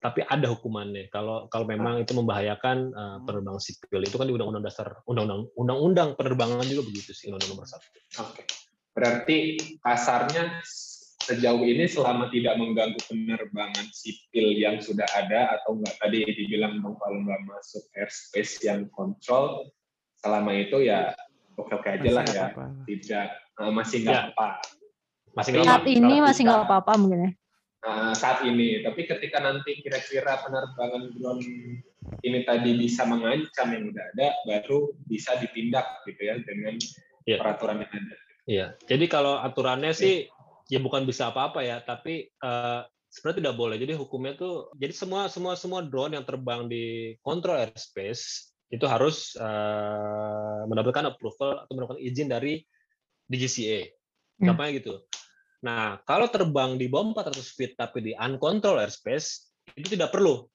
tapi 0.03 0.27
ada 0.27 0.51
hukumannya. 0.51 1.07
Kalau 1.15 1.47
kalau 1.47 1.63
memang 1.63 2.03
itu 2.03 2.11
membahayakan 2.11 2.91
uh, 2.91 3.19
penerbangan 3.23 3.63
sipil 3.63 4.03
itu 4.03 4.19
kan 4.19 4.27
di 4.27 4.35
undang-undang 4.35 4.67
dasar 4.67 4.99
undang-undang 5.07 5.47
undang-undang 5.55 6.19
penerbangan 6.19 6.67
juga 6.67 6.83
begitu 6.91 7.15
sih 7.15 7.31
undang-undang 7.31 7.63
nomor 7.63 7.71
satu. 7.71 7.87
Oke. 8.27 8.43
Berarti 8.93 9.39
kasarnya 9.79 10.61
sejauh 11.23 11.63
ini 11.63 11.87
selama 11.87 12.27
tidak 12.29 12.59
mengganggu 12.59 12.99
penerbangan 13.07 13.87
sipil 13.95 14.51
yang 14.53 14.83
sudah 14.83 15.07
ada 15.15 15.55
atau 15.57 15.79
enggak 15.79 15.95
tadi 15.97 16.27
dibilang 16.27 16.83
Bang 16.83 16.99
nggak 16.99 17.41
masuk 17.47 17.87
airspace 17.95 18.59
yang 18.61 18.91
kontrol, 18.91 19.71
selama 20.19 20.51
itu 20.53 20.83
ya 20.83 21.15
oke-oke 21.55 21.87
aja 21.87 22.11
lah 22.11 22.25
ya. 22.27 22.47
Tidak 22.83 23.27
eh, 23.63 23.73
masih 23.73 23.99
nggak 24.03 24.19
Ya. 24.19 24.31
apa. 24.31 24.49
masih 25.33 25.51
nggak 25.57 25.65
Saat 25.65 25.81
apa- 25.81 25.89
ini 25.89 26.01
kalau 26.13 26.27
masih 26.29 26.43
nggak 26.45 26.63
apa-apa 26.67 26.93
mungkin 26.99 27.21
ya. 27.23 27.31
Nah, 27.83 28.15
saat 28.15 28.39
ini, 28.45 28.79
tapi 28.79 29.03
ketika 29.03 29.43
nanti 29.43 29.75
kira-kira 29.81 30.39
penerbangan 30.39 31.11
drone 31.11 31.43
ini 32.21 32.39
tadi 32.45 32.71
bisa 32.77 33.03
mengancam 33.03 33.67
yang 33.71 33.91
udah 33.91 34.05
ada, 34.13 34.29
baru 34.45 34.95
bisa 35.03 35.35
ditindak 35.41 36.05
gitu 36.05 36.21
ya 36.21 36.39
dengan 36.39 36.79
Iya. 37.25 37.37
peraturan 37.39 37.83
yang 37.83 37.91
ada. 37.91 38.17
Iya, 38.43 38.67
jadi 38.87 39.05
kalau 39.07 39.35
aturannya 39.35 39.91
sih 39.91 40.27
ya 40.73 40.81
bukan 40.81 41.05
bisa 41.05 41.29
apa-apa 41.29 41.61
ya, 41.61 41.85
tapi 41.85 42.33
eh, 42.33 42.81
sebenarnya 43.13 43.39
tidak 43.45 43.57
boleh. 43.61 43.77
Jadi 43.77 43.93
hukumnya 43.93 44.33
tuh, 44.41 44.73
jadi 44.81 44.97
semua 44.97 45.29
semua 45.29 45.53
semua 45.53 45.85
drone 45.85 46.17
yang 46.17 46.25
terbang 46.25 46.65
di 46.65 47.13
control 47.21 47.61
airspace 47.69 48.49
itu 48.73 48.89
harus 48.89 49.37
eh, 49.37 50.61
mendapatkan 50.65 51.13
approval 51.13 51.69
atau 51.69 51.73
mendapatkan 51.77 52.01
izin 52.01 52.33
dari 52.33 52.65
DGCA. 53.29 53.93
Hmm. 54.41 54.49
Gampangnya 54.49 54.73
gitu. 54.81 54.95
Nah, 55.63 56.01
kalau 56.09 56.27
terbang 56.33 56.81
di 56.81 56.89
bawah 56.89 57.13
400 57.13 57.53
feet 57.53 57.77
tapi 57.77 58.01
di 58.01 58.13
uncontrolled 58.17 58.81
airspace 58.89 59.53
itu 59.77 59.93
tidak 59.93 60.09
perlu. 60.11 60.49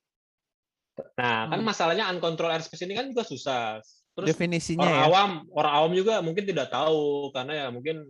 Nah, 1.13 1.45
kan 1.53 1.61
Hmm. 1.61 1.67
masalahnya 1.69 2.09
uncontrolled 2.09 2.57
airspace 2.57 2.89
ini 2.89 2.97
kan 2.97 3.05
juga 3.13 3.21
susah. 3.21 3.85
Terus 4.17 4.33
Definisinya 4.33 4.81
orang 4.81 4.97
ya. 4.97 5.05
awam 5.05 5.31
orang 5.53 5.73
awam 5.77 5.91
juga 5.93 6.25
mungkin 6.25 6.41
tidak 6.49 6.73
tahu 6.73 7.29
karena 7.37 7.53
ya 7.53 7.65
mungkin 7.69 8.01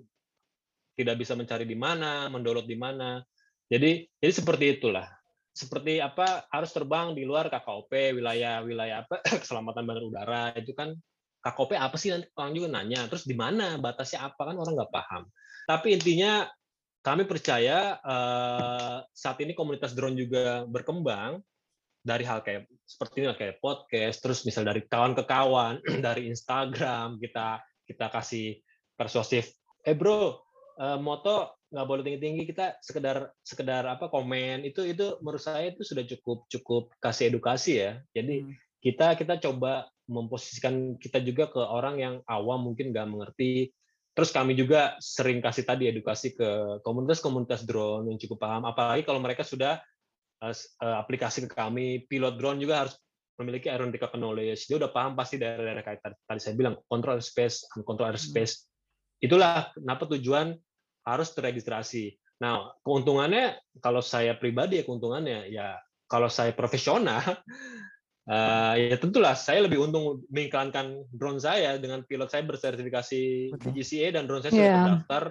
tidak 0.98 1.22
bisa 1.22 1.38
mencari 1.38 1.70
di 1.70 1.78
mana 1.78 2.26
mendownload 2.34 2.66
di 2.66 2.74
mana. 2.74 3.22
Jadi 3.70 4.10
jadi 4.18 4.34
seperti 4.34 4.82
itulah. 4.82 5.06
Seperti 5.54 6.02
apa 6.02 6.46
harus 6.50 6.74
terbang 6.74 7.14
di 7.14 7.26
luar 7.26 7.50
KKOP 7.54 8.18
wilayah 8.18 8.66
wilayah 8.66 9.06
apa 9.06 9.22
keselamatan 9.42 9.86
bandar 9.86 10.06
udara 10.06 10.44
itu 10.58 10.74
kan 10.74 10.98
KKOP 11.46 11.78
apa 11.78 11.96
sih 12.02 12.10
nanti? 12.10 12.26
Orang 12.34 12.58
juga 12.58 12.68
nanya 12.74 13.06
terus 13.06 13.30
di 13.30 13.38
mana? 13.38 13.78
Batasnya 13.78 14.34
apa? 14.34 14.42
Kan 14.42 14.58
orang 14.58 14.74
nggak 14.74 14.94
paham. 14.94 15.24
Tapi 15.70 15.88
intinya 15.94 16.50
kami 17.06 17.24
percaya 17.30 17.96
eh, 18.02 18.98
saat 19.14 19.38
ini 19.40 19.54
komunitas 19.54 19.94
drone 19.94 20.18
juga 20.18 20.66
berkembang 20.66 21.40
dari 22.08 22.24
hal 22.24 22.40
kayak 22.40 22.72
seperti 22.88 23.20
ini 23.20 23.36
kayak 23.36 23.60
podcast 23.60 24.24
terus 24.24 24.40
misal 24.48 24.64
dari 24.64 24.80
kawan 24.88 25.12
ke 25.12 25.28
kawan 25.28 25.84
dari 26.08 26.32
Instagram 26.32 27.20
kita 27.20 27.60
kita 27.84 28.08
kasih 28.08 28.64
persuasif 28.96 29.52
eh 29.84 29.96
bro 29.96 30.47
eh, 30.78 31.00
moto 31.02 31.58
nggak 31.68 31.88
boleh 31.88 32.04
tinggi 32.06 32.20
tinggi 32.24 32.44
kita 32.48 32.80
sekedar 32.80 33.28
sekedar 33.44 33.84
apa 33.92 34.08
komen 34.08 34.64
itu 34.64 34.88
itu 34.88 35.20
menurut 35.20 35.44
saya 35.44 35.74
itu 35.76 35.84
sudah 35.84 36.08
cukup 36.08 36.48
cukup 36.48 36.84
kasih 37.04 37.28
edukasi 37.34 37.84
ya 37.84 38.00
jadi 38.16 38.48
Hmm. 38.48 38.56
kita 38.80 39.20
kita 39.20 39.36
coba 39.44 39.92
memposisikan 40.08 40.96
kita 40.98 41.20
juga 41.20 41.52
ke 41.52 41.60
orang 41.60 41.96
yang 42.00 42.16
awam 42.26 42.72
mungkin 42.72 42.96
nggak 42.96 43.08
mengerti. 43.12 43.72
Terus 44.16 44.34
kami 44.34 44.58
juga 44.58 44.98
sering 44.98 45.44
kasih 45.44 45.62
tadi 45.62 45.94
edukasi 45.94 46.34
ke 46.34 46.82
komunitas-komunitas 46.82 47.70
drone 47.70 48.10
yang 48.10 48.18
cukup 48.18 48.42
paham. 48.42 48.66
Apalagi 48.66 49.06
kalau 49.06 49.22
mereka 49.22 49.46
sudah 49.46 49.78
uh, 50.42 50.98
aplikasi 50.98 51.46
ke 51.46 51.54
kami, 51.54 52.10
pilot 52.10 52.34
drone 52.42 52.58
juga 52.58 52.88
harus 52.88 52.98
memiliki 53.38 53.70
aeronautical 53.70 54.10
knowledge. 54.18 54.66
Dia 54.66 54.82
udah 54.82 54.90
paham 54.90 55.14
pasti 55.14 55.38
daerah-daerah 55.38 55.84
kayak 55.86 56.00
tadi, 56.02 56.16
tadi 56.26 56.40
saya 56.42 56.58
bilang, 56.58 56.82
control 56.90 57.22
airspace, 57.22 57.70
control 57.86 58.10
airspace. 58.10 58.66
Itulah 59.22 59.70
kenapa 59.78 60.10
tujuan 60.18 60.58
harus 61.08 61.32
terregistrasi. 61.32 62.12
Nah, 62.44 62.76
keuntungannya 62.84 63.56
kalau 63.80 64.04
saya 64.04 64.36
pribadi 64.36 64.78
ya 64.78 64.84
keuntungannya 64.84 65.48
ya 65.50 65.80
kalau 66.06 66.28
saya 66.30 66.54
profesional 66.54 67.24
uh, 68.30 68.76
ya 68.92 68.96
tentulah 69.00 69.34
saya 69.34 69.66
lebih 69.66 69.82
untung 69.82 70.22
mengiklankan 70.30 71.08
drone 71.10 71.42
saya 71.42 71.80
dengan 71.82 72.06
pilot 72.06 72.30
saya 72.30 72.44
bersertifikasi 72.46 73.22
DGCA 73.58 74.14
dan 74.14 74.30
drone 74.30 74.44
saya 74.44 74.54
sudah 74.54 74.68
Yeah. 74.68 74.78
terdaftar. 74.84 75.24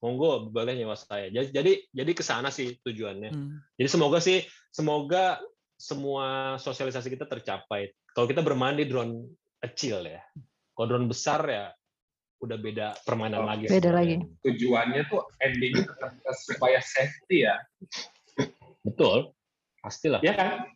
Monggo 0.00 0.48
boleh 0.54 0.78
nyewa 0.78 0.94
saya. 0.96 1.28
Jadi 1.28 1.50
jadi 1.50 1.72
jadi 1.90 2.10
ke 2.14 2.22
sana 2.22 2.48
sih 2.48 2.78
tujuannya. 2.80 3.30
Hmm. 3.34 3.58
Jadi 3.76 3.88
semoga 3.90 4.22
sih 4.22 4.46
semoga 4.70 5.42
semua 5.76 6.56
sosialisasi 6.56 7.12
kita 7.12 7.28
tercapai. 7.28 7.92
Kalau 8.16 8.24
kita 8.24 8.40
bermain 8.40 8.78
di 8.80 8.88
drone 8.88 9.28
kecil 9.60 10.08
ya. 10.08 10.24
Kalau 10.72 10.86
drone 10.88 11.08
besar 11.08 11.44
ya 11.48 11.75
udah 12.36 12.58
beda 12.60 12.86
permainan 13.02 13.42
Oh, 13.42 13.48
lagi. 13.48 13.64
beda 13.66 13.90
sebenarnya. 13.90 14.20
lagi. 14.20 14.42
Tujuannya 14.44 15.02
tuh 15.08 15.20
endingnya 15.40 15.84
tetap 15.88 16.12
supaya 16.36 16.78
safety 16.80 17.48
ya. 17.48 17.56
Betul. 18.84 19.32
Pastilah. 19.80 20.20
Ya 20.20 20.34
kan? 20.34 20.66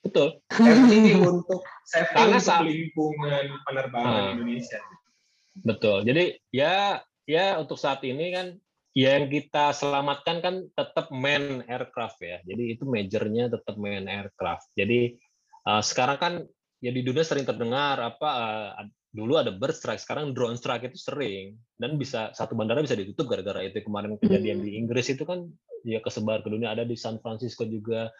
Betul. 0.00 0.38
Safety 0.48 1.12
untuk 1.18 1.60
safety 1.92 2.14
Karena 2.14 2.38
untuk 2.38 2.62
lingkungan 2.64 3.44
penerbangan 3.66 4.12
Ah. 4.14 4.30
Indonesia. 4.32 4.80
Betul. 5.56 6.04
Jadi 6.04 6.24
ya 6.52 7.00
ya 7.26 7.58
untuk 7.58 7.80
saat 7.80 8.04
ini 8.06 8.30
kan 8.30 8.46
ya 8.94 9.18
yang 9.18 9.28
kita 9.28 9.72
selamatkan 9.72 10.40
kan 10.40 10.54
tetap 10.72 11.10
man 11.10 11.64
aircraft 11.66 12.20
ya. 12.22 12.38
Jadi 12.46 12.76
itu 12.76 12.84
majornya 12.86 13.50
tetap 13.50 13.74
man 13.76 14.06
aircraft. 14.06 14.70
Jadi 14.76 15.16
uh, 15.66 15.82
sekarang 15.82 16.18
kan 16.20 16.32
ya 16.78 16.92
di 16.92 17.00
dunia 17.02 17.24
sering 17.24 17.42
terdengar 17.42 17.96
apa 17.98 18.28
uh, 18.28 18.68
dulu 19.16 19.40
ada 19.40 19.48
bird 19.48 19.72
strike, 19.72 20.04
sekarang 20.04 20.36
drone 20.36 20.60
strike 20.60 20.84
itu 20.84 21.00
sering. 21.00 21.56
Dan 21.80 21.96
bisa 21.96 22.36
satu 22.36 22.52
bandara 22.52 22.84
bisa 22.84 22.92
ditutup 22.92 23.32
gara-gara 23.32 23.64
itu. 23.64 23.80
Kemarin 23.80 24.20
kejadian 24.20 24.60
di 24.60 24.76
Inggris 24.76 25.08
itu 25.08 25.24
kan 25.24 25.48
ya 25.88 26.04
kesebar 26.04 26.44
ke 26.44 26.52
dunia. 26.52 26.76
Ada 26.76 26.84
di 26.84 26.92
San 26.94 27.16
Francisco 27.24 27.64
juga. 27.64 28.12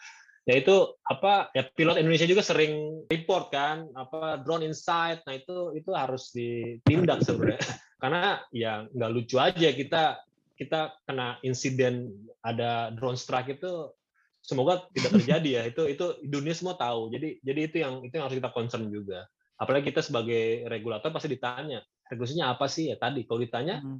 Ya 0.49 0.57
itu 0.57 0.97
apa 1.05 1.53
ya 1.53 1.67
pilot 1.69 2.01
Indonesia 2.01 2.25
juga 2.25 2.41
sering 2.41 3.05
report 3.11 3.53
kan 3.53 3.85
apa 3.93 4.41
drone 4.41 4.65
inside. 4.65 5.21
Nah 5.29 5.37
itu 5.37 5.77
itu 5.77 5.93
harus 5.93 6.33
ditindak 6.33 7.21
sebenarnya. 7.21 7.61
Karena 8.01 8.41
ya 8.49 8.89
nggak 8.89 9.11
lucu 9.13 9.37
aja 9.37 9.69
kita 9.69 10.25
kita 10.57 10.97
kena 11.05 11.37
insiden 11.45 12.09
ada 12.41 12.89
drone 12.97 13.19
strike 13.19 13.61
itu 13.61 13.93
semoga 14.41 14.89
tidak 14.97 15.21
terjadi 15.21 15.49
ya. 15.61 15.63
Itu 15.75 15.83
itu 15.85 16.05
dunia 16.25 16.55
semua 16.55 16.79
tahu. 16.79 17.11
Jadi 17.11 17.43
jadi 17.43 17.59
itu 17.67 17.77
yang 17.83 18.01
itu 18.01 18.15
yang 18.15 18.25
harus 18.31 18.39
kita 18.39 18.55
concern 18.55 18.87
juga 18.87 19.27
apalagi 19.57 19.89
kita 19.89 20.05
sebagai 20.05 20.69
regulator 20.69 21.09
pasti 21.09 21.33
ditanya 21.33 21.81
regulasinya 22.07 22.53
apa 22.53 22.69
sih? 22.69 22.93
Ya 22.93 22.97
tadi 22.97 23.25
kalau 23.27 23.43
ditanya 23.43 23.81
Hmm. 23.83 23.99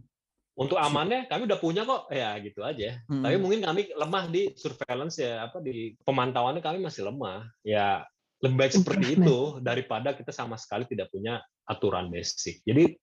untuk 0.58 0.82
amannya 0.82 1.30
kami 1.30 1.46
udah 1.46 1.60
punya 1.60 1.84
kok. 1.84 2.10
Ya 2.14 2.38
gitu 2.42 2.62
aja. 2.64 3.02
Hmm. 3.10 3.22
tapi 3.26 3.38
mungkin 3.42 3.62
kami 3.66 3.82
lemah 3.94 4.26
di 4.30 4.54
surveillance 4.58 5.22
ya 5.22 5.50
apa 5.50 5.62
di 5.62 5.98
pemantauannya 6.02 6.62
kami 6.62 6.82
masih 6.82 7.10
lemah. 7.10 7.46
Ya 7.66 8.06
lebih 8.42 8.58
baik 8.58 8.74
seperti 8.78 9.18
itu 9.18 9.58
daripada 9.66 10.14
kita 10.14 10.30
sama 10.30 10.62
sekali 10.62 10.86
tidak 10.86 11.10
punya 11.10 11.42
aturan 11.66 12.14
basic. 12.14 12.62
Jadi 12.62 12.94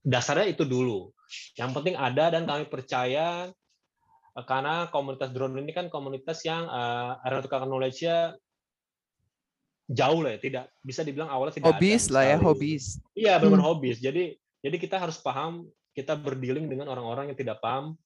dasarnya 0.00 0.48
itu 0.48 0.64
dulu. 0.64 1.12
Yang 1.60 1.70
penting 1.76 1.94
ada 2.00 2.32
dan 2.32 2.48
kami 2.48 2.64
percaya 2.72 3.52
eh, 4.32 4.44
karena 4.48 4.88
komunitas 4.88 5.28
drone 5.28 5.60
ini 5.60 5.76
kan 5.76 5.92
komunitas 5.92 6.40
yang 6.48 6.64
uh, 6.64 7.20
aeronautical 7.20 7.68
knowledge-nya 7.68 8.32
jauh 9.88 10.20
lah 10.20 10.36
ya 10.36 10.38
tidak 10.38 10.64
bisa 10.80 11.00
dibilang 11.00 11.26
awalnya 11.26 11.56
tidak 11.56 11.72
ada 11.72 11.80
Hobis 11.80 12.02
lah 12.12 12.22
ya, 12.22 12.36
hobis. 12.36 12.84
Iya, 13.16 13.40
benar 13.40 13.58
Hmm. 13.58 13.68
hobis. 13.72 13.96
Jadi 13.98 14.36
jadi 14.60 14.76
kita 14.76 15.00
harus 15.00 15.16
paham 15.18 15.64
kita 15.92 16.12
berdealing 16.14 16.68
dengan 16.68 16.86
orang-orang 16.88 17.32
yang 17.32 17.38
tidak 17.38 17.58
paham 17.58 17.96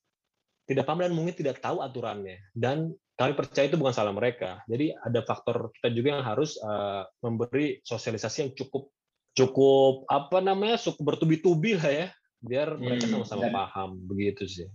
tidak 0.63 0.87
paham 0.87 1.03
dan 1.03 1.11
mungkin 1.11 1.35
tidak 1.35 1.59
tahu 1.59 1.83
aturannya. 1.83 2.39
Dan 2.55 2.91
kami 3.13 3.35
percaya 3.35 3.67
itu 3.67 3.75
bukan 3.75 3.91
salah 3.91 4.15
mereka. 4.15 4.63
Jadi 4.65 4.95
ada 4.95 5.21
faktor 5.23 5.75
kita 5.75 5.91
juga 5.91 6.09
yang 6.15 6.25
harus 6.25 6.55
eh, 6.57 7.03
memberi 7.21 7.83
sosialisasi 7.83 8.37
yang 8.41 8.53
cukup 8.55 8.89
cukup 9.33 10.07
apa 10.07 10.39
namanya 10.39 10.79
cukup 10.79 11.17
bertubi-tubi 11.17 11.75
lah 11.75 11.89
ya 11.89 12.07
biar 12.39 12.77
mereka 12.77 13.07
Hmm, 13.07 13.25
sama-sama 13.25 13.49
dan- 13.49 13.55
paham 13.55 13.91
begitu 14.07 14.47
sih. 14.47 14.69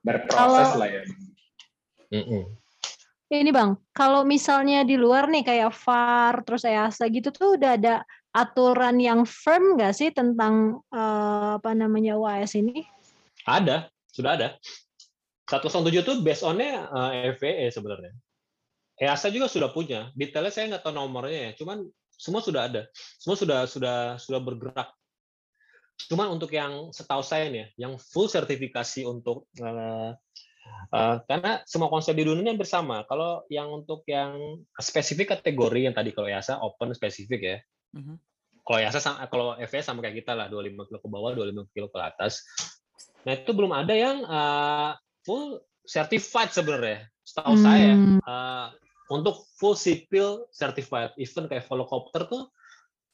Berproses 0.00 0.32
Kalau- 0.72 0.80
lah 0.80 0.88
ya. 0.88 1.02
Mm-mm. 2.10 2.42
Ini 3.32 3.48
Bang, 3.48 3.80
kalau 3.96 4.28
misalnya 4.28 4.84
di 4.84 5.00
luar 5.00 5.24
nih 5.24 5.40
kayak 5.40 5.72
VAR 5.72 6.44
terus 6.44 6.68
EASA 6.68 7.08
gitu 7.08 7.32
tuh 7.32 7.56
udah 7.56 7.80
ada 7.80 7.94
aturan 8.28 9.00
yang 9.00 9.24
firm 9.24 9.80
nggak 9.80 9.96
sih 9.96 10.12
tentang 10.12 10.84
eh, 10.92 11.56
apa 11.56 11.72
namanya 11.72 12.20
UAS 12.20 12.52
ini? 12.60 12.84
Ada, 13.48 13.88
sudah 14.12 14.36
ada. 14.36 14.48
107 15.48 16.04
itu 16.04 16.12
based 16.20 16.44
on-nya 16.44 16.84
eh, 16.92 17.32
FAA 17.40 17.72
sebenarnya. 17.72 18.12
EASA 19.00 19.32
juga 19.32 19.48
sudah 19.48 19.72
punya. 19.72 20.12
Detailnya 20.12 20.52
saya 20.52 20.76
nggak 20.76 20.84
tahu 20.84 20.92
nomornya 20.92 21.48
ya, 21.48 21.50
cuman 21.56 21.88
semua 22.12 22.44
sudah 22.44 22.68
ada. 22.68 22.84
Semua 23.16 23.40
sudah 23.40 23.64
sudah 23.64 24.20
sudah 24.20 24.40
bergerak. 24.44 24.92
Cuman 26.04 26.36
untuk 26.36 26.52
yang 26.52 26.92
setahu 26.92 27.24
saya 27.24 27.48
nih, 27.48 27.64
ya, 27.80 27.88
yang 27.88 27.96
full 27.96 28.28
sertifikasi 28.28 29.08
untuk 29.08 29.48
eh, 29.56 30.12
eh, 30.92 31.16
karena 31.26 31.62
semua 31.64 31.88
konsep 31.92 32.14
di 32.14 32.24
dunia 32.26 32.52
hampir 32.52 32.68
sama. 32.68 33.04
Kalau 33.08 33.46
yang 33.48 33.70
untuk 33.70 34.06
yang 34.06 34.62
spesifik 34.78 35.38
kategori 35.38 35.90
yang 35.90 35.94
tadi 35.94 36.14
kalau 36.14 36.28
EASA 36.28 36.60
open 36.60 36.94
spesifik 36.94 37.40
ya. 37.40 37.58
Mhm. 37.96 38.16
Kalau 38.62 38.78
EASA 38.78 39.00
sama, 39.02 39.26
kalau 39.26 39.58
FAA 39.58 39.82
sama 39.82 40.00
kayak 40.06 40.22
kita 40.22 40.38
lah 40.38 40.46
25 40.46 40.86
kilo 40.86 40.98
ke 41.02 41.08
bawah, 41.10 41.30
25 41.34 41.66
kilo 41.74 41.90
ke 41.90 41.98
atas. 41.98 42.46
Nah 43.26 43.34
itu 43.34 43.50
belum 43.50 43.74
ada 43.74 43.94
yang 43.94 44.22
eh, 44.22 44.92
full 45.26 45.62
certified 45.86 46.54
sebenarnya, 46.54 47.10
setahu 47.26 47.54
saya 47.58 47.94
Hmm, 47.98 48.18
uh, 48.22 48.68
untuk 49.10 49.46
full 49.58 49.74
civil 49.74 50.46
certified 50.54 51.14
event 51.18 51.50
kayak 51.50 51.66
Volocopter 51.66 52.26
tuh 52.30 52.48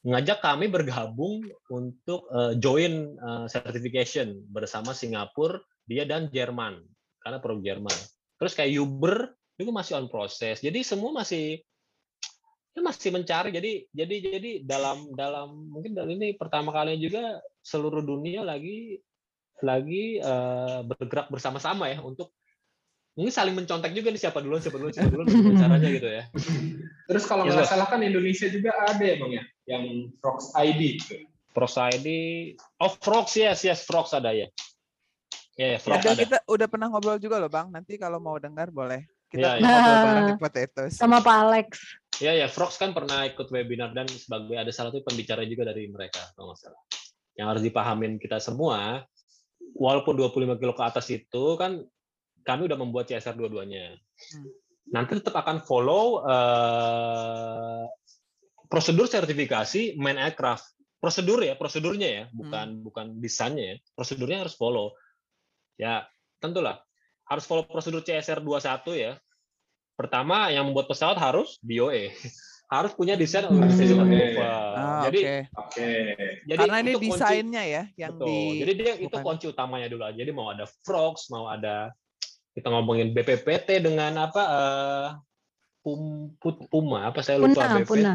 ngajak 0.07 0.39
kami 0.41 0.71
bergabung 0.71 1.43
untuk 1.73 2.29
uh, 2.31 2.55
join 2.57 3.19
uh, 3.19 3.51
certification 3.51 4.39
bersama 4.53 4.95
Singapura 4.95 5.59
dia 5.89 6.07
dan 6.07 6.31
Jerman 6.31 6.79
karena 7.29 7.39
pro 7.45 7.61
Jerman 7.61 7.93
terus 8.41 8.57
kayak 8.57 8.73
Uber 8.81 9.37
itu 9.61 9.69
masih 9.69 10.01
on 10.01 10.09
proses 10.09 10.65
jadi 10.65 10.81
semua 10.81 11.13
masih 11.13 11.61
ya 12.73 12.81
masih 12.81 13.11
mencari 13.13 13.53
jadi 13.53 13.85
jadi 13.93 14.17
jadi 14.39 14.51
dalam 14.65 15.13
dalam 15.13 15.69
mungkin 15.69 15.93
dari 15.93 16.17
ini 16.17 16.29
pertama 16.39 16.73
kalinya 16.73 16.97
juga 16.97 17.23
seluruh 17.61 18.01
dunia 18.01 18.41
lagi 18.41 18.97
lagi 19.61 20.23
uh, 20.23 20.87
bergerak 20.87 21.29
bersama-sama 21.29 21.91
ya 21.91 21.99
untuk 22.01 22.31
mungkin 23.19 23.35
saling 23.35 23.59
mencontek 23.59 23.91
juga 23.91 24.15
nih 24.15 24.23
siapa 24.23 24.39
duluan 24.39 24.63
siapa 24.63 24.79
duluan 24.79 24.95
siapa 24.95 25.11
duluan 25.11 25.27
caranya 25.63 25.89
gitu 25.91 26.09
ya 26.09 26.25
Terus 27.09 27.25
kalau 27.27 27.49
Yes, 27.49 27.57
nggak 27.57 27.67
Bos. 27.67 27.73
salah 27.75 27.89
kan 27.91 28.01
Indonesia 28.05 28.47
juga 28.53 28.71
ada 28.85 29.01
ya 29.01 29.17
bang 29.19 29.33
ya, 29.33 29.45
yang 29.67 29.85
Frogs 30.23 30.53
ID. 30.55 31.01
gitu. 31.03 31.25
Prox 31.51 31.75
ID 31.75 32.07
oh 32.79 32.93
Frogs 33.03 33.35
yes 33.35 33.67
yes 33.67 33.83
Frogs 33.83 34.15
ada 34.15 34.31
ya 34.31 34.47
ya 35.59 35.75
ya 35.75 35.79
Ada 35.83 36.09
ada 36.09 36.15
kita 36.17 36.39
udah 36.47 36.67
pernah 36.67 36.87
ngobrol 36.87 37.19
juga 37.19 37.37
loh 37.37 37.51
Bang. 37.51 37.69
Nanti 37.69 37.99
kalau 37.99 38.17
mau 38.17 38.39
dengar 38.39 38.71
boleh. 38.71 39.03
Iya, 39.29 39.29
Kita 39.29 39.49
iya. 39.53 39.67
ngobrol 39.67 39.97
bareng 39.99 40.15
Nah, 40.17 40.29
di 40.31 40.35
Potatoes. 40.39 40.93
sama 40.95 41.19
Pak 41.19 41.37
Alex. 41.45 41.69
ya 42.19 42.33
ya 42.33 42.47
Frogs 42.47 42.75
kan 42.75 42.91
pernah 42.91 43.23
ikut 43.25 43.47
webinar 43.47 43.91
dan 43.91 44.07
sebagai 44.09 44.55
ada 44.55 44.71
salah 44.71 44.91
satu 44.91 45.03
pembicara 45.05 45.43
juga 45.45 45.63
dari 45.65 45.87
mereka 45.87 46.19
kalau 46.33 46.51
nggak 46.51 46.59
salah 46.61 46.83
yang 47.35 47.47
harus 47.47 47.63
dipahamin 47.63 48.17
kita 48.17 48.39
semua 48.39 49.07
walaupun 49.73 50.19
25 50.19 50.59
kilo 50.59 50.75
ke 50.75 50.83
atas 50.83 51.07
itu 51.11 51.45
kan 51.55 51.79
kami 52.43 52.67
udah 52.67 52.75
membuat 52.75 53.07
CSR 53.07 53.35
dua-duanya 53.35 53.95
Hmm. 54.35 54.51
nanti 54.91 55.15
tetap 55.15 55.31
akan 55.37 55.63
follow 55.63 56.27
eh, 56.27 57.87
prosedur 58.67 59.07
sertifikasi 59.07 59.95
main 59.95 60.19
aircraft 60.19 60.67
prosedur 60.99 61.39
ya 61.41 61.55
prosedurnya 61.55 62.09
ya 62.09 62.25
bukan 62.35 62.83
bukan 62.83 63.07
desainnya 63.17 63.65
ya 63.65 63.77
prosedurnya 63.95 64.43
harus 64.43 64.59
follow 64.59 64.91
ya 65.79 66.05
tentulah 66.37 66.83
harus 67.25 67.47
follow 67.47 67.63
prosedur 67.63 68.03
CSR 68.03 68.43
21 68.43 68.83
ya 68.99 69.13
pertama 69.95 70.51
yang 70.51 70.67
membuat 70.67 70.91
pesawat 70.91 71.17
harus 71.17 71.57
DOE 71.63 72.11
harus 72.75 72.93
punya 72.93 73.15
desain 73.15 73.47
Hmm. 73.49 73.65
approval 73.65 74.69
Ah, 74.77 75.03
jadi 75.09 75.21
oke. 75.25 75.37
Oke. 75.65 75.91
jadi 76.45 76.59
Karena 76.61 76.77
ini 76.79 76.91
itu 76.93 76.99
kunci- 77.01 77.11
desainnya 77.17 77.63
ya 77.65 77.83
yang 77.97 78.13
Betul. 78.15 78.27
di 78.29 78.39
Jadi 78.61 78.73
dia 78.75 78.93
itu 78.95 79.09
bukan- 79.09 79.25
kunci 79.25 79.47
utamanya 79.49 79.89
dulu 79.89 80.03
aja. 80.05 80.19
Jadi 80.19 80.31
mau 80.31 80.53
ada 80.53 80.65
frogs, 80.85 81.31
mau 81.31 81.49
ada 81.49 81.91
kita 82.53 82.69
ngomongin 82.69 83.11
BPPT 83.11 83.81
dengan 83.81 84.13
apa 84.21 84.43
eh, 84.45 85.09
pum, 85.81 86.29
put- 86.37 86.67
Puma 86.69 87.09
apa 87.09 87.23
saya 87.23 87.41
lupa 87.41 87.57
Puna, 87.57 87.75
BPT. 87.81 87.89
Puna. 87.89 88.13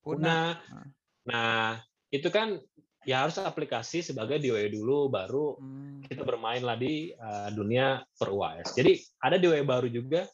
Puna. 0.00 0.36
Ah. 0.56 0.86
Nah, 1.28 1.66
itu 2.08 2.28
kan 2.32 2.58
ya 3.02 3.26
harus 3.26 3.38
aplikasi 3.38 4.02
sebagai 4.02 4.38
DOE 4.38 4.70
dulu 4.70 5.10
baru 5.10 5.58
Hmm. 5.58 6.02
kita 6.06 6.22
bermain 6.22 6.62
lah 6.62 6.78
di 6.78 7.10
uh, 7.14 7.50
dunia 7.50 8.02
per 8.18 8.30
UAS. 8.30 8.74
Jadi 8.78 8.98
ada 9.22 9.36
DOE 9.38 9.62
baru 9.66 9.88
juga 9.90 10.26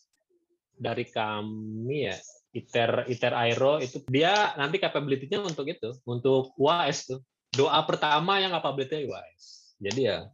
dari 0.78 1.04
kami 1.08 2.06
ya, 2.08 2.16
ITER 2.54 3.10
ITER 3.10 3.34
Aero 3.34 3.82
itu 3.82 4.02
dia 4.08 4.54
nanti 4.54 4.78
capability-nya 4.78 5.42
untuk 5.42 5.66
itu, 5.66 5.90
untuk 6.06 6.54
UAS 6.56 7.08
tuh. 7.08 7.20
Doa 7.48 7.80
pertama 7.88 8.38
yang 8.38 8.52
capability 8.52 9.08
UAS. 9.08 9.74
Jadi 9.80 10.00
ya 10.04 10.28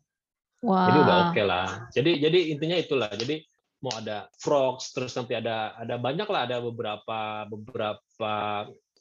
Wah. 0.64 0.88
jadi 0.88 0.98
udah 1.04 1.16
oke 1.30 1.42
lah. 1.44 1.68
Jadi 1.92 2.18
jadi 2.18 2.38
intinya 2.50 2.76
itulah. 2.78 3.10
Jadi 3.12 3.44
mau 3.84 3.92
ada 4.00 4.32
frogs 4.40 4.96
terus 4.96 5.12
nanti 5.12 5.36
ada 5.36 5.76
ada 5.76 6.00
banyak 6.00 6.24
lah 6.24 6.48
ada 6.48 6.56
beberapa 6.64 7.44
beberapa 7.52 8.32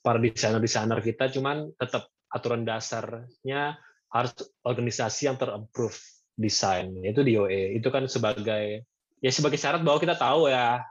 para 0.03 0.19
desainer 0.19 0.59
desainer 0.59 0.99
kita 0.99 1.31
cuman 1.31 1.71
tetap 1.79 2.11
aturan 2.34 2.65
dasarnya 2.65 3.77
harus 4.09 4.34
organisasi 4.65 5.29
yang 5.29 5.38
terapprove 5.38 5.97
desain. 6.34 6.89
Itu 7.05 7.21
DOE 7.21 7.77
itu 7.77 7.88
kan 7.93 8.09
sebagai 8.09 8.84
ya 9.21 9.31
sebagai 9.31 9.61
syarat 9.61 9.86
bahwa 9.86 10.01
kita 10.01 10.17
tahu 10.17 10.49
ya 10.49 10.81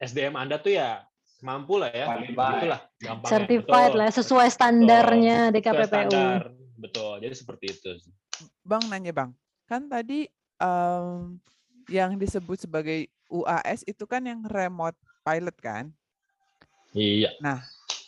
SDM 0.00 0.34
Anda 0.34 0.56
tuh 0.58 0.74
ya 0.74 1.04
mampu 1.44 1.76
lah 1.76 1.92
ya. 1.92 2.08
Itulah 2.24 2.80
gampangnya. 2.96 3.32
Certified 3.32 3.92
Betul. 3.92 4.00
lah 4.00 4.10
sesuai 4.10 4.48
standarnya 4.48 5.38
Sesuai 5.52 5.60
DKPPU. 5.60 5.88
standar. 5.88 6.40
betul. 6.74 7.14
Jadi 7.20 7.34
seperti 7.36 7.64
itu. 7.70 7.90
Bang 8.64 8.82
nanya 8.88 9.12
bang, 9.14 9.30
kan 9.68 9.86
tadi 9.88 10.26
em, 10.58 11.38
yang 11.88 12.16
disebut 12.16 12.64
sebagai 12.64 13.08
UAS 13.28 13.84
itu 13.88 14.04
kan 14.04 14.24
yang 14.24 14.40
remote 14.48 14.96
pilot 15.24 15.56
kan? 15.60 15.92
iya 16.94 17.34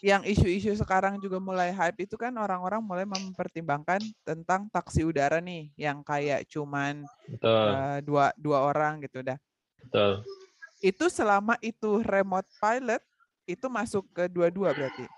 Yang 0.07 0.23
isu-isu 0.39 0.71
sekarang 0.79 1.19
juga 1.19 1.43
mulai 1.43 1.75
hype 1.75 2.07
itu 2.07 2.15
kan 2.15 2.31
orang-orang 2.39 2.79
mulai 2.79 3.03
mempertimbangkan 3.03 3.99
tentang 4.23 4.71
taksi 4.71 5.03
udara 5.03 5.43
nih, 5.43 5.75
yang 5.75 6.07
kayak 6.07 6.47
cuman 6.47 7.03
betul 7.27 7.67
eh, 7.75 7.99
dua 8.07 8.31
dua 8.39 8.71
orang 8.71 9.03
gitu 9.03 9.27
dah. 9.27 9.35
betul 9.83 10.23
Itu 10.79 11.11
selama 11.11 11.59
itu 11.59 12.07
remote 12.07 12.47
pilot 12.63 13.03
itu 13.51 13.67
masuk 13.67 14.07
ke 14.15 14.31
dua-dua 14.31 14.71
berarti, 14.71 15.11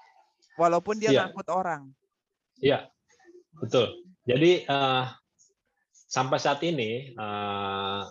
walaupun 0.56 0.96
dia 0.96 1.12
Iya. 1.12 1.28
ngangkut 1.28 1.48
orang. 1.52 1.82
Iya, 2.64 2.88
betul. 3.60 3.92
Jadi 4.24 4.64
eh, 4.64 5.04
sampai 6.08 6.38
saat 6.40 6.64
ini 6.64 7.12
eh, 7.12 8.02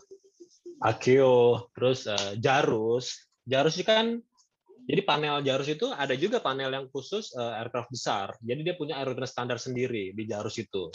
Akio 0.77 1.65
terus 1.73 2.05
eh, 2.05 2.37
Jarus, 2.37 3.25
Jarus 3.49 3.81
itu 3.81 3.89
kan 3.89 4.21
jadi 4.87 5.01
panel 5.03 5.43
Jarus 5.43 5.67
itu 5.67 5.91
ada 5.91 6.15
juga 6.15 6.39
panel 6.39 6.71
yang 6.71 6.85
khusus 6.87 7.35
eh, 7.35 7.59
aircraft 7.59 7.91
besar. 7.91 8.27
Jadi 8.39 8.63
dia 8.63 8.75
punya 8.79 8.95
aerodinamik 8.95 9.27
standar 9.27 9.59
sendiri 9.59 10.15
di 10.15 10.23
Jarus 10.23 10.55
itu. 10.57 10.87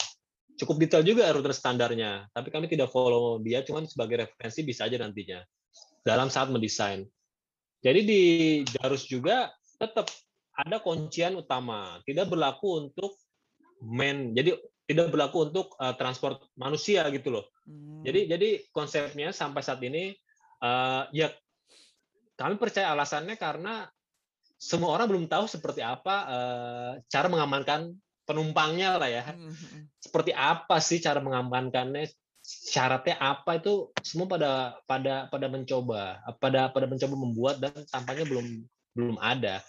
Cukup 0.57 0.81
detail 0.81 1.05
juga 1.05 1.29
aerodinamik 1.29 1.57
standarnya, 1.57 2.11
tapi 2.33 2.49
kami 2.49 2.65
tidak 2.65 2.89
follow 2.89 3.37
dia, 3.37 3.61
cuman 3.61 3.85
sebagai 3.85 4.25
referensi 4.25 4.65
bisa 4.65 4.89
aja 4.89 4.97
nantinya 4.97 5.39
dalam 6.01 6.33
saat 6.33 6.49
mendesain. 6.49 7.05
Jadi 7.85 7.99
di 8.01 8.21
Jarus 8.65 9.05
juga 9.05 9.53
tetap 9.77 10.09
ada 10.53 10.81
kuncian 10.81 11.37
utama, 11.37 12.01
tidak 12.05 12.33
berlaku 12.33 12.89
untuk 12.89 13.13
men 13.83 14.31
jadi 14.31 14.55
tidak 14.87 15.11
berlaku 15.11 15.51
untuk 15.51 15.75
uh, 15.79 15.91
transport 15.95 16.39
manusia 16.55 17.03
gitu 17.11 17.35
loh 17.35 17.45
Hmm. 17.63 18.03
jadi 18.03 18.35
jadi 18.35 18.49
konsepnya 18.75 19.31
sampai 19.31 19.63
saat 19.63 19.79
ini 19.87 20.11
uh, 20.59 21.07
ya 21.15 21.31
kami 22.33 22.55
percaya 22.57 22.91
alasannya 22.93 23.37
karena 23.37 23.87
semua 24.57 24.95
orang 24.95 25.11
belum 25.11 25.25
tahu 25.27 25.45
seperti 25.45 25.83
apa 25.83 26.15
uh, 26.23 26.91
cara 27.11 27.27
mengamankan 27.27 27.93
penumpangnya 28.23 28.95
lah 28.95 29.09
ya. 29.11 29.23
Hmm, 29.27 29.51
hmm, 29.51 29.55
hmm. 29.55 29.83
seperti 29.99 30.31
apa 30.31 30.79
sih 30.79 31.03
cara 31.03 31.19
mengamankannya? 31.19 32.07
Syaratnya 32.43 33.19
apa? 33.19 33.59
Itu 33.59 33.95
semua 34.03 34.27
pada 34.27 34.51
pada 34.83 35.27
pada 35.31 35.47
mencoba 35.47 36.19
pada 36.39 36.71
pada 36.71 36.85
mencoba 36.87 37.15
membuat 37.15 37.55
dan 37.59 37.75
tampaknya 37.87 38.27
belum 38.27 38.47
belum 38.95 39.17
ada. 39.19 39.63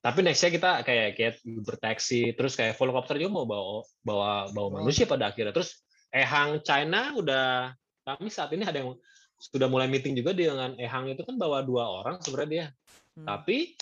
Tapi 0.00 0.24
nextnya 0.24 0.52
kita 0.52 0.70
kayak 0.80 1.08
kayak 1.16 1.34
bertaksi 1.60 2.32
terus 2.32 2.56
kayak 2.56 2.76
volocopter 2.80 3.20
juga 3.20 3.32
mau 3.36 3.44
bawa 3.44 3.84
bawa 4.00 4.32
bawa 4.52 4.68
manusia 4.80 5.04
pada 5.04 5.28
akhirnya. 5.32 5.52
Terus 5.52 5.84
Ehang 6.08 6.64
China 6.64 7.12
udah 7.20 7.76
kami 8.04 8.32
saat 8.32 8.50
ini 8.56 8.64
ada 8.64 8.80
yang 8.80 8.96
sudah 9.40 9.72
mulai 9.72 9.88
meeting 9.88 10.12
juga 10.12 10.36
dengan 10.36 10.76
Ehang 10.76 11.08
itu 11.08 11.24
kan 11.24 11.40
bawa 11.40 11.64
dua 11.64 11.88
orang 11.88 12.20
sebenarnya 12.20 12.50
dia. 12.52 12.66
Hmm. 13.10 13.26
tapi 13.26 13.74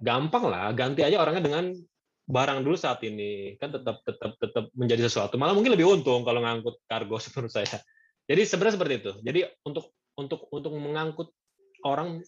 gampang 0.00 0.48
lah 0.48 0.72
ganti 0.72 1.04
aja 1.04 1.20
orangnya 1.20 1.44
dengan 1.44 1.76
barang 2.24 2.64
dulu 2.64 2.76
saat 2.78 3.04
ini. 3.04 3.58
Kan 3.60 3.74
tetap 3.74 4.00
tetap 4.06 4.38
tetap 4.40 4.64
menjadi 4.72 5.06
sesuatu. 5.06 5.36
Malah 5.36 5.52
mungkin 5.52 5.76
lebih 5.76 5.90
untung 5.90 6.24
kalau 6.24 6.40
ngangkut 6.40 6.80
kargo 6.88 7.20
menurut 7.36 7.52
saya. 7.52 7.80
Jadi 8.24 8.42
sebenarnya 8.48 8.74
seperti 8.80 8.94
itu. 9.04 9.12
Jadi 9.20 9.40
untuk 9.68 9.92
untuk 10.16 10.40
untuk 10.48 10.72
mengangkut 10.72 11.28
orang 11.84 12.24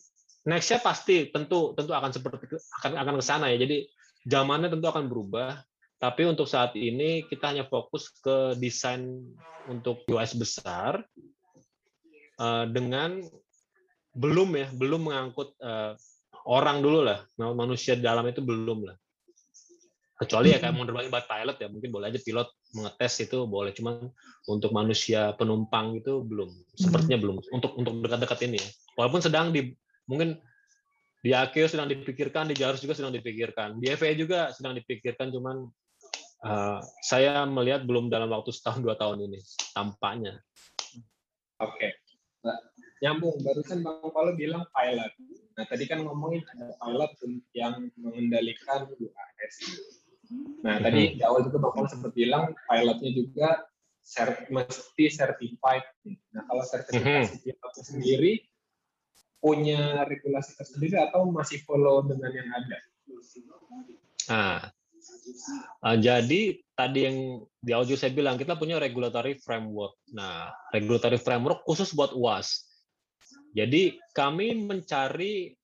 nextnya 0.47 0.83
pasti 0.83 1.33
tentu 1.33 1.73
tentu 1.73 1.97
akan 1.97 2.11
seperti 2.13 2.59
akan 2.83 2.93
akan 3.01 3.15
ke 3.17 3.25
sana 3.25 3.49
ya. 3.55 3.57
Jadi 3.63 3.89
zamannya 4.29 4.69
tentu 4.69 4.87
akan 4.91 5.09
berubah. 5.09 5.63
Tapi 5.97 6.29
untuk 6.29 6.45
saat 6.45 6.77
ini 6.77 7.25
kita 7.25 7.57
hanya 7.57 7.65
fokus 7.65 8.13
ke 8.21 8.53
desain 8.61 9.17
untuk 9.65 10.05
US 10.13 10.37
besar 10.37 11.01
eh, 12.41 12.65
dengan 12.71 13.21
belum 14.17 14.49
ya 14.57 14.67
belum 14.73 15.13
mengangkut 15.13 15.57
eh, 15.61 15.93
orang 16.49 16.81
dulu 16.81 17.05
lah. 17.05 17.27
Manusia 17.37 17.99
di 17.99 18.07
dalam 18.07 18.25
itu 18.27 18.41
belum 18.41 18.89
lah. 18.89 18.97
Kecuali 20.17 20.49
ya 20.49 20.57
kayak 20.57 20.73
mau 20.73 20.89
nerbangin 20.89 21.13
buat 21.13 21.29
pilot 21.29 21.57
ya 21.61 21.69
mungkin 21.69 21.91
boleh 21.93 22.09
aja 22.09 22.21
pilot 22.25 22.49
mengetes 22.73 23.21
itu 23.21 23.45
boleh 23.45 23.77
cuman 23.77 24.09
untuk 24.49 24.73
manusia 24.73 25.37
penumpang 25.37 26.01
itu 26.01 26.25
belum. 26.25 26.49
Sepertinya 26.73 27.21
belum. 27.21 27.37
Untuk 27.53 27.77
untuk 27.77 28.01
dekat-dekat 28.01 28.41
ini 28.49 28.57
ya. 28.57 28.69
walaupun 28.97 29.21
sedang 29.21 29.53
di 29.53 29.77
mungkin 30.09 30.41
di 31.21 31.37
Akeo 31.37 31.69
sedang 31.69 31.91
dipikirkan 31.91 32.49
di 32.49 32.57
Jarus 32.57 32.81
juga 32.81 32.97
sedang 32.97 33.13
dipikirkan. 33.13 33.77
Di 33.77 33.93
FAA 33.93 34.17
juga 34.17 34.49
sedang 34.57 34.73
dipikirkan 34.73 35.29
cuman 35.37 35.69
eh, 36.49 36.79
saya 37.05 37.45
melihat 37.45 37.85
belum 37.85 38.09
dalam 38.09 38.33
waktu 38.33 38.57
setahun 38.57 38.81
dua 38.81 38.97
tahun 38.97 39.29
ini 39.29 39.45
tampaknya. 39.77 40.41
Oke. 41.61 41.93
Nah, 41.93 42.06
nyambung 43.01 43.37
barusan 43.45 43.85
Bang 43.85 44.09
Paulo 44.09 44.33
bilang 44.37 44.65
pilot. 44.73 45.13
Nah, 45.57 45.65
tadi 45.69 45.85
kan 45.89 46.05
ngomongin 46.05 46.45
ada 46.57 46.73
pilot 46.81 47.13
yang 47.53 47.89
mengendalikan 47.97 48.89
UAS. 48.97 49.55
Nah, 50.65 50.83
tadi 50.83 51.17
di 51.17 51.23
awal 51.23 51.47
juga 51.47 51.63
Bang 51.63 51.73
Paulo 51.77 51.89
sempat 51.89 52.13
bilang 52.17 52.53
pilotnya 52.67 53.11
juga 53.13 53.49
ser- 54.01 54.49
mesti 54.49 55.05
certified. 55.13 55.85
Nah, 56.35 56.43
kalau 56.49 56.63
sertifikasi 56.65 57.43
pilotnya 57.43 57.83
sendiri 57.85 58.33
punya 59.43 60.03
regulasi 60.09 60.57
tersendiri 60.57 60.97
atau 60.99 61.29
masih 61.29 61.63
follow 61.63 62.03
dengan 62.03 62.33
yang 62.33 62.49
ada? 62.51 62.79
Nah, 64.27 64.59
eh, 65.87 65.97
jadi 65.99 66.41
tadi 66.77 66.99
yang 67.09 67.41
di 67.59 67.73
audio 67.73 67.97
saya 67.99 68.13
bilang 68.13 68.37
kita 68.37 68.55
punya 68.55 68.77
regulatory 68.77 69.41
framework. 69.41 69.97
Nah, 70.13 70.53
regulatory 70.71 71.19
framework 71.19 71.65
khusus 71.65 71.91
buat 71.97 72.13
UAS. 72.13 72.67
Jadi 73.57 73.97
kami 74.13 74.53
mencari 74.69 75.57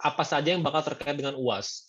apa 0.00 0.22
saja 0.22 0.54
yang 0.54 0.62
bakal 0.62 0.84
terkait 0.94 1.16
dengan 1.18 1.34
UAS. 1.34 1.88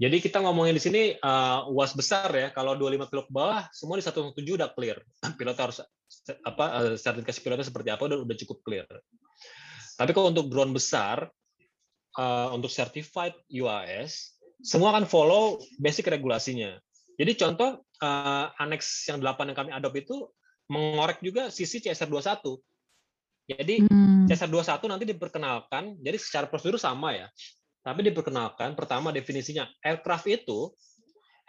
Jadi 0.00 0.18
kita 0.18 0.42
ngomongin 0.42 0.74
di 0.74 0.82
sini 0.82 1.02
eh, 1.14 1.60
UAS 1.70 1.94
besar 1.94 2.28
ya. 2.34 2.48
Kalau 2.50 2.74
25 2.74 3.10
kilo 3.12 3.22
ke 3.28 3.32
bawah, 3.32 3.62
semua 3.70 4.00
di 4.00 4.04
117 4.04 4.34
udah 4.58 4.70
clear. 4.74 4.98
Pilot 5.38 5.58
harus 5.58 5.78
apa 6.42 6.64
eh, 6.82 6.94
sertifikasi 6.98 7.38
pilotnya 7.40 7.66
seperti 7.66 7.88
apa 7.94 8.02
udah 8.10 8.18
udah 8.26 8.36
cukup 8.42 8.58
clear. 8.66 8.86
Tapi 9.94 10.10
kalau 10.10 10.34
untuk 10.34 10.50
drone 10.50 10.74
besar, 10.74 11.30
eh, 12.18 12.48
untuk 12.50 12.72
certified 12.72 13.36
UAS, 13.46 14.41
semua 14.62 14.94
akan 14.94 15.04
follow 15.04 15.58
basic 15.82 16.06
regulasinya. 16.08 16.78
Jadi 17.18 17.32
contoh 17.36 17.82
eh, 18.02 18.46
annex 18.62 19.06
yang 19.10 19.20
8 19.20 19.50
yang 19.52 19.58
kami 19.58 19.70
adopt 19.74 19.96
itu 19.98 20.16
mengorek 20.70 21.20
juga 21.20 21.52
sisi 21.52 21.82
CSR 21.82 22.08
21. 22.08 22.56
Jadi 23.50 23.84
Hmm. 23.84 24.30
CSR 24.30 24.48
21 24.48 24.86
nanti 24.86 25.04
diperkenalkan, 25.10 25.98
jadi 25.98 26.14
secara 26.14 26.46
prosedur 26.46 26.78
sama 26.78 27.10
ya. 27.10 27.26
Tapi 27.82 28.06
diperkenalkan 28.06 28.78
pertama 28.78 29.10
definisinya 29.10 29.66
aircraft 29.82 30.30
itu 30.30 30.70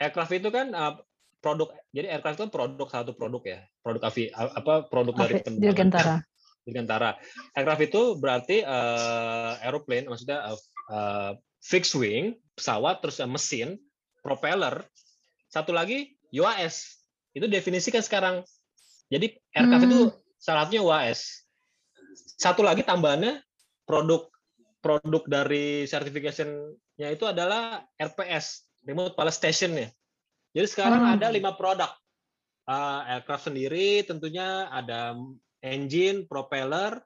aircraft 0.02 0.34
itu 0.34 0.50
kan 0.50 0.74
eh, 0.74 0.94
produk 1.38 1.70
jadi 1.94 2.18
aircraft 2.18 2.42
itu 2.42 2.44
kan 2.50 2.52
produk 2.52 2.88
satu 2.90 3.12
produk 3.14 3.44
ya. 3.46 3.60
Produk 3.86 4.02
avi 4.10 4.34
apa 4.34 4.90
produk 4.90 5.14
dari 5.14 5.34
Avi-. 5.46 5.62
Dirgantara. 5.62 6.16
Dirgantara. 6.64 7.20
Aircraft 7.60 7.84
itu 7.92 8.02
berarti 8.18 8.58
eh, 8.66 9.52
aeroplane 9.62 10.10
maksudnya 10.10 10.50
eh, 10.50 10.60
eh, 10.90 11.32
fixed 11.62 11.94
wing, 12.00 12.34
pesawat 12.54 13.02
terus 13.02 13.18
eh, 13.20 13.30
mesin, 13.30 13.70
propeller, 14.22 14.86
satu 15.50 15.74
lagi 15.76 16.16
UAS. 16.34 17.02
Itu 17.34 17.50
definisikan 17.50 18.02
sekarang. 18.02 18.46
Jadi 19.10 19.38
aircraft 19.54 19.86
itu 19.86 20.00
Hmm. 20.10 20.16
salah 20.38 20.66
satunya 20.66 20.82
UAS. 20.82 21.20
Satu 22.38 22.62
lagi 22.66 22.82
tambahannya 22.86 23.42
produk 23.86 24.30
produk 24.84 25.24
dari 25.26 25.88
certification-nya 25.88 27.08
itu 27.16 27.24
adalah 27.24 27.88
RPS, 27.96 28.68
Remote 28.84 29.16
Pilot 29.16 29.36
Station 29.36 29.72
ya. 29.80 29.88
Jadi 30.54 30.68
sekarang 30.68 31.08
Hmm. 31.08 31.14
ada 31.18 31.32
lima 31.32 31.56
produk. 31.56 31.90
Uh, 32.64 33.04
aircraft 33.12 33.52
sendiri 33.52 34.08
tentunya 34.08 34.72
ada 34.72 35.20
engine, 35.60 36.24
propeller. 36.28 37.00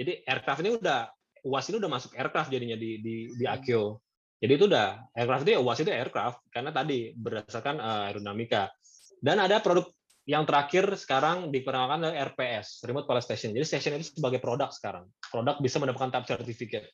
Jadi 0.00 0.24
aircraft 0.24 0.60
ini 0.64 0.70
udah 0.80 1.08
UAS 1.44 1.68
ini 1.68 1.76
udah 1.76 1.92
masuk 1.92 2.16
aircraft 2.16 2.48
jadinya 2.48 2.76
di 2.76 3.00
di 3.04 3.28
di 3.36 3.44
Akio. 3.44 4.03
Jadi 4.42 4.52
itu 4.54 4.64
udah 4.66 5.08
aircraft 5.14 5.42
itu 5.46 5.52
ya 5.56 5.60
UAS 5.62 5.78
itu 5.80 5.90
aircraft 5.90 6.38
karena 6.50 6.70
tadi 6.74 7.14
berdasarkan 7.14 7.76
uh, 7.80 8.06
aerodinamika. 8.10 8.70
Dan 9.22 9.40
ada 9.40 9.60
produk 9.62 9.88
yang 10.24 10.48
terakhir 10.48 10.88
sekarang 10.96 11.52
diperkenalkan 11.52 12.00
adalah 12.00 12.32
RPS, 12.32 12.84
Remote 12.88 13.04
Pilot 13.04 13.24
Station. 13.24 13.52
Jadi 13.52 13.64
station 13.64 13.92
itu 14.00 14.16
sebagai 14.16 14.40
produk 14.40 14.72
sekarang. 14.72 15.04
Produk 15.20 15.60
bisa 15.60 15.76
mendapatkan 15.80 16.12
type 16.12 16.28
certificate. 16.28 16.88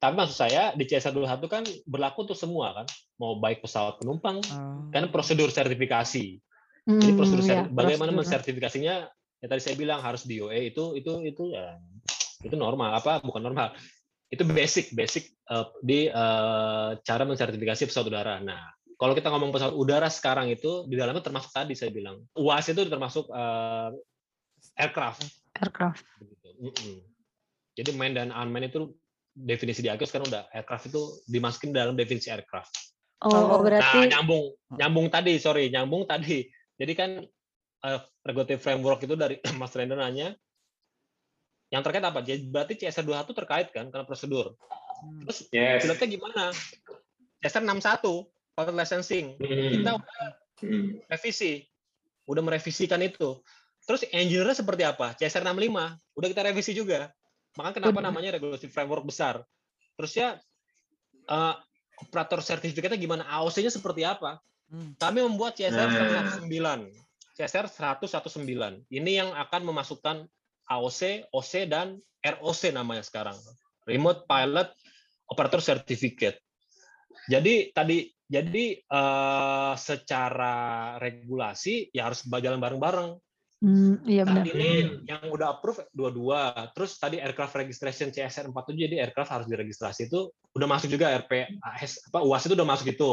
Tapi 0.00 0.16
maksud 0.16 0.32
saya 0.32 0.72
di 0.72 0.88
CSR21 0.88 1.44
kan 1.44 1.64
berlaku 1.84 2.24
untuk 2.24 2.38
semua 2.38 2.72
kan, 2.72 2.86
mau 3.20 3.36
baik 3.36 3.60
pesawat 3.60 4.00
penumpang, 4.00 4.40
kan 4.88 5.04
prosedur 5.12 5.52
sertifikasi. 5.52 6.40
Jadi 7.00 7.12
Hmm, 7.12 7.18
prosedur 7.20 7.44
ya, 7.44 7.68
bagaimana 7.68 8.08
prosedur. 8.08 8.18
mensertifikasinya? 8.24 8.94
Ya 9.40 9.46
tadi 9.48 9.60
saya 9.60 9.76
bilang 9.76 10.00
harus 10.00 10.24
di 10.24 10.40
OE 10.40 10.72
itu 10.72 10.96
itu 10.96 11.20
itu 11.24 11.42
ya 11.52 11.76
itu 12.40 12.56
normal 12.56 12.96
apa 12.96 13.20
bukan 13.20 13.40
normal 13.44 13.72
itu 14.30 14.42
basic 14.46 14.94
basic 14.94 15.34
eh, 15.50 15.66
di 15.82 16.00
eh, 16.06 16.90
cara 17.02 17.22
mensertifikasi 17.26 17.90
pesawat 17.90 18.06
udara. 18.06 18.38
Nah 18.38 18.70
kalau 18.94 19.12
kita 19.18 19.26
ngomong 19.28 19.50
pesawat 19.50 19.74
udara 19.74 20.06
sekarang 20.06 20.46
itu 20.54 20.86
di 20.86 20.94
dalamnya 20.94 21.24
termasuk 21.24 21.50
tadi 21.50 21.74
saya 21.74 21.90
bilang 21.90 22.22
UAS 22.38 22.70
itu 22.70 22.86
termasuk 22.86 23.26
eh, 23.28 23.90
aircraft. 24.78 25.26
Aircraft. 25.58 26.06
begitu. 26.22 26.48
Mm-mm. 26.62 26.96
Jadi 27.74 27.90
main 27.98 28.14
dan 28.14 28.30
unmanned 28.30 28.70
itu 28.70 28.94
definisi 29.34 29.82
di 29.82 29.90
AKIO 29.90 30.06
sekarang 30.06 30.26
udah 30.30 30.42
aircraft 30.54 30.90
itu 30.90 31.02
dimasukin 31.26 31.74
dalam 31.74 31.98
definisi 31.98 32.30
aircraft. 32.30 32.70
Oh, 33.26 33.28
Kalau- 33.28 33.60
berarti 33.66 33.98
Nah, 34.08 34.16
nyambung 34.16 34.44
nyambung 34.78 35.06
tadi, 35.12 35.36
sorry, 35.42 35.68
nyambung 35.74 36.06
tadi. 36.06 36.46
Jadi 36.78 36.92
kan 36.94 37.10
eh, 37.82 38.00
regulative 38.22 38.62
framework 38.62 39.02
itu 39.02 39.18
dari 39.18 39.42
Mas 39.60 39.74
Render 39.74 39.98
nanya 39.98 40.36
yang 41.70 41.82
terkait 41.86 42.02
apa? 42.02 42.18
Jadi 42.20 42.42
berarti 42.50 42.74
CSR 42.76 43.06
21 43.06 43.30
terkait 43.32 43.70
kan 43.70 43.86
karena 43.88 44.02
prosedur. 44.02 44.58
Terus 45.24 45.46
Yes. 45.54 45.86
pilotnya 45.86 46.06
gimana? 46.10 46.44
CSR 47.40 47.62
61 47.64 48.26
pilot 48.52 48.74
licensing. 48.76 49.26
Hmm. 49.38 49.70
Kita 49.72 49.90
udah 49.96 50.28
Hmm. 50.60 51.00
revisi. 51.08 51.64
Udah 52.28 52.42
merevisikan 52.44 53.00
itu. 53.00 53.40
Terus 53.86 54.04
engineer 54.12 54.52
seperti 54.52 54.84
apa? 54.84 55.16
CSR 55.16 55.46
65 55.46 55.96
udah 56.14 56.28
kita 56.28 56.42
revisi 56.44 56.76
juga. 56.76 57.08
Makanya 57.56 57.74
kenapa 57.80 58.00
namanya 58.04 58.36
regulative 58.36 58.70
framework 58.70 59.06
besar. 59.06 59.40
Terus 59.96 60.12
ya 60.14 60.28
eh, 61.30 61.54
operator 62.02 62.42
sertifikatnya 62.42 62.98
gimana? 62.98 63.22
AOC-nya 63.30 63.70
seperti 63.70 64.02
apa? 64.02 64.42
Hmm. 64.66 64.98
Kami 64.98 65.22
membuat 65.22 65.54
CSR 65.54 65.86
Nah. 65.86 66.42
119. 66.42 66.90
CSR 67.38 67.66
119. 67.70 68.82
Ini 68.90 69.10
yang 69.24 69.30
akan 69.32 69.62
memasukkan 69.64 70.26
AOC, 70.70 71.28
OC 71.34 71.52
dan 71.66 71.98
ROC 72.22 72.62
namanya 72.70 73.02
sekarang. 73.02 73.34
Remote 73.88 74.24
Pilot 74.30 74.70
Operator 75.26 75.58
Certificate. 75.58 76.38
Jadi 77.26 77.74
tadi 77.74 78.06
jadi 78.30 78.78
eh, 78.78 79.72
secara 79.74 80.54
regulasi 81.02 81.90
ya 81.90 82.06
harus 82.06 82.22
berjalan 82.22 82.62
bareng-bareng. 82.62 83.18
Hmm, 83.60 84.00
iya 84.08 84.24
benar. 84.24 84.46
Tadi 84.46 84.50
ini 84.56 84.70
yang 85.04 85.28
udah 85.28 85.58
approve 85.58 85.84
dua-dua. 85.92 86.70
Terus 86.72 86.96
tadi 86.96 87.20
aircraft 87.20 87.58
registration 87.60 88.08
CSR 88.08 88.48
47 88.48 88.86
jadi 88.88 88.96
aircraft 89.04 89.30
harus 89.36 89.46
diregistrasi 89.50 90.08
itu 90.08 90.32
udah 90.56 90.68
masuk 90.70 90.88
juga 90.88 91.12
RPAS 91.12 92.08
apa 92.08 92.24
UAS 92.24 92.48
itu 92.48 92.54
udah 92.56 92.68
masuk 92.68 92.88
itu. 92.94 93.10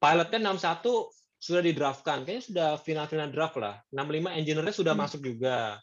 Pilotnya 0.00 0.38
61 0.56 1.12
sudah 1.36 1.60
didraftkan. 1.60 2.24
Kayaknya 2.24 2.44
sudah 2.46 2.68
final-final 2.80 3.28
draft 3.28 3.56
lah. 3.60 3.84
65 3.92 4.32
engineer-nya 4.32 4.72
sudah 4.72 4.94
Hmm. 4.96 5.02
masuk 5.04 5.20
juga. 5.20 5.76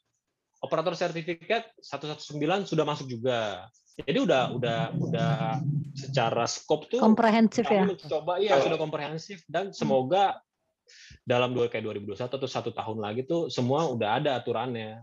Operator 0.62 0.94
sertifikat 0.98 1.70
119 1.82 2.66
sudah 2.66 2.86
masuk 2.86 3.08
juga. 3.10 3.70
Jadi 3.98 4.18
udah 4.22 4.54
udah 4.54 4.80
udah 4.94 5.34
secara 5.98 6.46
scope 6.46 6.86
tuh 6.94 7.02
Komprehensif 7.02 7.66
ya. 7.66 7.82
mencoba 7.86 8.38
iya 8.38 8.62
sudah 8.62 8.78
komprehensif 8.78 9.42
dan 9.50 9.74
semoga 9.74 10.38
dalam 11.28 11.52
dua 11.52 11.68
kayak 11.68 11.84
2021 12.06 12.30
atau 12.30 12.48
satu 12.48 12.70
tahun 12.72 13.02
lagi 13.04 13.26
tuh 13.28 13.50
semua 13.52 13.90
udah 13.90 14.22
ada 14.22 14.38
aturannya 14.40 15.02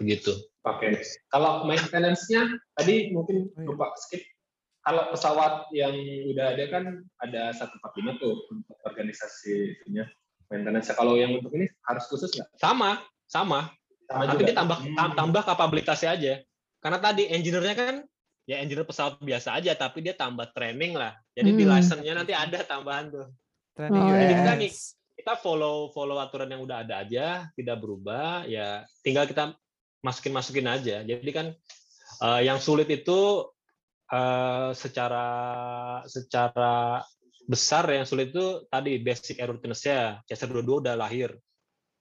begitu. 0.00 0.34
Oke. 0.66 1.00
Kalau 1.30 1.64
maintenance-nya 1.64 2.48
tadi 2.76 3.12
mungkin 3.14 3.48
Oh, 3.54 3.60
iya. 3.60 3.68
lupa 3.70 3.92
skip. 3.96 4.24
Kalau 4.80 5.12
pesawat 5.12 5.68
yang 5.76 5.92
udah 6.32 6.56
ada 6.56 6.64
kan 6.72 6.84
ada 7.20 7.52
145 7.52 8.16
tuh 8.20 8.34
untuk 8.48 8.76
organisasi 8.88 9.76
itunya 9.76 10.08
maintenance. 10.48 10.90
Kalau 10.96 11.14
yang 11.20 11.36
untuk 11.36 11.52
ini 11.54 11.68
harus 11.84 12.08
khusus 12.08 12.32
nggak? 12.32 12.48
Sama, 12.56 13.04
sama. 13.28 13.68
Sama 14.10 14.26
Nanti 14.26 14.34
juga? 14.34 14.46
dia 14.50 14.56
tambah 14.58 14.78
Hmm. 14.82 14.96
tam- 14.98 15.14
tambah 15.14 15.42
kapabilitasnya 15.46 16.10
aja. 16.18 16.32
Karena 16.82 16.98
tadi 16.98 17.22
engineer-nya 17.30 17.76
kan 17.78 17.94
ya 18.42 18.58
engineer 18.58 18.82
pesawat 18.82 19.22
biasa 19.22 19.54
aja 19.54 19.70
tapi 19.78 20.02
dia 20.02 20.18
tambah 20.18 20.50
training 20.50 20.98
lah. 20.98 21.14
Jadi 21.30 21.50
di 21.54 21.62
Hmm. 21.62 21.70
license-nya 21.70 22.14
nanti 22.18 22.34
ada 22.34 22.58
tambahan 22.66 23.14
tuh. 23.14 23.26
Training 23.78 24.02
Oh, 24.02 24.10
Jadi 24.10 24.24
iya. 24.26 24.38
kita 24.42 24.52
nih 24.58 24.72
kita 25.14 25.32
follow 25.38 25.92
follow 25.94 26.18
aturan 26.18 26.50
yang 26.50 26.64
udah 26.64 26.82
ada 26.82 27.04
aja, 27.04 27.46
tidak 27.54 27.76
berubah, 27.78 28.48
ya 28.48 28.82
tinggal 29.04 29.28
kita 29.28 29.54
masukin 30.00 30.32
masukin 30.34 30.66
aja. 30.66 31.06
Jadi 31.06 31.30
kan 31.30 31.46
eh, 32.20 32.40
yang 32.42 32.58
sulit 32.58 32.90
itu 32.90 33.46
eh, 34.10 34.70
secara 34.74 35.26
secara 36.02 36.98
besar 37.46 37.86
yang 37.86 38.02
sulit 38.02 38.34
itu 38.34 38.66
tadi 38.66 38.98
basic 38.98 39.38
airworthiness-nya. 39.38 40.24
CSR 40.26 40.50
22 40.50 40.82
udah 40.82 40.94
lahir. 40.98 41.30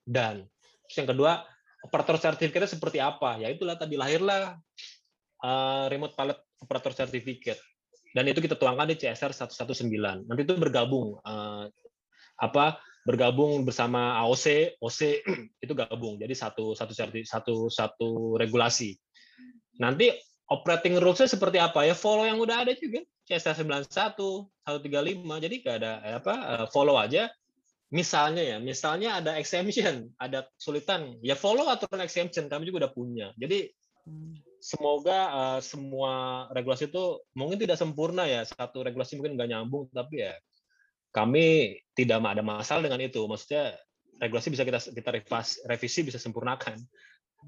Dan 0.01 0.41
terus 0.87 0.95
yang 0.97 1.09
kedua, 1.09 1.45
operator 1.83 2.17
sertifikatnya 2.19 2.69
seperti 2.69 2.99
apa? 2.99 3.39
Ya 3.39 3.47
itulah 3.51 3.79
tadi 3.79 3.95
lahirlah 3.95 4.57
eh, 5.43 5.85
remote 5.91 6.15
pilot 6.15 6.39
operator 6.63 6.93
certificate. 6.95 7.61
Dan 8.09 8.25
itu 8.25 8.41
kita 8.41 8.57
tuangkan 8.57 8.89
di 8.89 8.97
CSR 8.97 9.31
119. 9.31 10.25
Nanti 10.25 10.41
itu 10.41 10.53
bergabung 10.57 11.21
eh, 11.21 11.65
apa 12.39 12.79
bergabung 13.07 13.63
bersama 13.63 14.19
AOC, 14.25 14.77
OC 14.79 15.01
itu 15.65 15.73
gabung. 15.73 16.19
Jadi 16.19 16.35
satu 16.35 16.75
satu 16.75 16.93
satu 17.23 17.55
satu 17.71 18.09
regulasi. 18.35 18.95
Nanti 19.79 20.11
operating 20.49 20.99
rules-nya 20.99 21.29
seperti 21.29 21.61
apa 21.61 21.87
ya? 21.87 21.95
Follow 21.95 22.27
yang 22.27 22.41
udah 22.41 22.67
ada 22.67 22.73
juga. 22.75 23.05
CSR 23.29 23.61
91, 23.61 23.85
135. 24.65 25.45
Jadi 25.45 25.55
nggak 25.61 25.75
ada 25.79 25.91
eh, 26.03 26.15
apa 26.17 26.33
follow 26.73 26.97
aja. 26.97 27.29
Misalnya 27.89 28.45
ya, 28.45 28.57
misalnya 28.61 29.17
ada 29.17 29.33
exemption, 29.41 30.13
ada 30.21 30.45
kesulitan, 30.61 31.17
ya 31.25 31.33
follow 31.33 31.65
aturan 31.65 32.05
exemption. 32.05 32.45
Kami 32.45 32.69
juga 32.69 32.85
udah 32.85 32.93
punya. 32.93 33.27
Jadi 33.33 33.73
semoga 34.61 35.19
eh, 35.29 35.59
semua 35.65 36.45
regulasi 36.53 36.93
itu 36.93 37.17
mungkin 37.33 37.57
tidak 37.57 37.81
sempurna 37.81 38.29
ya. 38.29 38.45
Satu 38.45 38.85
regulasi 38.85 39.17
mungkin 39.17 39.33
nggak 39.33 39.49
nyambung, 39.49 39.89
tapi 39.89 40.21
ya 40.21 40.37
kami 41.09 41.77
tidak 41.97 42.21
ada 42.21 42.45
masalah 42.45 42.85
dengan 42.85 43.01
itu. 43.01 43.25
Maksudnya 43.25 43.73
regulasi 44.21 44.53
bisa 44.53 44.61
kita 44.61 44.79
kita 44.93 45.09
revas- 45.09 45.59
revisi 45.65 46.05
bisa 46.05 46.21
sempurnakan. 46.21 46.77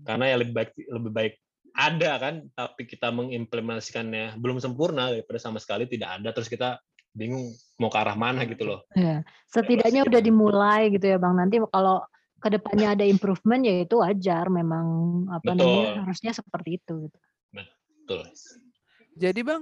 Karena 0.01 0.25
ya 0.25 0.35
lebih 0.41 0.57
baik 0.57 0.71
lebih 0.73 1.11
baik 1.13 1.33
ada 1.71 2.19
kan, 2.19 2.35
tapi 2.51 2.83
kita 2.83 3.13
mengimplementasikannya 3.15 4.41
belum 4.41 4.59
sempurna 4.59 5.13
daripada 5.13 5.39
sama 5.39 5.61
sekali 5.61 5.87
tidak 5.87 6.19
ada. 6.19 6.33
Terus 6.35 6.49
kita 6.49 6.81
bingung 7.11 7.51
mau 7.75 7.91
ke 7.91 7.97
arah 7.99 8.15
mana 8.15 8.47
gitu 8.47 8.63
loh. 8.63 8.79
Ya, 8.95 9.23
setidaknya 9.51 10.07
udah 10.07 10.21
dimulai 10.23 10.91
gitu 10.95 11.11
ya 11.11 11.17
Bang. 11.19 11.35
Nanti 11.35 11.59
kalau 11.71 12.03
ke 12.41 12.49
depannya 12.49 12.97
ada 12.97 13.05
improvement 13.05 13.61
ya 13.61 13.85
itu 13.85 14.01
wajar 14.01 14.49
memang 14.49 14.85
apa 15.29 15.53
Betul. 15.53 15.61
namanya 15.61 16.01
harusnya 16.09 16.31
seperti 16.33 16.81
itu. 16.81 16.93
Gitu. 17.07 17.17
Betul. 17.53 18.21
Jadi 19.11 19.39
bang, 19.43 19.61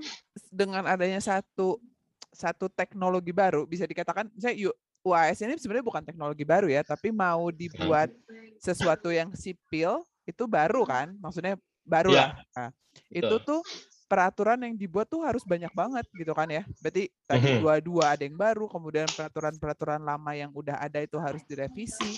dengan 0.53 0.85
adanya 0.85 1.19
satu 1.19 1.81
satu 2.29 2.69
teknologi 2.69 3.33
baru, 3.33 3.65
bisa 3.65 3.83
dikatakan, 3.89 4.29
saya 4.37 4.53
UAS 5.01 5.41
ini 5.41 5.57
sebenarnya 5.57 5.85
bukan 5.85 6.03
teknologi 6.05 6.45
baru 6.45 6.69
ya, 6.69 6.85
tapi 6.85 7.09
mau 7.09 7.49
dibuat 7.49 8.13
sesuatu 8.61 9.09
yang 9.09 9.33
sipil 9.33 10.05
itu 10.29 10.43
baru 10.45 10.85
kan, 10.85 11.17
maksudnya 11.17 11.57
baru 11.81 12.13
Iya, 12.13 12.21
lah. 12.21 12.29
Nah, 12.53 12.69
itu 13.09 13.35
tuh 13.41 13.61
peraturan 14.09 14.57
yang 14.65 14.73
dibuat 14.73 15.05
tuh 15.05 15.21
harus 15.21 15.45
banyak 15.45 15.69
banget 15.71 16.05
gitu 16.17 16.33
kan 16.33 16.49
ya. 16.49 16.65
Berarti 16.81 17.13
tadi 17.29 17.47
Mhm. 17.53 17.61
dua-dua 17.61 18.17
ada 18.17 18.23
yang 18.25 18.35
baru, 18.35 18.65
kemudian 18.65 19.07
peraturan-peraturan 19.13 20.01
lama 20.01 20.31
yang 20.33 20.49
udah 20.51 20.81
ada 20.81 20.99
itu 21.05 21.15
harus 21.21 21.45
direvisi. 21.45 22.17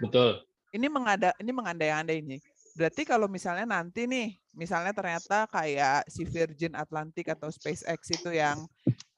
Betul. 0.00 0.40
Ini 0.72 0.86
mengada 0.88 1.32
ini 1.40 1.52
mengandai-andai 1.52 2.18
ini. 2.24 2.38
Berarti 2.76 3.02
kalau 3.04 3.26
misalnya 3.26 3.66
nanti 3.68 4.06
nih, 4.08 4.38
misalnya 4.54 4.92
ternyata 4.96 5.44
kayak 5.50 6.06
si 6.08 6.22
Virgin 6.24 6.72
Atlantic 6.78 7.28
atau 7.28 7.52
SpaceX 7.52 8.00
itu 8.14 8.30
yang 8.32 8.64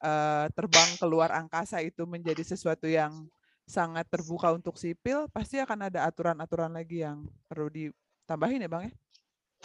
eh, 0.01 0.45
terbang 0.57 0.97
keluar 0.97 1.29
angkasa 1.31 1.79
itu 1.85 2.03
menjadi 2.09 2.41
sesuatu 2.41 2.89
yang 2.89 3.29
sangat 3.69 4.09
terbuka 4.09 4.51
untuk 4.51 4.75
sipil, 4.75 5.29
pasti 5.31 5.61
akan 5.61 5.87
ada 5.87 6.03
aturan-aturan 6.09 6.73
lagi 6.73 7.05
yang 7.05 7.23
perlu 7.47 7.69
ditambahin 7.71 8.65
ya 8.65 8.69
Bang 8.71 8.83
ya? 8.89 8.93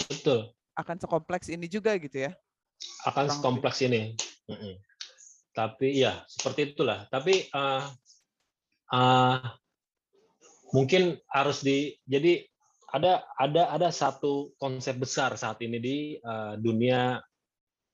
Betul. 0.07 0.53
Akan 0.77 1.01
sekompleks 1.01 1.49
ini 1.49 1.67
juga 1.67 1.97
gitu 1.97 2.29
ya. 2.29 2.37
akan 3.09 3.25
Kurang 3.31 3.43
kompleks 3.43 3.81
ini. 3.81 4.13
Mm-mm. 4.47 4.77
Tapi 5.57 5.97
ya 5.97 6.21
seperti 6.29 6.77
itulah. 6.77 7.09
Tapi 7.09 7.49
uh, 7.57 7.89
uh, 8.93 9.41
mungkin 10.77 11.17
harus 11.33 11.65
di 11.65 11.97
jadi 12.05 12.45
ada 12.93 13.25
ada 13.41 13.73
ada 13.73 13.89
satu 13.89 14.53
konsep 14.61 15.01
besar 15.01 15.35
saat 15.41 15.59
ini 15.65 15.79
di 15.81 15.97
uh, 16.21 16.61
dunia 16.61 17.21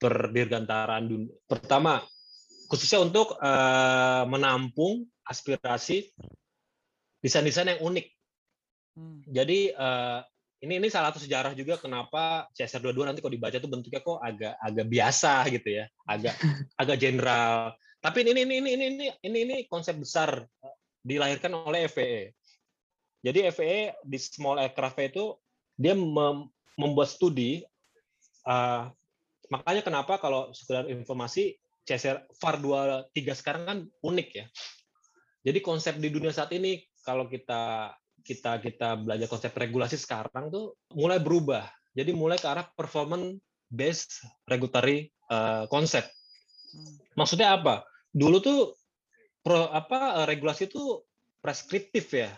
perdirgantaraan 0.03 1.07
dunia. 1.07 1.33
Pertama, 1.47 2.03
khususnya 2.67 3.07
untuk 3.07 3.39
uh, 3.39 4.27
menampung 4.27 5.07
aspirasi 5.23 6.11
desain-desain 7.23 7.79
yang 7.79 7.83
unik. 7.87 8.07
Hmm. 8.99 9.23
Jadi 9.31 9.71
uh, 9.73 10.27
ini 10.63 10.79
ini 10.79 10.89
salah 10.89 11.11
satu 11.11 11.27
sejarah 11.27 11.59
juga 11.59 11.75
kenapa 11.75 12.47
CSR 12.55 12.95
22 12.95 13.11
nanti 13.11 13.19
kalau 13.19 13.35
dibaca 13.35 13.59
tuh 13.59 13.67
bentuknya 13.67 13.99
kok 13.99 14.23
agak 14.23 14.55
agak 14.63 14.87
biasa 14.87 15.33
gitu 15.51 15.69
ya, 15.83 15.85
agak 16.07 16.39
agak 16.81 16.97
general. 17.03 17.75
Tapi 17.99 18.19
ini 18.23 18.31
ini 18.31 18.43
ini 18.47 18.57
ini 18.59 18.71
ini 18.75 19.07
ini, 19.27 19.39
ini 19.43 19.57
konsep 19.67 19.99
besar 19.99 20.39
uh, 20.39 20.77
dilahirkan 21.03 21.51
oleh 21.51 21.91
FAA. 21.91 22.31
Jadi 23.27 23.39
FAA 23.51 23.99
di 24.07 24.19
small 24.23 24.63
aircraft 24.63 25.03
itu 25.03 25.35
dia 25.75 25.99
mem 25.99 26.47
membuat 26.79 27.11
studi 27.11 27.67
uh, 28.47 28.87
makanya 29.51 29.83
kenapa 29.83 30.17
kalau 30.23 30.55
sekedar 30.55 30.87
informasi 30.89 31.59
CSR 31.83 32.31
VAR 32.39 32.57
23 33.11 33.35
sekarang 33.35 33.63
kan 33.67 33.79
unik 33.99 34.29
ya. 34.31 34.47
Jadi 35.43 35.59
konsep 35.59 35.99
di 35.99 36.07
dunia 36.07 36.31
saat 36.31 36.55
ini 36.55 36.87
kalau 37.03 37.27
kita 37.27 37.91
kita 38.23 38.63
kita 38.63 38.97
belajar 39.03 39.27
konsep 39.29 39.53
regulasi 39.53 39.99
sekarang 39.99 40.49
tuh 40.49 40.79
mulai 40.95 41.19
berubah. 41.19 41.67
Jadi 41.93 42.17
mulai 42.17 42.41
ke 42.41 42.49
arah 42.49 42.65
performance 42.73 43.43
based 43.69 44.25
regulatory 44.49 45.13
uh, 45.29 45.69
konsep. 45.69 46.09
Maksudnya 47.19 47.59
apa? 47.59 47.85
Dulu 48.13 48.41
tuh 48.41 48.77
pro, 49.45 49.69
apa 49.69 50.25
regulasi 50.25 50.73
itu 50.73 51.05
preskriptif 51.45 52.09
ya. 52.17 52.33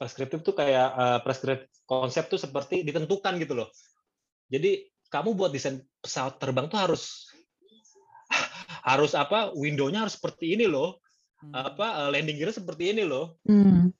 Preskriptif 0.00 0.40
tuh 0.40 0.56
kayak 0.56 0.88
uh, 0.94 1.18
preskriptif 1.20 1.68
konsep 1.84 2.32
tuh 2.32 2.40
seperti 2.40 2.80
ditentukan 2.80 3.36
gitu 3.36 3.52
loh. 3.56 3.68
Jadi 4.48 4.88
kamu 5.12 5.36
buat 5.36 5.52
desain 5.52 5.84
pesawat 6.00 6.40
terbang 6.40 6.66
tuh 6.72 6.80
harus 6.80 7.28
harus 8.90 9.12
apa? 9.12 9.52
Window-nya 9.52 10.08
harus 10.08 10.16
seperti 10.16 10.56
ini 10.56 10.64
loh. 10.64 11.04
Apa 11.52 12.08
landing 12.08 12.40
gear 12.40 12.56
seperti 12.56 12.96
ini 12.96 13.04
loh. 13.04 13.36
Hmm. 13.44 13.92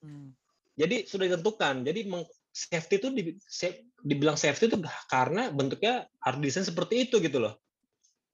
Jadi 0.75 1.07
sudah 1.07 1.25
ditentukan. 1.31 1.87
Jadi 1.87 1.99
safety 2.51 2.95
itu 2.99 3.07
dibilang 4.03 4.35
safety 4.39 4.71
itu 4.71 4.77
karena 5.07 5.51
bentuknya 5.51 6.07
harus 6.23 6.39
desain 6.43 6.67
seperti 6.67 7.07
itu 7.07 7.19
gitu 7.23 7.39
loh. 7.39 7.55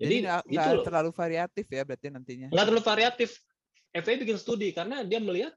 Jadi, 0.02 0.26
Jadi 0.26 0.58
itu 0.58 0.70
loh. 0.82 0.86
terlalu 0.86 1.10
variatif 1.14 1.66
ya 1.70 1.86
berarti 1.86 2.08
nantinya. 2.10 2.48
Nggak 2.50 2.66
terlalu 2.66 2.84
variatif. 2.86 3.30
FAA 3.92 4.24
bikin 4.24 4.40
studi 4.40 4.72
karena 4.72 5.04
dia 5.04 5.20
melihat 5.20 5.52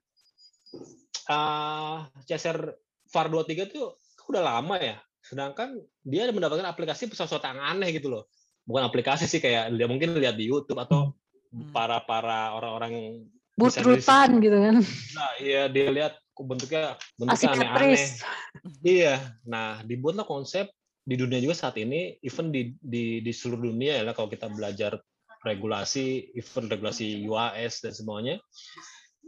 uh, 1.30 2.04
CSR 2.26 2.74
VAR 3.08 3.26
23 3.30 3.70
itu 3.70 3.94
udah 4.28 4.42
lama 4.42 4.76
ya. 4.76 4.98
Sedangkan 5.24 5.80
dia 6.04 6.28
mendapatkan 6.28 6.66
aplikasi 6.66 7.08
pesawat 7.08 7.40
yang 7.40 7.62
aneh 7.62 7.96
gitu 7.96 8.12
loh. 8.12 8.28
Bukan 8.68 8.84
aplikasi 8.84 9.24
sih 9.24 9.40
kayak 9.40 9.72
dia 9.72 9.86
mungkin 9.88 10.18
lihat 10.18 10.36
di 10.36 10.50
YouTube 10.50 10.82
atau 10.82 11.14
hmm. 11.52 11.72
para 11.72 12.02
para 12.04 12.52
orang-orang 12.58 13.24
butrutan 13.54 14.42
gitu 14.42 14.58
kan. 14.58 14.76
Nah, 15.14 15.32
iya 15.38 15.70
dia 15.70 15.88
lihat 15.94 16.18
bentuknya 16.42 16.98
bentuknya 17.14 17.50
aneh-aneh. 17.54 18.06
iya. 18.82 19.14
Nah, 19.46 19.84
dibuatlah 19.86 20.26
konsep 20.26 20.66
di 21.04 21.14
dunia 21.14 21.38
juga 21.38 21.54
saat 21.54 21.76
ini, 21.78 22.16
even 22.24 22.50
di 22.50 22.74
di, 22.80 23.20
di 23.20 23.32
seluruh 23.32 23.70
dunia 23.70 24.02
ya 24.02 24.12
kalau 24.16 24.26
kita 24.26 24.50
belajar 24.50 24.98
regulasi, 25.44 26.32
even 26.34 26.66
regulasi 26.66 27.22
UAS 27.28 27.84
dan 27.84 27.92
semuanya, 27.92 28.40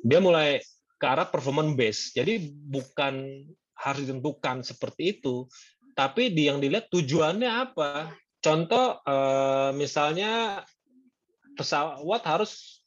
dia 0.01 0.19
mulai 0.19 0.59
ke 0.97 1.07
arah 1.07 1.29
performance 1.29 1.77
base. 1.77 2.03
Jadi 2.17 2.51
bukan 2.51 3.45
harus 3.77 4.01
ditentukan 4.09 4.65
seperti 4.65 5.21
itu, 5.21 5.45
tapi 5.93 6.33
di 6.33 6.49
yang 6.49 6.59
dilihat 6.59 6.89
tujuannya 6.89 7.51
apa. 7.53 8.17
Contoh 8.41 9.05
eh, 9.05 9.71
misalnya 9.77 10.65
pesawat 11.57 12.23
harus 12.25 12.85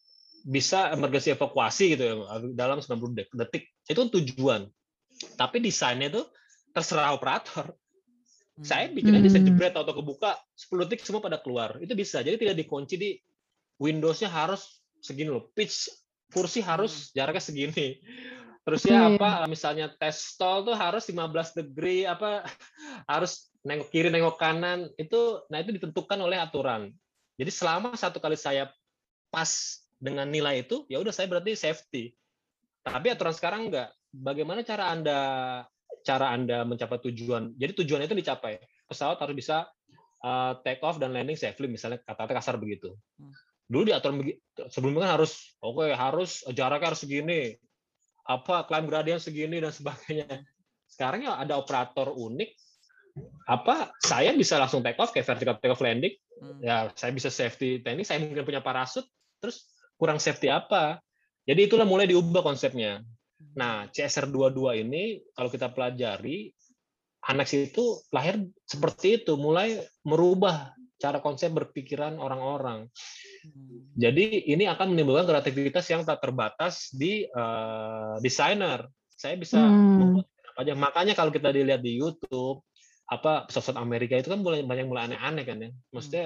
bisa 0.49 0.89
emergency 0.89 1.29
evakuasi 1.29 1.93
gitu 1.93 2.03
ya 2.09 2.13
dalam 2.57 2.81
90 2.81 3.37
detik. 3.37 3.69
Itu 3.85 4.09
tujuan. 4.09 4.65
Tapi 5.37 5.61
desainnya 5.61 6.09
itu 6.09 6.25
terserah 6.73 7.13
operator. 7.13 7.69
Saya 8.59 8.91
bikinnya 8.91 9.23
desain 9.23 9.45
jebret 9.45 9.71
atau 9.71 9.93
kebuka 9.93 10.35
10 10.57 10.89
detik 10.89 11.05
semua 11.05 11.21
pada 11.21 11.37
keluar. 11.37 11.77
Itu 11.77 11.93
bisa. 11.93 12.25
Jadi 12.25 12.41
tidak 12.41 12.57
dikunci 12.65 12.97
di 12.97 13.15
Windows-nya 13.77 14.27
harus 14.27 14.81
segini 14.99 15.31
loh. 15.31 15.53
Pitch 15.53 15.87
kursi 16.33 16.65
harus 16.65 17.13
jaraknya 17.13 17.39
segini. 17.45 18.01
Terus 18.65 18.85
ya 18.85 19.15
apa 19.15 19.47
misalnya 19.47 19.93
tes 19.97 20.35
stall 20.35 20.67
tuh 20.67 20.75
harus 20.75 21.07
15 21.07 21.61
degree 21.63 22.03
apa 22.03 22.43
harus 23.11 23.49
nengok 23.63 23.89
kiri 23.89 24.11
nengok 24.11 24.37
kanan 24.37 24.87
itu 24.99 25.41
nah 25.47 25.63
itu 25.63 25.73
ditentukan 25.77 26.19
oleh 26.19 26.37
aturan. 26.41 26.91
Jadi 27.39 27.51
selama 27.53 27.95
satu 27.95 28.19
kali 28.19 28.35
saya 28.35 28.67
pas 29.31 29.79
dengan 29.99 30.31
nilai 30.31 30.63
itu 30.63 30.87
ya 30.87 30.97
udah 31.03 31.11
saya 31.11 31.27
berarti 31.27 31.53
safety. 31.53 32.15
Tapi 32.81 33.11
aturan 33.11 33.35
sekarang 33.35 33.69
enggak. 33.69 33.91
Bagaimana 34.09 34.63
cara 34.65 34.89
Anda 34.89 35.19
cara 36.01 36.31
Anda 36.31 36.63
mencapai 36.63 37.03
tujuan? 37.03 37.53
Jadi 37.59 37.83
tujuannya 37.83 38.07
itu 38.07 38.17
dicapai. 38.17 38.57
Pesawat 38.87 39.19
harus 39.19 39.35
bisa 39.35 39.67
uh, 40.23 40.57
take 40.63 40.81
off 40.81 40.97
dan 40.97 41.11
landing 41.11 41.37
safely 41.37 41.67
misalnya 41.67 41.99
kata-kata 42.01 42.39
kasar 42.39 42.55
begitu. 42.57 42.95
Dulu 43.69 43.85
di 43.85 43.93
aturan 43.93 44.25
sebelumnya 44.71 45.05
kan 45.05 45.11
harus 45.21 45.53
oke 45.61 45.85
okay, 45.85 45.93
harus 45.93 46.41
jaraknya 46.49 46.95
harus 46.95 47.01
segini. 47.03 47.53
Apa 48.25 48.65
climb 48.65 48.89
gradient 48.89 49.21
segini 49.21 49.61
dan 49.61 49.75
sebagainya. 49.75 50.47
Sekarang 50.89 51.21
ya 51.21 51.37
ada 51.37 51.59
operator 51.59 52.15
unik 52.15 52.49
apa 53.49 53.91
saya 53.99 54.31
bisa 54.37 54.61
langsung 54.61 54.85
take 54.85 54.99
off 55.01 55.11
kayak 55.11 55.27
vertical 55.27 55.57
take 55.57 55.73
off 55.73 55.81
landing 55.81 56.13
ya 56.63 56.93
saya 56.95 57.11
bisa 57.11 57.27
safety 57.33 57.81
teknik 57.81 58.05
saya 58.05 58.21
mungkin 58.21 58.45
punya 58.45 58.61
parasut 58.63 59.03
terus 59.41 59.67
kurang 59.99 60.23
safety 60.23 60.47
apa. 60.47 61.03
Jadi 61.43 61.67
itulah 61.67 61.83
mulai 61.83 62.07
diubah 62.07 62.39
konsepnya. 62.39 63.03
Nah 63.59 63.91
CSR 63.91 64.31
22 64.31 64.87
ini 64.87 65.19
kalau 65.35 65.51
kita 65.51 65.67
pelajari 65.75 66.55
aneks 67.27 67.51
itu 67.51 67.99
lahir 68.15 68.39
seperti 68.63 69.21
itu 69.23 69.35
mulai 69.35 69.75
merubah 70.07 70.71
cara 70.99 71.19
konsep 71.19 71.51
berpikiran 71.51 72.15
orang-orang. 72.19 72.87
Jadi 73.95 74.51
ini 74.51 74.67
akan 74.67 74.95
menimbulkan 74.95 75.27
kreativitas 75.27 75.87
yang 75.87 76.03
tak 76.03 76.19
terbatas 76.19 76.91
di 76.91 77.23
uh, 77.27 78.19
desainer. 78.19 78.87
Saya 79.15 79.39
bisa 79.39 79.59
hmm. 79.59 79.95
membuat 79.99 80.27
apa 80.27 80.59
aja. 80.63 80.73
Makanya 80.75 81.13
kalau 81.15 81.31
kita 81.31 81.55
dilihat 81.55 81.79
di 81.79 81.99
YouTube 81.99 82.63
apa 83.09 83.47
pesawat 83.47 83.79
Amerika 83.79 84.19
itu 84.19 84.29
kan 84.29 84.43
mulai 84.43 84.61
banyak 84.61 84.85
mulai 84.85 85.07
aneh-aneh 85.11 85.43
kan 85.47 85.57
ya. 85.63 85.69
Maksudnya 85.95 86.25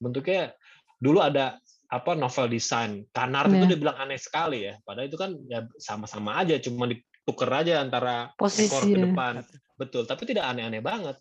bentuknya 0.00 0.52
dulu 1.00 1.24
ada 1.24 1.56
apa 1.90 2.14
novel 2.14 2.46
design. 2.46 3.02
Kanar 3.10 3.50
yeah. 3.50 3.58
itu 3.58 3.66
iya. 3.66 3.72
dibilang 3.74 3.96
aneh 3.98 4.16
sekali 4.16 4.70
ya. 4.70 4.78
Padahal 4.86 5.10
itu 5.10 5.18
kan 5.18 5.30
ya 5.50 5.66
sama-sama 5.76 6.38
aja, 6.38 6.56
cuma 6.62 6.86
ditukar 6.86 7.50
aja 7.66 7.82
antara 7.82 8.30
Posisi, 8.38 8.70
ekor 8.70 8.86
ke 8.86 8.94
ya. 8.94 9.04
depan. 9.10 9.34
Betul, 9.74 10.02
tapi 10.06 10.22
tidak 10.30 10.46
aneh-aneh 10.46 10.80
banget. 10.80 11.18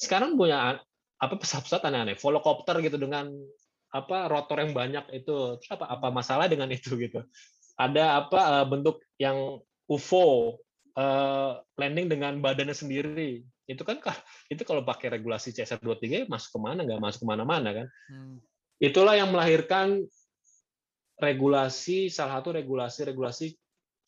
Sekarang 0.00 0.40
punya 0.40 0.80
apa 1.16 1.34
pesawat-pesawat 1.36 1.84
aneh-aneh, 1.92 2.16
volocopter 2.16 2.80
gitu 2.80 2.96
dengan 2.96 3.28
apa 3.92 4.26
rotor 4.32 4.64
yang 4.64 4.72
banyak 4.72 5.04
itu. 5.12 5.60
Terus 5.60 5.70
apa 5.76 5.84
apa 5.92 6.08
masalah 6.08 6.48
dengan 6.48 6.72
itu 6.72 6.96
gitu. 6.96 7.20
Ada 7.76 8.24
apa 8.24 8.40
eh, 8.64 8.66
bentuk 8.72 9.04
yang 9.20 9.60
UFO 9.86 10.58
uh, 10.96 11.60
landing 11.78 12.08
dengan 12.10 12.40
badannya 12.40 12.74
sendiri 12.74 13.44
itu 13.66 13.82
kan 13.82 13.98
itu 14.52 14.62
kalau 14.62 14.82
pakai 14.82 15.18
regulasi 15.18 15.52
CSR 15.54 15.82
23 15.82 16.30
masuk 16.30 16.58
ke 16.58 16.60
mana 16.62 16.82
nggak 16.86 17.02
masuk 17.02 17.26
ke 17.26 17.28
mana-mana 17.28 17.70
kan 17.70 17.86
hmm. 18.10 18.36
Itulah 18.82 19.16
yang 19.16 19.32
melahirkan 19.32 20.04
regulasi 21.16 22.12
salah 22.12 22.40
satu 22.40 22.60
regulasi-regulasi 22.60 23.56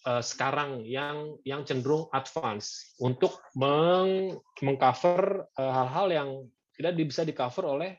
uh, 0.05 0.21
sekarang 0.21 0.85
yang 0.85 1.41
yang 1.45 1.65
cenderung 1.65 2.09
advance 2.13 2.93
untuk 3.01 3.41
meng 3.57 4.37
mengcover 4.61 5.49
uh, 5.57 5.73
hal-hal 5.73 6.07
yang 6.13 6.29
tidak 6.77 6.93
bisa 7.01 7.25
di 7.25 7.33
cover 7.33 7.65
oleh 7.65 7.97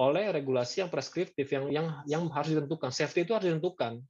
oleh 0.00 0.32
regulasi 0.34 0.82
yang 0.82 0.90
preskriptif 0.90 1.46
yang 1.52 1.70
yang 1.70 1.86
yang 2.08 2.22
harus 2.32 2.56
ditentukan 2.56 2.90
safety 2.90 3.28
itu 3.28 3.36
harus 3.36 3.46
ditentukan 3.52 4.00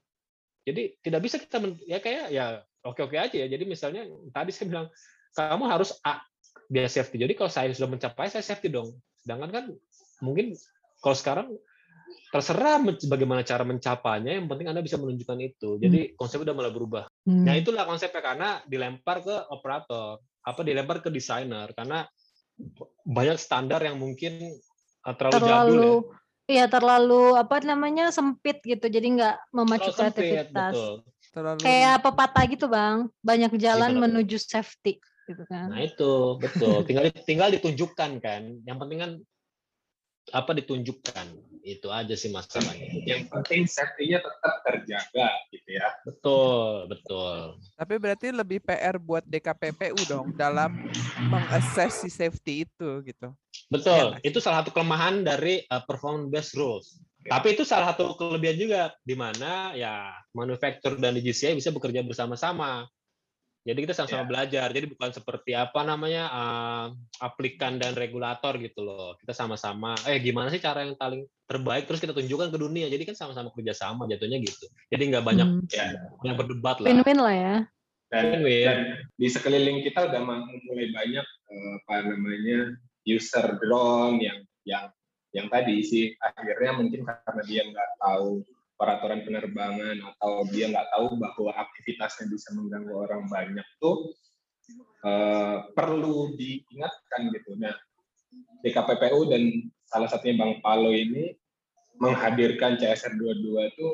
jadi 0.64 0.96
tidak 1.02 1.20
bisa 1.20 1.36
kita 1.36 1.60
ya 1.84 1.98
kayak 2.00 2.32
ya 2.32 2.62
oke 2.86 3.02
oke 3.04 3.18
aja 3.18 3.36
ya 3.36 3.50
jadi 3.50 3.66
misalnya 3.68 4.08
tadi 4.32 4.54
saya 4.54 4.66
bilang 4.70 4.86
kamu 5.34 5.64
harus 5.66 5.98
A, 6.06 6.22
dia 6.70 6.86
safety. 6.86 7.18
Jadi 7.18 7.34
kalau 7.34 7.50
saya 7.50 7.74
sudah 7.74 7.90
mencapai, 7.90 8.30
saya 8.30 8.46
safety 8.46 8.70
dong. 8.70 8.94
Sedangkan 9.20 9.50
kan 9.50 9.64
mungkin 10.22 10.54
kalau 11.04 11.16
sekarang 11.20 11.46
terserah 12.32 12.80
bagaimana 13.06 13.44
cara 13.44 13.62
mencapainya, 13.62 14.40
yang 14.40 14.48
penting 14.48 14.72
Anda 14.72 14.80
bisa 14.80 14.96
menunjukkan 14.96 15.38
itu. 15.44 15.76
Jadi 15.76 16.00
hmm. 16.00 16.12
konsep 16.16 16.40
udah 16.40 16.56
mulai 16.56 16.72
berubah. 16.72 17.04
Hmm. 17.28 17.44
Nah 17.44 17.54
itulah 17.60 17.84
konsepnya 17.84 18.24
karena 18.24 18.48
dilempar 18.64 19.20
ke 19.20 19.36
operator, 19.52 20.24
apa 20.40 20.60
dilempar 20.64 21.04
ke 21.04 21.12
desainer 21.12 21.70
karena 21.76 22.08
banyak 23.04 23.36
standar 23.36 23.84
yang 23.84 24.00
mungkin 24.00 24.56
terlalu, 25.04 25.34
terlalu 25.36 25.52
jadul 25.52 25.84
ya. 25.84 26.22
Iya 26.44 26.68
terlalu 26.68 27.40
apa 27.40 27.56
namanya 27.64 28.12
sempit 28.12 28.60
gitu, 28.60 28.84
jadi 28.84 29.06
nggak 29.16 29.36
memacu 29.56 29.88
Terlalu 29.88 29.96
sempit, 29.96 30.24
kreativitas. 30.28 30.72
betul. 30.76 30.94
Terlalu 31.32 31.58
Kayak 31.64 31.96
pepatah 32.04 32.44
gitu 32.52 32.66
bang, 32.68 32.96
banyak 33.24 33.52
jalan 33.56 33.92
benar. 33.96 34.02
menuju 34.04 34.36
safety 34.36 35.00
gitu 35.24 35.44
kan. 35.48 35.72
Nah 35.72 35.80
itu 35.80 36.36
betul. 36.36 36.84
Tinggal 36.84 37.04
tinggal 37.24 37.48
ditunjukkan 37.48 38.10
kan. 38.20 38.42
Yang 38.68 38.76
penting 38.76 38.98
kan 39.00 39.10
apa 40.32 40.56
ditunjukkan. 40.56 41.52
Itu 41.64 41.88
aja 41.88 42.12
sih 42.12 42.28
masalahnya. 42.28 42.92
Yang 43.08 43.32
penting 43.32 43.64
safety-nya 43.64 44.20
tetap 44.20 44.54
terjaga 44.68 45.28
gitu 45.48 45.70
ya. 45.72 45.88
Betul, 46.04 46.92
betul. 46.92 47.56
Tapi 47.72 47.94
berarti 47.96 48.28
lebih 48.36 48.60
PR 48.60 49.00
buat 49.00 49.24
DKPPU 49.24 49.96
dong 50.04 50.36
dalam 50.36 50.76
mengassess 51.32 52.04
si 52.04 52.12
safety 52.12 52.68
itu 52.68 53.00
gitu. 53.08 53.32
Betul. 53.72 54.20
Mas. 54.20 54.28
Itu 54.28 54.44
salah 54.44 54.60
satu 54.60 54.76
kelemahan 54.76 55.24
dari 55.24 55.64
uh, 55.72 55.80
performance 55.88 56.28
based 56.28 56.54
rules. 56.60 56.86
Oke. 57.24 57.32
Tapi 57.32 57.46
itu 57.56 57.64
salah 57.64 57.96
satu 57.96 58.12
kelebihan 58.20 58.60
juga 58.60 58.92
di 59.00 59.16
mana 59.16 59.72
ya 59.72 60.12
manufaktur 60.36 61.00
dan 61.00 61.16
DGCI 61.16 61.56
bisa 61.56 61.72
bekerja 61.72 62.04
bersama-sama. 62.04 62.84
Jadi 63.64 63.78
kita 63.80 63.96
sama-sama 63.96 64.22
Ya. 64.22 64.28
belajar. 64.28 64.68
Jadi 64.70 64.86
bukan 64.92 65.10
seperti 65.10 65.56
apa 65.56 65.80
namanya 65.82 66.24
uh, 66.28 66.86
aplikan 67.18 67.80
dan 67.80 67.96
regulator 67.96 68.60
gitu 68.60 68.84
loh. 68.84 69.16
Kita 69.16 69.32
sama-sama 69.32 69.96
eh 70.04 70.20
gimana 70.20 70.52
sih 70.52 70.60
cara 70.60 70.84
yang 70.84 70.94
paling 70.94 71.24
terbaik 71.48 71.88
terus 71.88 72.04
kita 72.04 72.12
tunjukkan 72.12 72.52
ke 72.52 72.58
dunia. 72.60 72.92
Jadi 72.92 73.08
kan 73.08 73.16
sama-sama 73.16 73.48
kerjasama 73.56 74.04
jatuhnya 74.04 74.36
gitu. 74.38 74.68
Jadi 74.92 75.02
nggak 75.08 75.24
banyak 75.24 75.48
Hmm. 75.48 75.64
Ya. 75.72 75.96
yang 76.20 76.36
berdebat 76.36 76.84
lah. 76.84 76.92
Win-win 76.92 77.18
lah 77.18 77.34
ya. 77.34 77.56
Dan, 78.12 78.24
Win-win. 78.36 78.66
dan 78.68 78.78
di 79.16 79.26
sekeliling 79.26 79.80
kita 79.80 80.12
udah 80.12 80.20
mulai 80.22 80.88
banyak 80.92 81.24
eh, 81.24 81.72
apa 81.80 81.94
namanya 82.04 82.76
user 83.02 83.56
drone 83.58 84.20
yang 84.20 84.38
yang 84.68 84.84
yang 85.32 85.48
tadi 85.48 85.82
sih 85.82 86.04
akhirnya 86.20 86.78
mungkin 86.78 87.02
karena 87.02 87.42
dia 87.42 87.62
nggak 87.64 87.90
tahu 87.98 88.44
peraturan 88.74 89.22
penerbangan 89.22 89.96
atau 90.14 90.44
dia 90.50 90.66
nggak 90.70 90.88
tahu 90.94 91.14
bahwa 91.16 91.50
aktivitasnya 91.54 92.26
bisa 92.30 92.50
mengganggu 92.58 92.94
orang 92.94 93.22
banyak 93.30 93.66
tuh 93.78 94.12
eh, 95.06 95.58
perlu 95.72 96.34
diingatkan 96.34 97.30
gitu. 97.30 97.54
Nah, 97.58 97.74
DKPPU 98.66 99.30
dan 99.30 99.42
salah 99.86 100.08
satunya 100.10 100.40
Bang 100.40 100.58
Palo 100.58 100.90
ini 100.90 101.36
menghadirkan 102.02 102.74
CSR 102.74 103.14
22 103.14 103.70
itu 103.70 103.86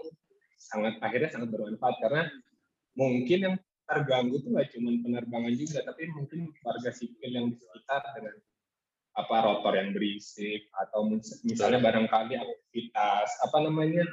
sangat 0.56 0.96
akhirnya 1.04 1.28
sangat 1.28 1.52
bermanfaat 1.52 1.96
karena 2.00 2.22
mungkin 2.96 3.38
yang 3.44 3.56
terganggu 3.84 4.38
itu 4.38 4.48
nggak 4.54 4.68
cuma 4.72 4.90
penerbangan 5.02 5.54
juga, 5.58 5.78
tapi 5.82 6.08
mungkin 6.14 6.54
warga 6.62 6.90
sipil 6.94 7.30
yang 7.34 7.50
di 7.50 7.58
sekitar 7.58 8.00
dengan 8.14 8.38
apa 9.18 9.36
rotor 9.42 9.74
yang 9.74 9.90
berisik 9.90 10.70
atau 10.70 11.10
mis- 11.10 11.42
misalnya 11.42 11.82
barangkali 11.82 12.38
aktivitas 12.38 13.28
apa 13.42 13.58
namanya 13.66 14.06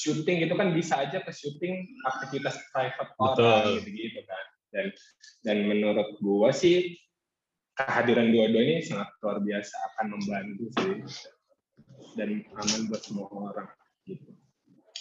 syuting 0.00 0.48
itu 0.48 0.54
kan 0.56 0.72
bisa 0.72 1.04
aja 1.04 1.20
ke 1.20 1.28
syuting 1.28 1.84
aktivitas 2.08 2.56
private 2.72 3.12
orang 3.20 3.36
Betul. 3.36 3.68
gitu 3.84 3.88
gitu 3.92 4.20
kan 4.24 4.44
dan 4.72 4.86
dan 5.44 5.56
menurut 5.68 6.08
gua 6.24 6.48
sih 6.56 6.96
kehadiran 7.76 8.32
dua-dua 8.32 8.62
ini 8.64 8.76
sangat 8.80 9.12
luar 9.20 9.44
biasa 9.44 9.74
akan 9.92 10.06
membantu 10.16 10.64
sih 10.72 10.92
dan 12.16 12.40
aman 12.56 12.80
buat 12.88 13.02
semua 13.04 13.28
orang 13.28 13.68
gitu 14.08 14.32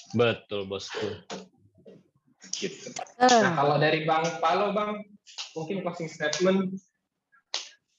Betul, 0.10 0.66
bosku. 0.66 1.06
gitu 2.58 2.89
Eh, 3.20 3.30
Nah, 3.30 3.54
kalau 3.54 3.78
dari 3.78 4.10
Bang 4.10 4.26
Palo, 4.41 4.74
Bang, 4.74 5.06
mungkin 5.54 5.86
closing 5.86 6.10
statement. 6.10 6.72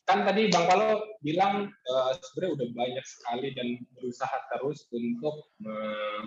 Kan 0.02 0.26
tadi 0.26 0.50
Bang 0.50 0.66
Palo 0.66 1.06
bilang 1.22 1.70
eh, 1.70 2.10
sebenarnya 2.18 2.50
udah 2.58 2.68
banyak 2.74 3.04
sekali 3.06 3.48
dan 3.54 3.78
berusaha 3.94 4.36
terus 4.50 4.90
untuk 4.90 5.54
me- 5.62 6.26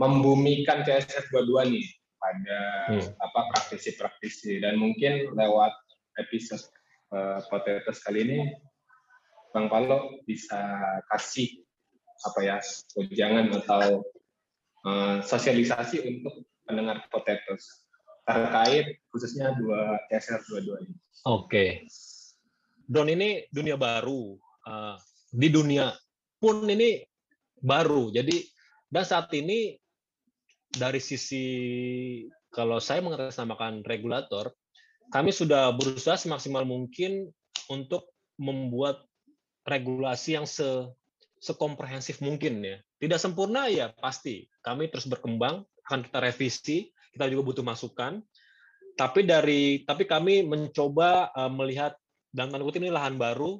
membumikan 0.00 0.80
CSR 0.80 1.28
22 1.28 1.76
nih 1.76 1.86
pada 2.20 2.58
Hmm. 2.88 3.04
apa 3.20 3.40
praktisi-praktisi 3.54 4.60
dan 4.64 4.80
mungkin 4.80 5.32
lewat 5.36 5.72
episode 6.20 6.64
Potatoes 7.48 8.00
kali 8.04 8.24
ini 8.24 8.40
Bang 9.52 9.68
Palo 9.68 10.20
bisa 10.24 10.58
kasih 11.12 11.64
apa 12.20 12.40
ya 12.44 12.56
ujangan 12.96 13.52
atau 13.62 14.04
eh, 14.84 15.16
sosialisasi 15.24 15.96
untuk 16.06 16.44
pendengar 16.64 17.04
Potatoes 17.12 17.84
terkait 18.24 19.00
khususnya 19.10 19.56
dua 19.58 19.98
CSR 20.08 20.40
22 20.62 20.84
ini. 20.86 20.94
Oke. 21.26 21.64
Drone 22.86 23.12
ini 23.14 23.30
dunia 23.50 23.74
baru. 23.74 24.38
Uh, 24.60 24.94
di 25.32 25.48
dunia 25.48 25.90
pun 26.36 26.68
ini 26.68 27.00
baru. 27.58 28.12
Jadi 28.12 28.44
dan 28.90 29.06
saat 29.06 29.32
ini 29.34 29.78
dari 30.70 31.02
sisi 31.02 31.44
kalau 32.50 32.78
saya 32.82 33.02
mengatasnamakan 33.02 33.82
regulator, 33.86 34.54
kami 35.10 35.34
sudah 35.34 35.74
berusaha 35.74 36.18
semaksimal 36.18 36.62
mungkin 36.66 37.30
untuk 37.70 38.10
membuat 38.38 39.06
regulasi 39.66 40.38
yang 40.38 40.46
se 40.46 40.66
sekomprehensif 41.40 42.20
mungkin 42.20 42.60
ya. 42.60 42.76
Tidak 43.00 43.16
sempurna 43.16 43.66
ya 43.72 43.90
pasti. 43.96 44.44
Kami 44.60 44.92
terus 44.92 45.08
berkembang, 45.08 45.64
akan 45.88 46.00
kita 46.04 46.18
revisi, 46.20 46.92
kita 47.16 47.26
juga 47.32 47.42
butuh 47.54 47.64
masukan. 47.64 48.20
Tapi 48.94 49.24
dari 49.24 49.82
tapi 49.88 50.04
kami 50.04 50.44
mencoba 50.44 51.32
uh, 51.32 51.48
melihat 51.48 51.96
dan 52.30 52.52
kutip 52.52 52.84
ini 52.84 52.92
lahan 52.92 53.16
baru. 53.16 53.58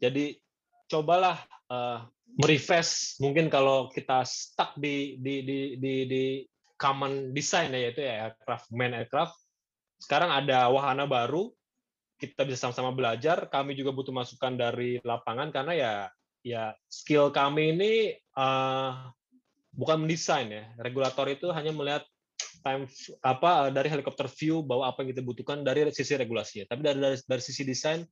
Jadi 0.00 0.40
cobalah 0.88 1.38
uh, 1.70 2.08
merefresh 2.34 3.22
mungkin 3.22 3.46
kalau 3.46 3.90
kita 3.94 4.26
stuck 4.26 4.74
di 4.74 5.18
di 5.22 5.46
di 5.46 5.58
di, 5.78 5.94
di 6.06 6.24
common 6.74 7.30
design 7.30 7.70
ya 7.70 7.80
yaitu 7.88 8.02
ya 8.02 8.30
aircraft 8.30 8.66
main 8.74 8.94
aircraft. 8.94 9.34
Sekarang 10.02 10.28
ada 10.34 10.68
wahana 10.68 11.06
baru, 11.06 11.48
kita 12.18 12.44
bisa 12.44 12.68
sama-sama 12.68 12.92
belajar. 12.92 13.46
Kami 13.48 13.78
juga 13.78 13.94
butuh 13.94 14.12
masukan 14.12 14.58
dari 14.58 14.98
lapangan 15.00 15.54
karena 15.54 15.72
ya 15.72 15.92
ya 16.44 16.64
skill 16.90 17.32
kami 17.32 17.72
ini 17.78 17.92
uh, 18.36 19.08
bukan 19.72 20.04
mendesain 20.04 20.50
ya. 20.50 20.64
Regulator 20.82 21.30
itu 21.30 21.48
hanya 21.54 21.70
melihat 21.70 22.04
time 22.64 22.88
apa 23.22 23.70
dari 23.70 23.88
helikopter 23.92 24.26
view 24.26 24.64
bahwa 24.64 24.90
apa 24.90 25.04
yang 25.04 25.14
kita 25.14 25.22
butuhkan 25.22 25.62
dari 25.62 25.86
sisi 25.94 26.18
regulasinya. 26.18 26.66
Tapi 26.68 26.80
dari 26.82 26.98
dari, 26.98 27.16
dari 27.22 27.42
sisi 27.42 27.62
desain 27.62 28.02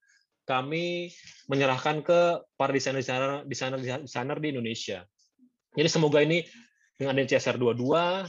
kami 0.43 1.11
menyerahkan 1.47 2.03
ke 2.03 2.43
para 2.59 2.75
desainer 2.75 3.03
desainer 3.47 3.79
desainer 4.03 4.39
di 4.43 4.49
Indonesia. 4.51 5.07
Jadi 5.73 5.89
semoga 5.89 6.21
ini 6.21 6.43
dengan 6.99 7.17
adanya 7.17 7.39
CSR 7.39 7.57
22 7.57 8.29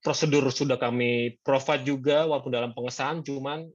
prosedur 0.00 0.48
sudah 0.48 0.80
kami 0.80 1.36
provide 1.44 1.84
juga 1.84 2.24
walaupun 2.24 2.52
dalam 2.52 2.72
pengesahan 2.72 3.20
cuman 3.20 3.68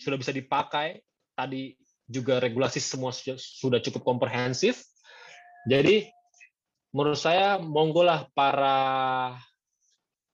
sudah 0.00 0.16
bisa 0.16 0.32
dipakai. 0.32 1.02
Tadi 1.36 1.76
juga 2.08 2.40
regulasi 2.40 2.80
semua 2.80 3.12
sudah 3.12 3.76
cukup 3.84 4.06
komprehensif. 4.06 4.80
Jadi 5.68 6.08
menurut 6.96 7.20
saya 7.20 7.60
monggolah 7.60 8.32
para 8.32 8.78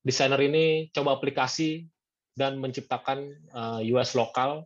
desainer 0.06 0.38
ini 0.46 0.94
coba 0.94 1.18
aplikasi 1.18 1.90
dan 2.38 2.62
menciptakan 2.62 3.34
uh, 3.50 3.80
US 3.96 4.14
lokal 4.14 4.62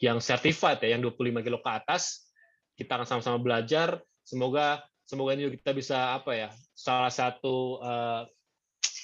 yang 0.00 0.18
certified 0.18 0.80
ya, 0.80 0.96
yang 0.96 1.04
25 1.04 1.44
kilo 1.44 1.60
ke 1.60 1.70
atas. 1.70 2.32
Kita 2.74 2.96
akan 2.96 3.06
sama-sama 3.06 3.36
belajar. 3.36 4.00
Semoga 4.24 4.80
semoga 5.04 5.36
ini 5.36 5.52
kita 5.60 5.76
bisa 5.76 6.16
apa 6.16 6.32
ya, 6.32 6.48
salah 6.72 7.12
satu 7.12 7.78
uh, 7.84 8.24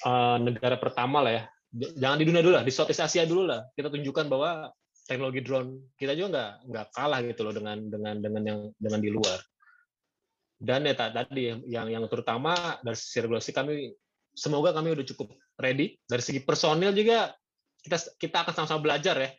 uh, 0.03 0.37
negara 0.41 0.75
pertama 0.81 1.21
lah 1.21 1.33
ya. 1.37 1.43
Jangan 1.77 2.17
di 2.17 2.25
dunia 2.25 2.41
dulu 2.41 2.55
lah, 2.57 2.65
di 2.65 2.73
Southeast 2.73 3.05
Asia 3.05 3.29
dulu 3.29 3.45
lah. 3.45 3.61
Kita 3.77 3.93
tunjukkan 3.93 4.25
bahwa 4.25 4.73
teknologi 5.05 5.39
drone 5.45 5.93
kita 5.95 6.17
juga 6.17 6.27
nggak 6.33 6.51
nggak 6.67 6.85
kalah 6.91 7.19
gitu 7.23 7.41
loh 7.45 7.53
dengan 7.53 7.77
dengan 7.87 8.15
dengan 8.17 8.43
yang 8.43 8.59
dengan 8.81 8.99
di 8.99 9.09
luar. 9.13 9.39
Dan 10.57 10.89
ya 10.89 10.97
tadi 10.97 11.53
yang 11.69 11.87
yang 11.87 12.01
terutama 12.09 12.81
dari 12.81 12.97
sisi 12.97 13.21
regulasi 13.21 13.53
kami 13.53 13.93
semoga 14.33 14.73
kami 14.73 14.97
udah 14.97 15.05
cukup 15.05 15.37
ready 15.61 15.97
dari 16.09 16.21
segi 16.21 16.41
personil 16.41 16.93
juga 16.93 17.33
kita 17.81 17.97
kita 18.17 18.37
akan 18.41 18.53
sama-sama 18.53 18.81
belajar 18.81 19.17
ya 19.17 19.29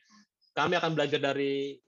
kami 0.58 0.74
akan 0.74 0.98
belajar 0.98 1.22
dari 1.22 1.78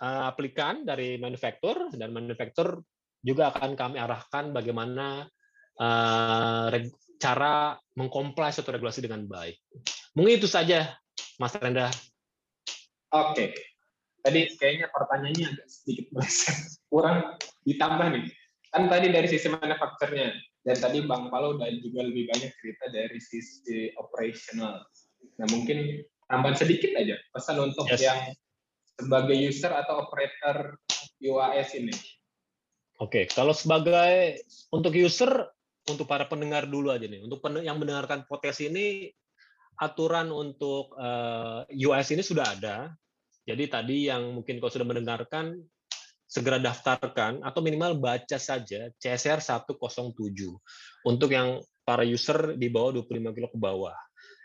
uh, 0.00 0.32
aplikan 0.32 0.88
dari 0.88 1.20
manufaktur 1.20 1.92
dan 1.92 2.08
manufaktur 2.16 2.80
juga 3.20 3.52
akan 3.52 3.76
kami 3.76 4.00
arahkan 4.00 4.56
bagaimana 4.56 5.28
uh, 5.76 6.72
cara 7.20 7.76
mengkomplai 8.00 8.48
suatu 8.48 8.72
regulasi 8.72 9.04
dengan 9.04 9.28
baik. 9.28 9.60
Mungkin 10.16 10.40
itu 10.40 10.48
saja 10.48 10.96
Mas 11.36 11.52
Renda. 11.52 11.92
Oke. 13.12 13.52
Tadi 14.20 14.56
kayaknya 14.56 14.88
pertanyaannya 14.88 15.46
agak 15.52 15.68
sedikit 15.68 16.06
meleset. 16.16 16.80
Kurang 16.88 17.36
ditambah 17.68 18.08
nih. 18.16 18.24
Kan 18.72 18.88
tadi 18.88 19.12
dari 19.12 19.28
sisi 19.28 19.52
manufakturnya. 19.52 20.32
Dan 20.60 20.76
tadi 20.76 21.04
Bang 21.08 21.32
Palo 21.32 21.56
udah 21.56 21.68
juga 21.80 22.04
lebih 22.04 22.28
banyak 22.28 22.52
cerita 22.60 22.92
dari 22.92 23.16
sisi 23.16 23.88
operational. 23.96 24.84
Nah 25.40 25.46
mungkin 25.48 26.04
tambahan 26.30 26.56
sedikit 26.56 26.94
aja 26.94 27.18
pesan 27.34 27.58
untuk 27.58 27.90
Yes. 27.90 28.00
yang 28.06 28.20
sebagai 28.94 29.34
user 29.34 29.72
atau 29.74 30.06
operator 30.06 30.78
UAS 31.18 31.74
ini. 31.74 31.92
Oke, 33.00 33.26
kalau 33.26 33.56
sebagai 33.56 34.38
untuk 34.70 34.92
user, 34.94 35.48
untuk 35.88 36.06
para 36.06 36.28
pendengar 36.28 36.68
dulu 36.68 36.92
aja 36.92 37.08
nih. 37.08 37.24
Untuk 37.24 37.40
yang 37.64 37.80
mendengarkan 37.80 38.28
podcast 38.28 38.60
ini, 38.60 39.08
aturan 39.80 40.28
untuk 40.28 40.92
uh, 41.00 41.64
eh, 41.64 41.88
US 41.88 42.12
ini 42.12 42.20
sudah 42.20 42.44
ada. 42.44 42.92
Jadi 43.48 43.64
tadi 43.72 43.96
yang 44.12 44.36
mungkin 44.36 44.60
kau 44.60 44.68
sudah 44.68 44.84
mendengarkan, 44.84 45.56
segera 46.30 46.62
daftarkan 46.62 47.42
atau 47.42 47.58
minimal 47.58 47.98
baca 47.98 48.38
saja 48.38 48.86
CSR 49.02 49.42
107 49.42 50.14
untuk 51.02 51.30
yang 51.34 51.58
para 51.82 52.06
user 52.06 52.54
di 52.54 52.70
bawah 52.70 53.02
25 53.02 53.34
kilo 53.34 53.48
ke 53.50 53.58
bawah. 53.58 53.96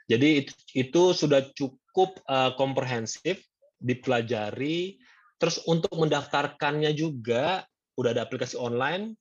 Jadi 0.06 0.45
itu, 0.77 1.03
sudah 1.18 1.41
cukup 1.57 2.22
uh, 2.30 2.53
komprehensif, 2.53 3.41
dipelajari. 3.82 5.02
Terus 5.41 5.61
untuk 5.68 5.91
mendaftarkannya 5.94 6.94
juga 6.95 7.65
udah 7.95 8.11
ada 8.15 8.23
aplikasi 8.23 8.56
online 8.56 9.18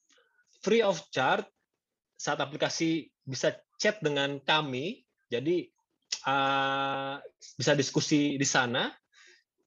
free 0.62 0.84
of 0.84 1.00
charge. 1.10 1.46
Saat 2.14 2.40
aplikasi 2.40 3.10
bisa 3.26 3.56
chat 3.76 3.98
dengan 4.00 4.38
kami 4.40 5.02
jadi 5.28 5.66
uh, 6.28 7.18
bisa 7.58 7.74
diskusi 7.74 8.38
di 8.38 8.46
sana 8.46 8.92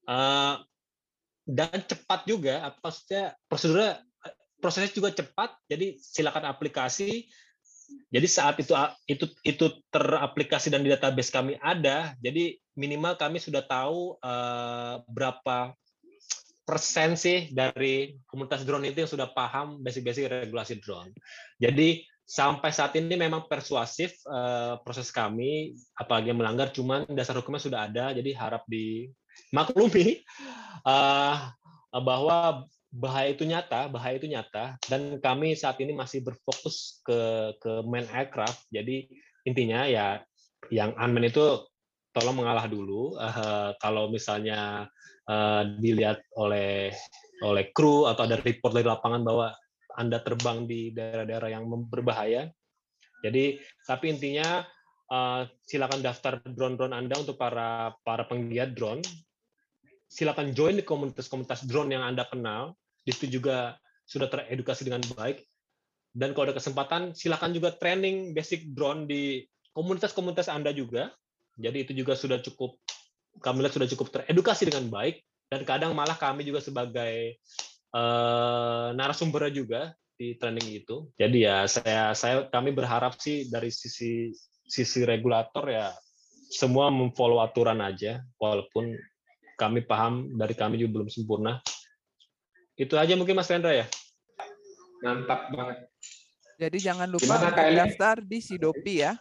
uh, 0.08 0.56
dan 1.44 1.78
cepat 1.84 2.24
juga. 2.24 2.72
Maksudnya 2.80 3.36
prosedurnya 3.46 3.92
prosesnya 4.58 4.90
juga 4.90 5.10
cepat. 5.14 5.54
Jadi 5.70 6.00
silakan 6.00 6.50
aplikasi 6.50 7.28
jadi 8.08 8.28
saat 8.28 8.56
itu 8.60 8.72
itu 9.04 9.24
itu 9.44 9.66
teraplikasi 9.92 10.72
dan 10.72 10.80
di 10.80 10.92
database 10.92 11.32
kami 11.32 11.60
ada 11.60 12.16
jadi 12.20 12.56
minimal 12.78 13.18
kami 13.18 13.42
sudah 13.42 13.66
tahu 13.66 14.16
uh, 14.22 15.02
berapa 15.10 15.76
persen 16.68 17.16
sih 17.16 17.48
dari 17.48 18.12
komunitas 18.28 18.68
drone 18.68 18.92
itu 18.92 19.00
yang 19.00 19.08
sudah 19.08 19.32
paham 19.32 19.80
basic-basic 19.80 20.28
regulasi 20.28 20.76
drone. 20.84 21.16
Jadi 21.56 22.04
sampai 22.28 22.68
saat 22.76 22.92
ini 23.00 23.16
memang 23.16 23.48
persuasif 23.48 24.20
uh, 24.28 24.76
proses 24.84 25.08
kami, 25.08 25.72
apalagi 25.96 26.28
yang 26.28 26.36
melanggar, 26.36 26.68
cuman 26.68 27.08
dasar 27.08 27.40
hukumnya 27.40 27.64
sudah 27.64 27.80
ada, 27.88 28.12
jadi 28.12 28.36
harap 28.36 28.68
dimaklumi 28.68 30.20
uh, 30.84 31.56
bahwa 32.04 32.68
bahaya 32.88 33.36
itu 33.36 33.44
nyata, 33.44 33.92
bahaya 33.92 34.16
itu 34.16 34.28
nyata, 34.28 34.80
dan 34.88 35.20
kami 35.20 35.52
saat 35.52 35.76
ini 35.80 35.92
masih 35.92 36.24
berfokus 36.24 37.04
ke 37.04 37.52
ke 37.60 37.84
main 37.84 38.08
aircraft. 38.12 38.64
Jadi 38.72 39.08
intinya 39.44 39.84
ya 39.84 40.20
yang 40.72 40.96
unmanned 40.96 41.30
itu 41.30 41.68
tolong 42.16 42.40
mengalah 42.40 42.66
dulu. 42.66 43.14
Uh, 43.20 43.76
kalau 43.78 44.08
misalnya 44.08 44.88
uh, 45.28 45.62
dilihat 45.78 46.24
oleh 46.40 46.90
oleh 47.44 47.64
kru 47.70 48.08
atau 48.10 48.26
ada 48.26 48.40
report 48.40 48.74
dari 48.74 48.88
lapangan 48.88 49.22
bahwa 49.22 49.48
anda 49.98 50.22
terbang 50.22 50.64
di 50.64 50.94
daerah-daerah 50.94 51.50
yang 51.50 51.66
berbahaya. 51.90 52.46
Jadi, 53.18 53.58
tapi 53.82 54.14
intinya 54.14 54.62
uh, 55.10 55.42
silakan 55.66 56.00
daftar 56.06 56.38
drone-drone 56.46 56.94
Anda 56.94 57.18
untuk 57.18 57.34
para 57.34 57.90
para 58.06 58.22
penggiat 58.30 58.78
drone. 58.78 59.02
Silakan 60.08 60.56
join 60.56 60.80
di 60.80 60.84
komunitas-komunitas 60.84 61.68
drone 61.68 61.92
yang 61.92 62.04
Anda 62.04 62.24
kenal. 62.24 62.74
Di 63.04 63.12
situ 63.12 63.40
juga 63.40 63.76
sudah 64.08 64.28
teredukasi 64.28 64.88
dengan 64.88 65.04
baik. 65.14 65.44
Dan 66.16 66.32
kalau 66.32 66.50
ada 66.50 66.56
kesempatan, 66.56 67.12
silakan 67.12 67.52
juga 67.52 67.76
training 67.76 68.32
basic 68.32 68.72
drone 68.72 69.04
di 69.04 69.44
komunitas-komunitas 69.76 70.48
Anda 70.48 70.72
juga. 70.72 71.12
Jadi 71.60 71.84
itu 71.84 71.92
juga 71.92 72.16
sudah 72.16 72.40
cukup 72.40 72.80
kami 73.38 73.62
lihat 73.62 73.74
sudah 73.74 73.88
cukup 73.90 74.06
teredukasi 74.10 74.66
dengan 74.66 74.90
baik 74.90 75.22
dan 75.48 75.62
kadang 75.62 75.94
malah 75.94 76.18
kami 76.18 76.42
juga 76.42 76.58
sebagai 76.58 77.38
uh, 77.94 78.90
narasumbernya 78.94 79.52
juga 79.54 79.80
di 80.18 80.34
training 80.34 80.82
itu. 80.82 81.06
Jadi 81.14 81.46
ya 81.46 81.64
saya 81.70 82.12
saya 82.18 82.50
kami 82.50 82.74
berharap 82.74 83.16
sih 83.22 83.46
dari 83.46 83.70
sisi 83.70 84.34
sisi 84.68 85.06
regulator 85.06 85.64
ya 85.70 85.94
semua 86.48 86.90
memfollow 86.90 87.40
aturan 87.40 87.78
aja 87.80 88.24
walaupun 88.36 88.96
kami 89.58 89.82
paham 89.82 90.38
dari 90.38 90.54
kami 90.54 90.78
juga 90.78 91.02
belum 91.02 91.08
sempurna. 91.10 91.58
Itu 92.78 92.94
aja 92.94 93.18
mungkin 93.18 93.34
Mas 93.34 93.50
Rendra 93.50 93.74
ya. 93.74 93.86
Mantap 95.02 95.50
banget. 95.50 95.90
Jadi 96.58 96.78
jangan 96.78 97.10
lupa 97.10 97.42
daftar 97.50 98.22
di 98.22 98.38
Sidopi 98.38 99.02
ya. 99.02 99.18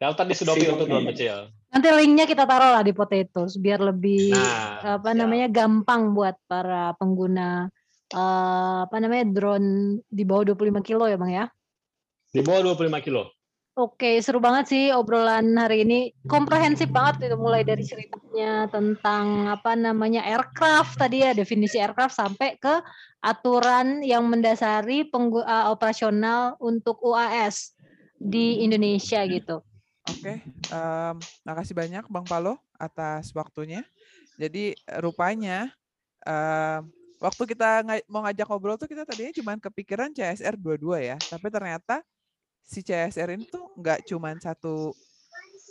Daftar 0.00 0.24
di 0.24 0.34
Sidopi 0.36 0.64
untuk 0.72 0.88
drone 0.88 1.12
kecil. 1.12 1.52
Nanti 1.68 1.88
linknya 1.92 2.24
kita 2.24 2.48
taruh 2.48 2.80
lah 2.80 2.82
di 2.84 2.96
Potatoes 2.96 3.60
biar 3.60 3.84
lebih 3.84 4.32
nah, 4.32 4.96
apa 5.00 5.12
siap. 5.12 5.20
namanya 5.20 5.52
gampang 5.52 6.16
buat 6.16 6.36
para 6.48 6.96
pengguna 6.96 7.68
uh, 8.16 8.88
apa 8.88 8.96
namanya 9.04 9.28
drone 9.28 10.00
di 10.08 10.24
bawah 10.24 10.56
25 10.56 10.80
kilo 10.80 11.04
ya 11.04 11.20
bang 11.20 11.32
ya? 11.32 11.44
Di 12.32 12.40
bawah 12.40 12.72
25 12.72 13.04
kilo. 13.04 13.28
Oke, 13.78 14.18
seru 14.26 14.42
banget 14.42 14.74
sih 14.74 14.84
obrolan 14.90 15.54
hari 15.54 15.86
ini. 15.86 16.10
Komprehensif 16.26 16.90
banget 16.90 17.30
itu 17.30 17.38
mulai 17.38 17.62
dari 17.62 17.86
ceritanya 17.86 18.66
tentang 18.66 19.46
apa 19.46 19.78
namanya 19.78 20.26
aircraft 20.26 20.98
tadi 20.98 21.22
ya, 21.22 21.30
definisi 21.30 21.78
aircraft 21.78 22.18
sampai 22.18 22.58
ke 22.58 22.82
aturan 23.22 24.02
yang 24.02 24.26
mendasari 24.26 25.06
penggu, 25.06 25.46
uh, 25.46 25.70
operasional 25.70 26.58
untuk 26.58 26.98
UAS 27.06 27.78
di 28.18 28.66
Indonesia 28.66 29.22
gitu. 29.30 29.62
Oke, 30.10 30.42
um, 30.74 31.14
makasih 31.46 31.78
banyak 31.78 32.02
Bang 32.10 32.26
Palo 32.26 32.58
atas 32.82 33.30
waktunya. 33.30 33.86
Jadi 34.42 34.74
rupanya 34.98 35.70
um, 36.26 36.90
waktu 37.22 37.42
kita 37.54 37.86
mau 38.10 38.26
ngajak 38.26 38.46
ngobrol 38.50 38.74
tuh 38.74 38.90
kita 38.90 39.06
tadinya 39.06 39.30
cuma 39.38 39.54
kepikiran 39.54 40.10
CSR 40.10 40.58
22 40.58 41.14
ya, 41.14 41.16
tapi 41.30 41.46
ternyata 41.46 42.02
si 42.68 42.84
CSR 42.84 43.32
ini 43.32 43.48
tuh 43.48 43.72
nggak 43.80 44.04
cuma 44.04 44.36
satu 44.36 44.92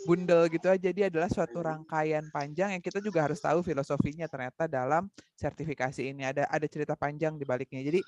bundel 0.02 0.50
gitu 0.50 0.66
aja, 0.66 0.90
dia 0.90 1.06
adalah 1.06 1.30
suatu 1.30 1.62
rangkaian 1.62 2.26
panjang 2.30 2.74
yang 2.74 2.82
kita 2.82 2.98
juga 2.98 3.22
harus 3.26 3.38
tahu 3.38 3.62
filosofinya 3.62 4.26
ternyata 4.26 4.66
dalam 4.66 5.06
sertifikasi 5.38 6.10
ini 6.10 6.26
ada 6.26 6.46
ada 6.50 6.66
cerita 6.66 6.98
panjang 6.98 7.38
di 7.38 7.46
baliknya. 7.46 7.82
Jadi 7.82 8.02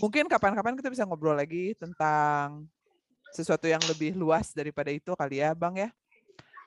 mungkin 0.00 0.28
kapan-kapan 0.28 0.76
kita 0.76 0.88
bisa 0.92 1.04
ngobrol 1.08 1.36
lagi 1.36 1.72
tentang 1.76 2.68
sesuatu 3.32 3.68
yang 3.68 3.80
lebih 3.88 4.16
luas 4.16 4.52
daripada 4.52 4.92
itu 4.92 5.12
kali 5.16 5.40
ya, 5.40 5.52
Bang 5.56 5.76
ya. 5.76 5.88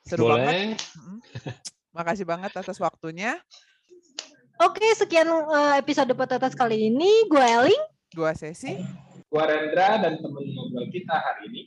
Seru 0.05 0.29
Boleh. 0.29 0.41
banget. 0.45 0.81
Makasih 1.95 2.25
banget 2.25 2.51
atas 2.57 2.77
waktunya. 2.81 3.37
Oke, 4.61 4.85
sekian 4.93 5.25
eh, 5.29 5.73
episode 5.81 6.13
Potetas 6.13 6.53
kali 6.53 6.93
ini. 6.93 7.25
Gue 7.25 7.41
Eling. 7.41 7.83
Gue 8.13 8.31
Sesi. 8.37 8.77
Gua 9.31 9.47
Rendra 9.47 9.95
dan 10.03 10.19
teman 10.19 10.43
ngobrol 10.43 10.91
kita 10.91 11.15
hari 11.15 11.47
ini. 11.47 11.61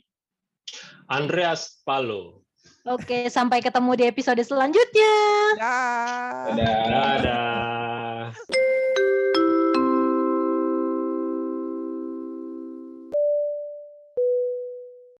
Andreas 1.09 1.81
Palo. 1.81 2.45
Oke, 2.85 3.25
sampai 3.33 3.65
ketemu 3.65 3.97
di 3.97 4.03
episode 4.05 4.41
selanjutnya. 4.45 5.13
Dadah. 5.57 6.53
Dadah. 6.53 6.85
Dadah. 7.25 8.84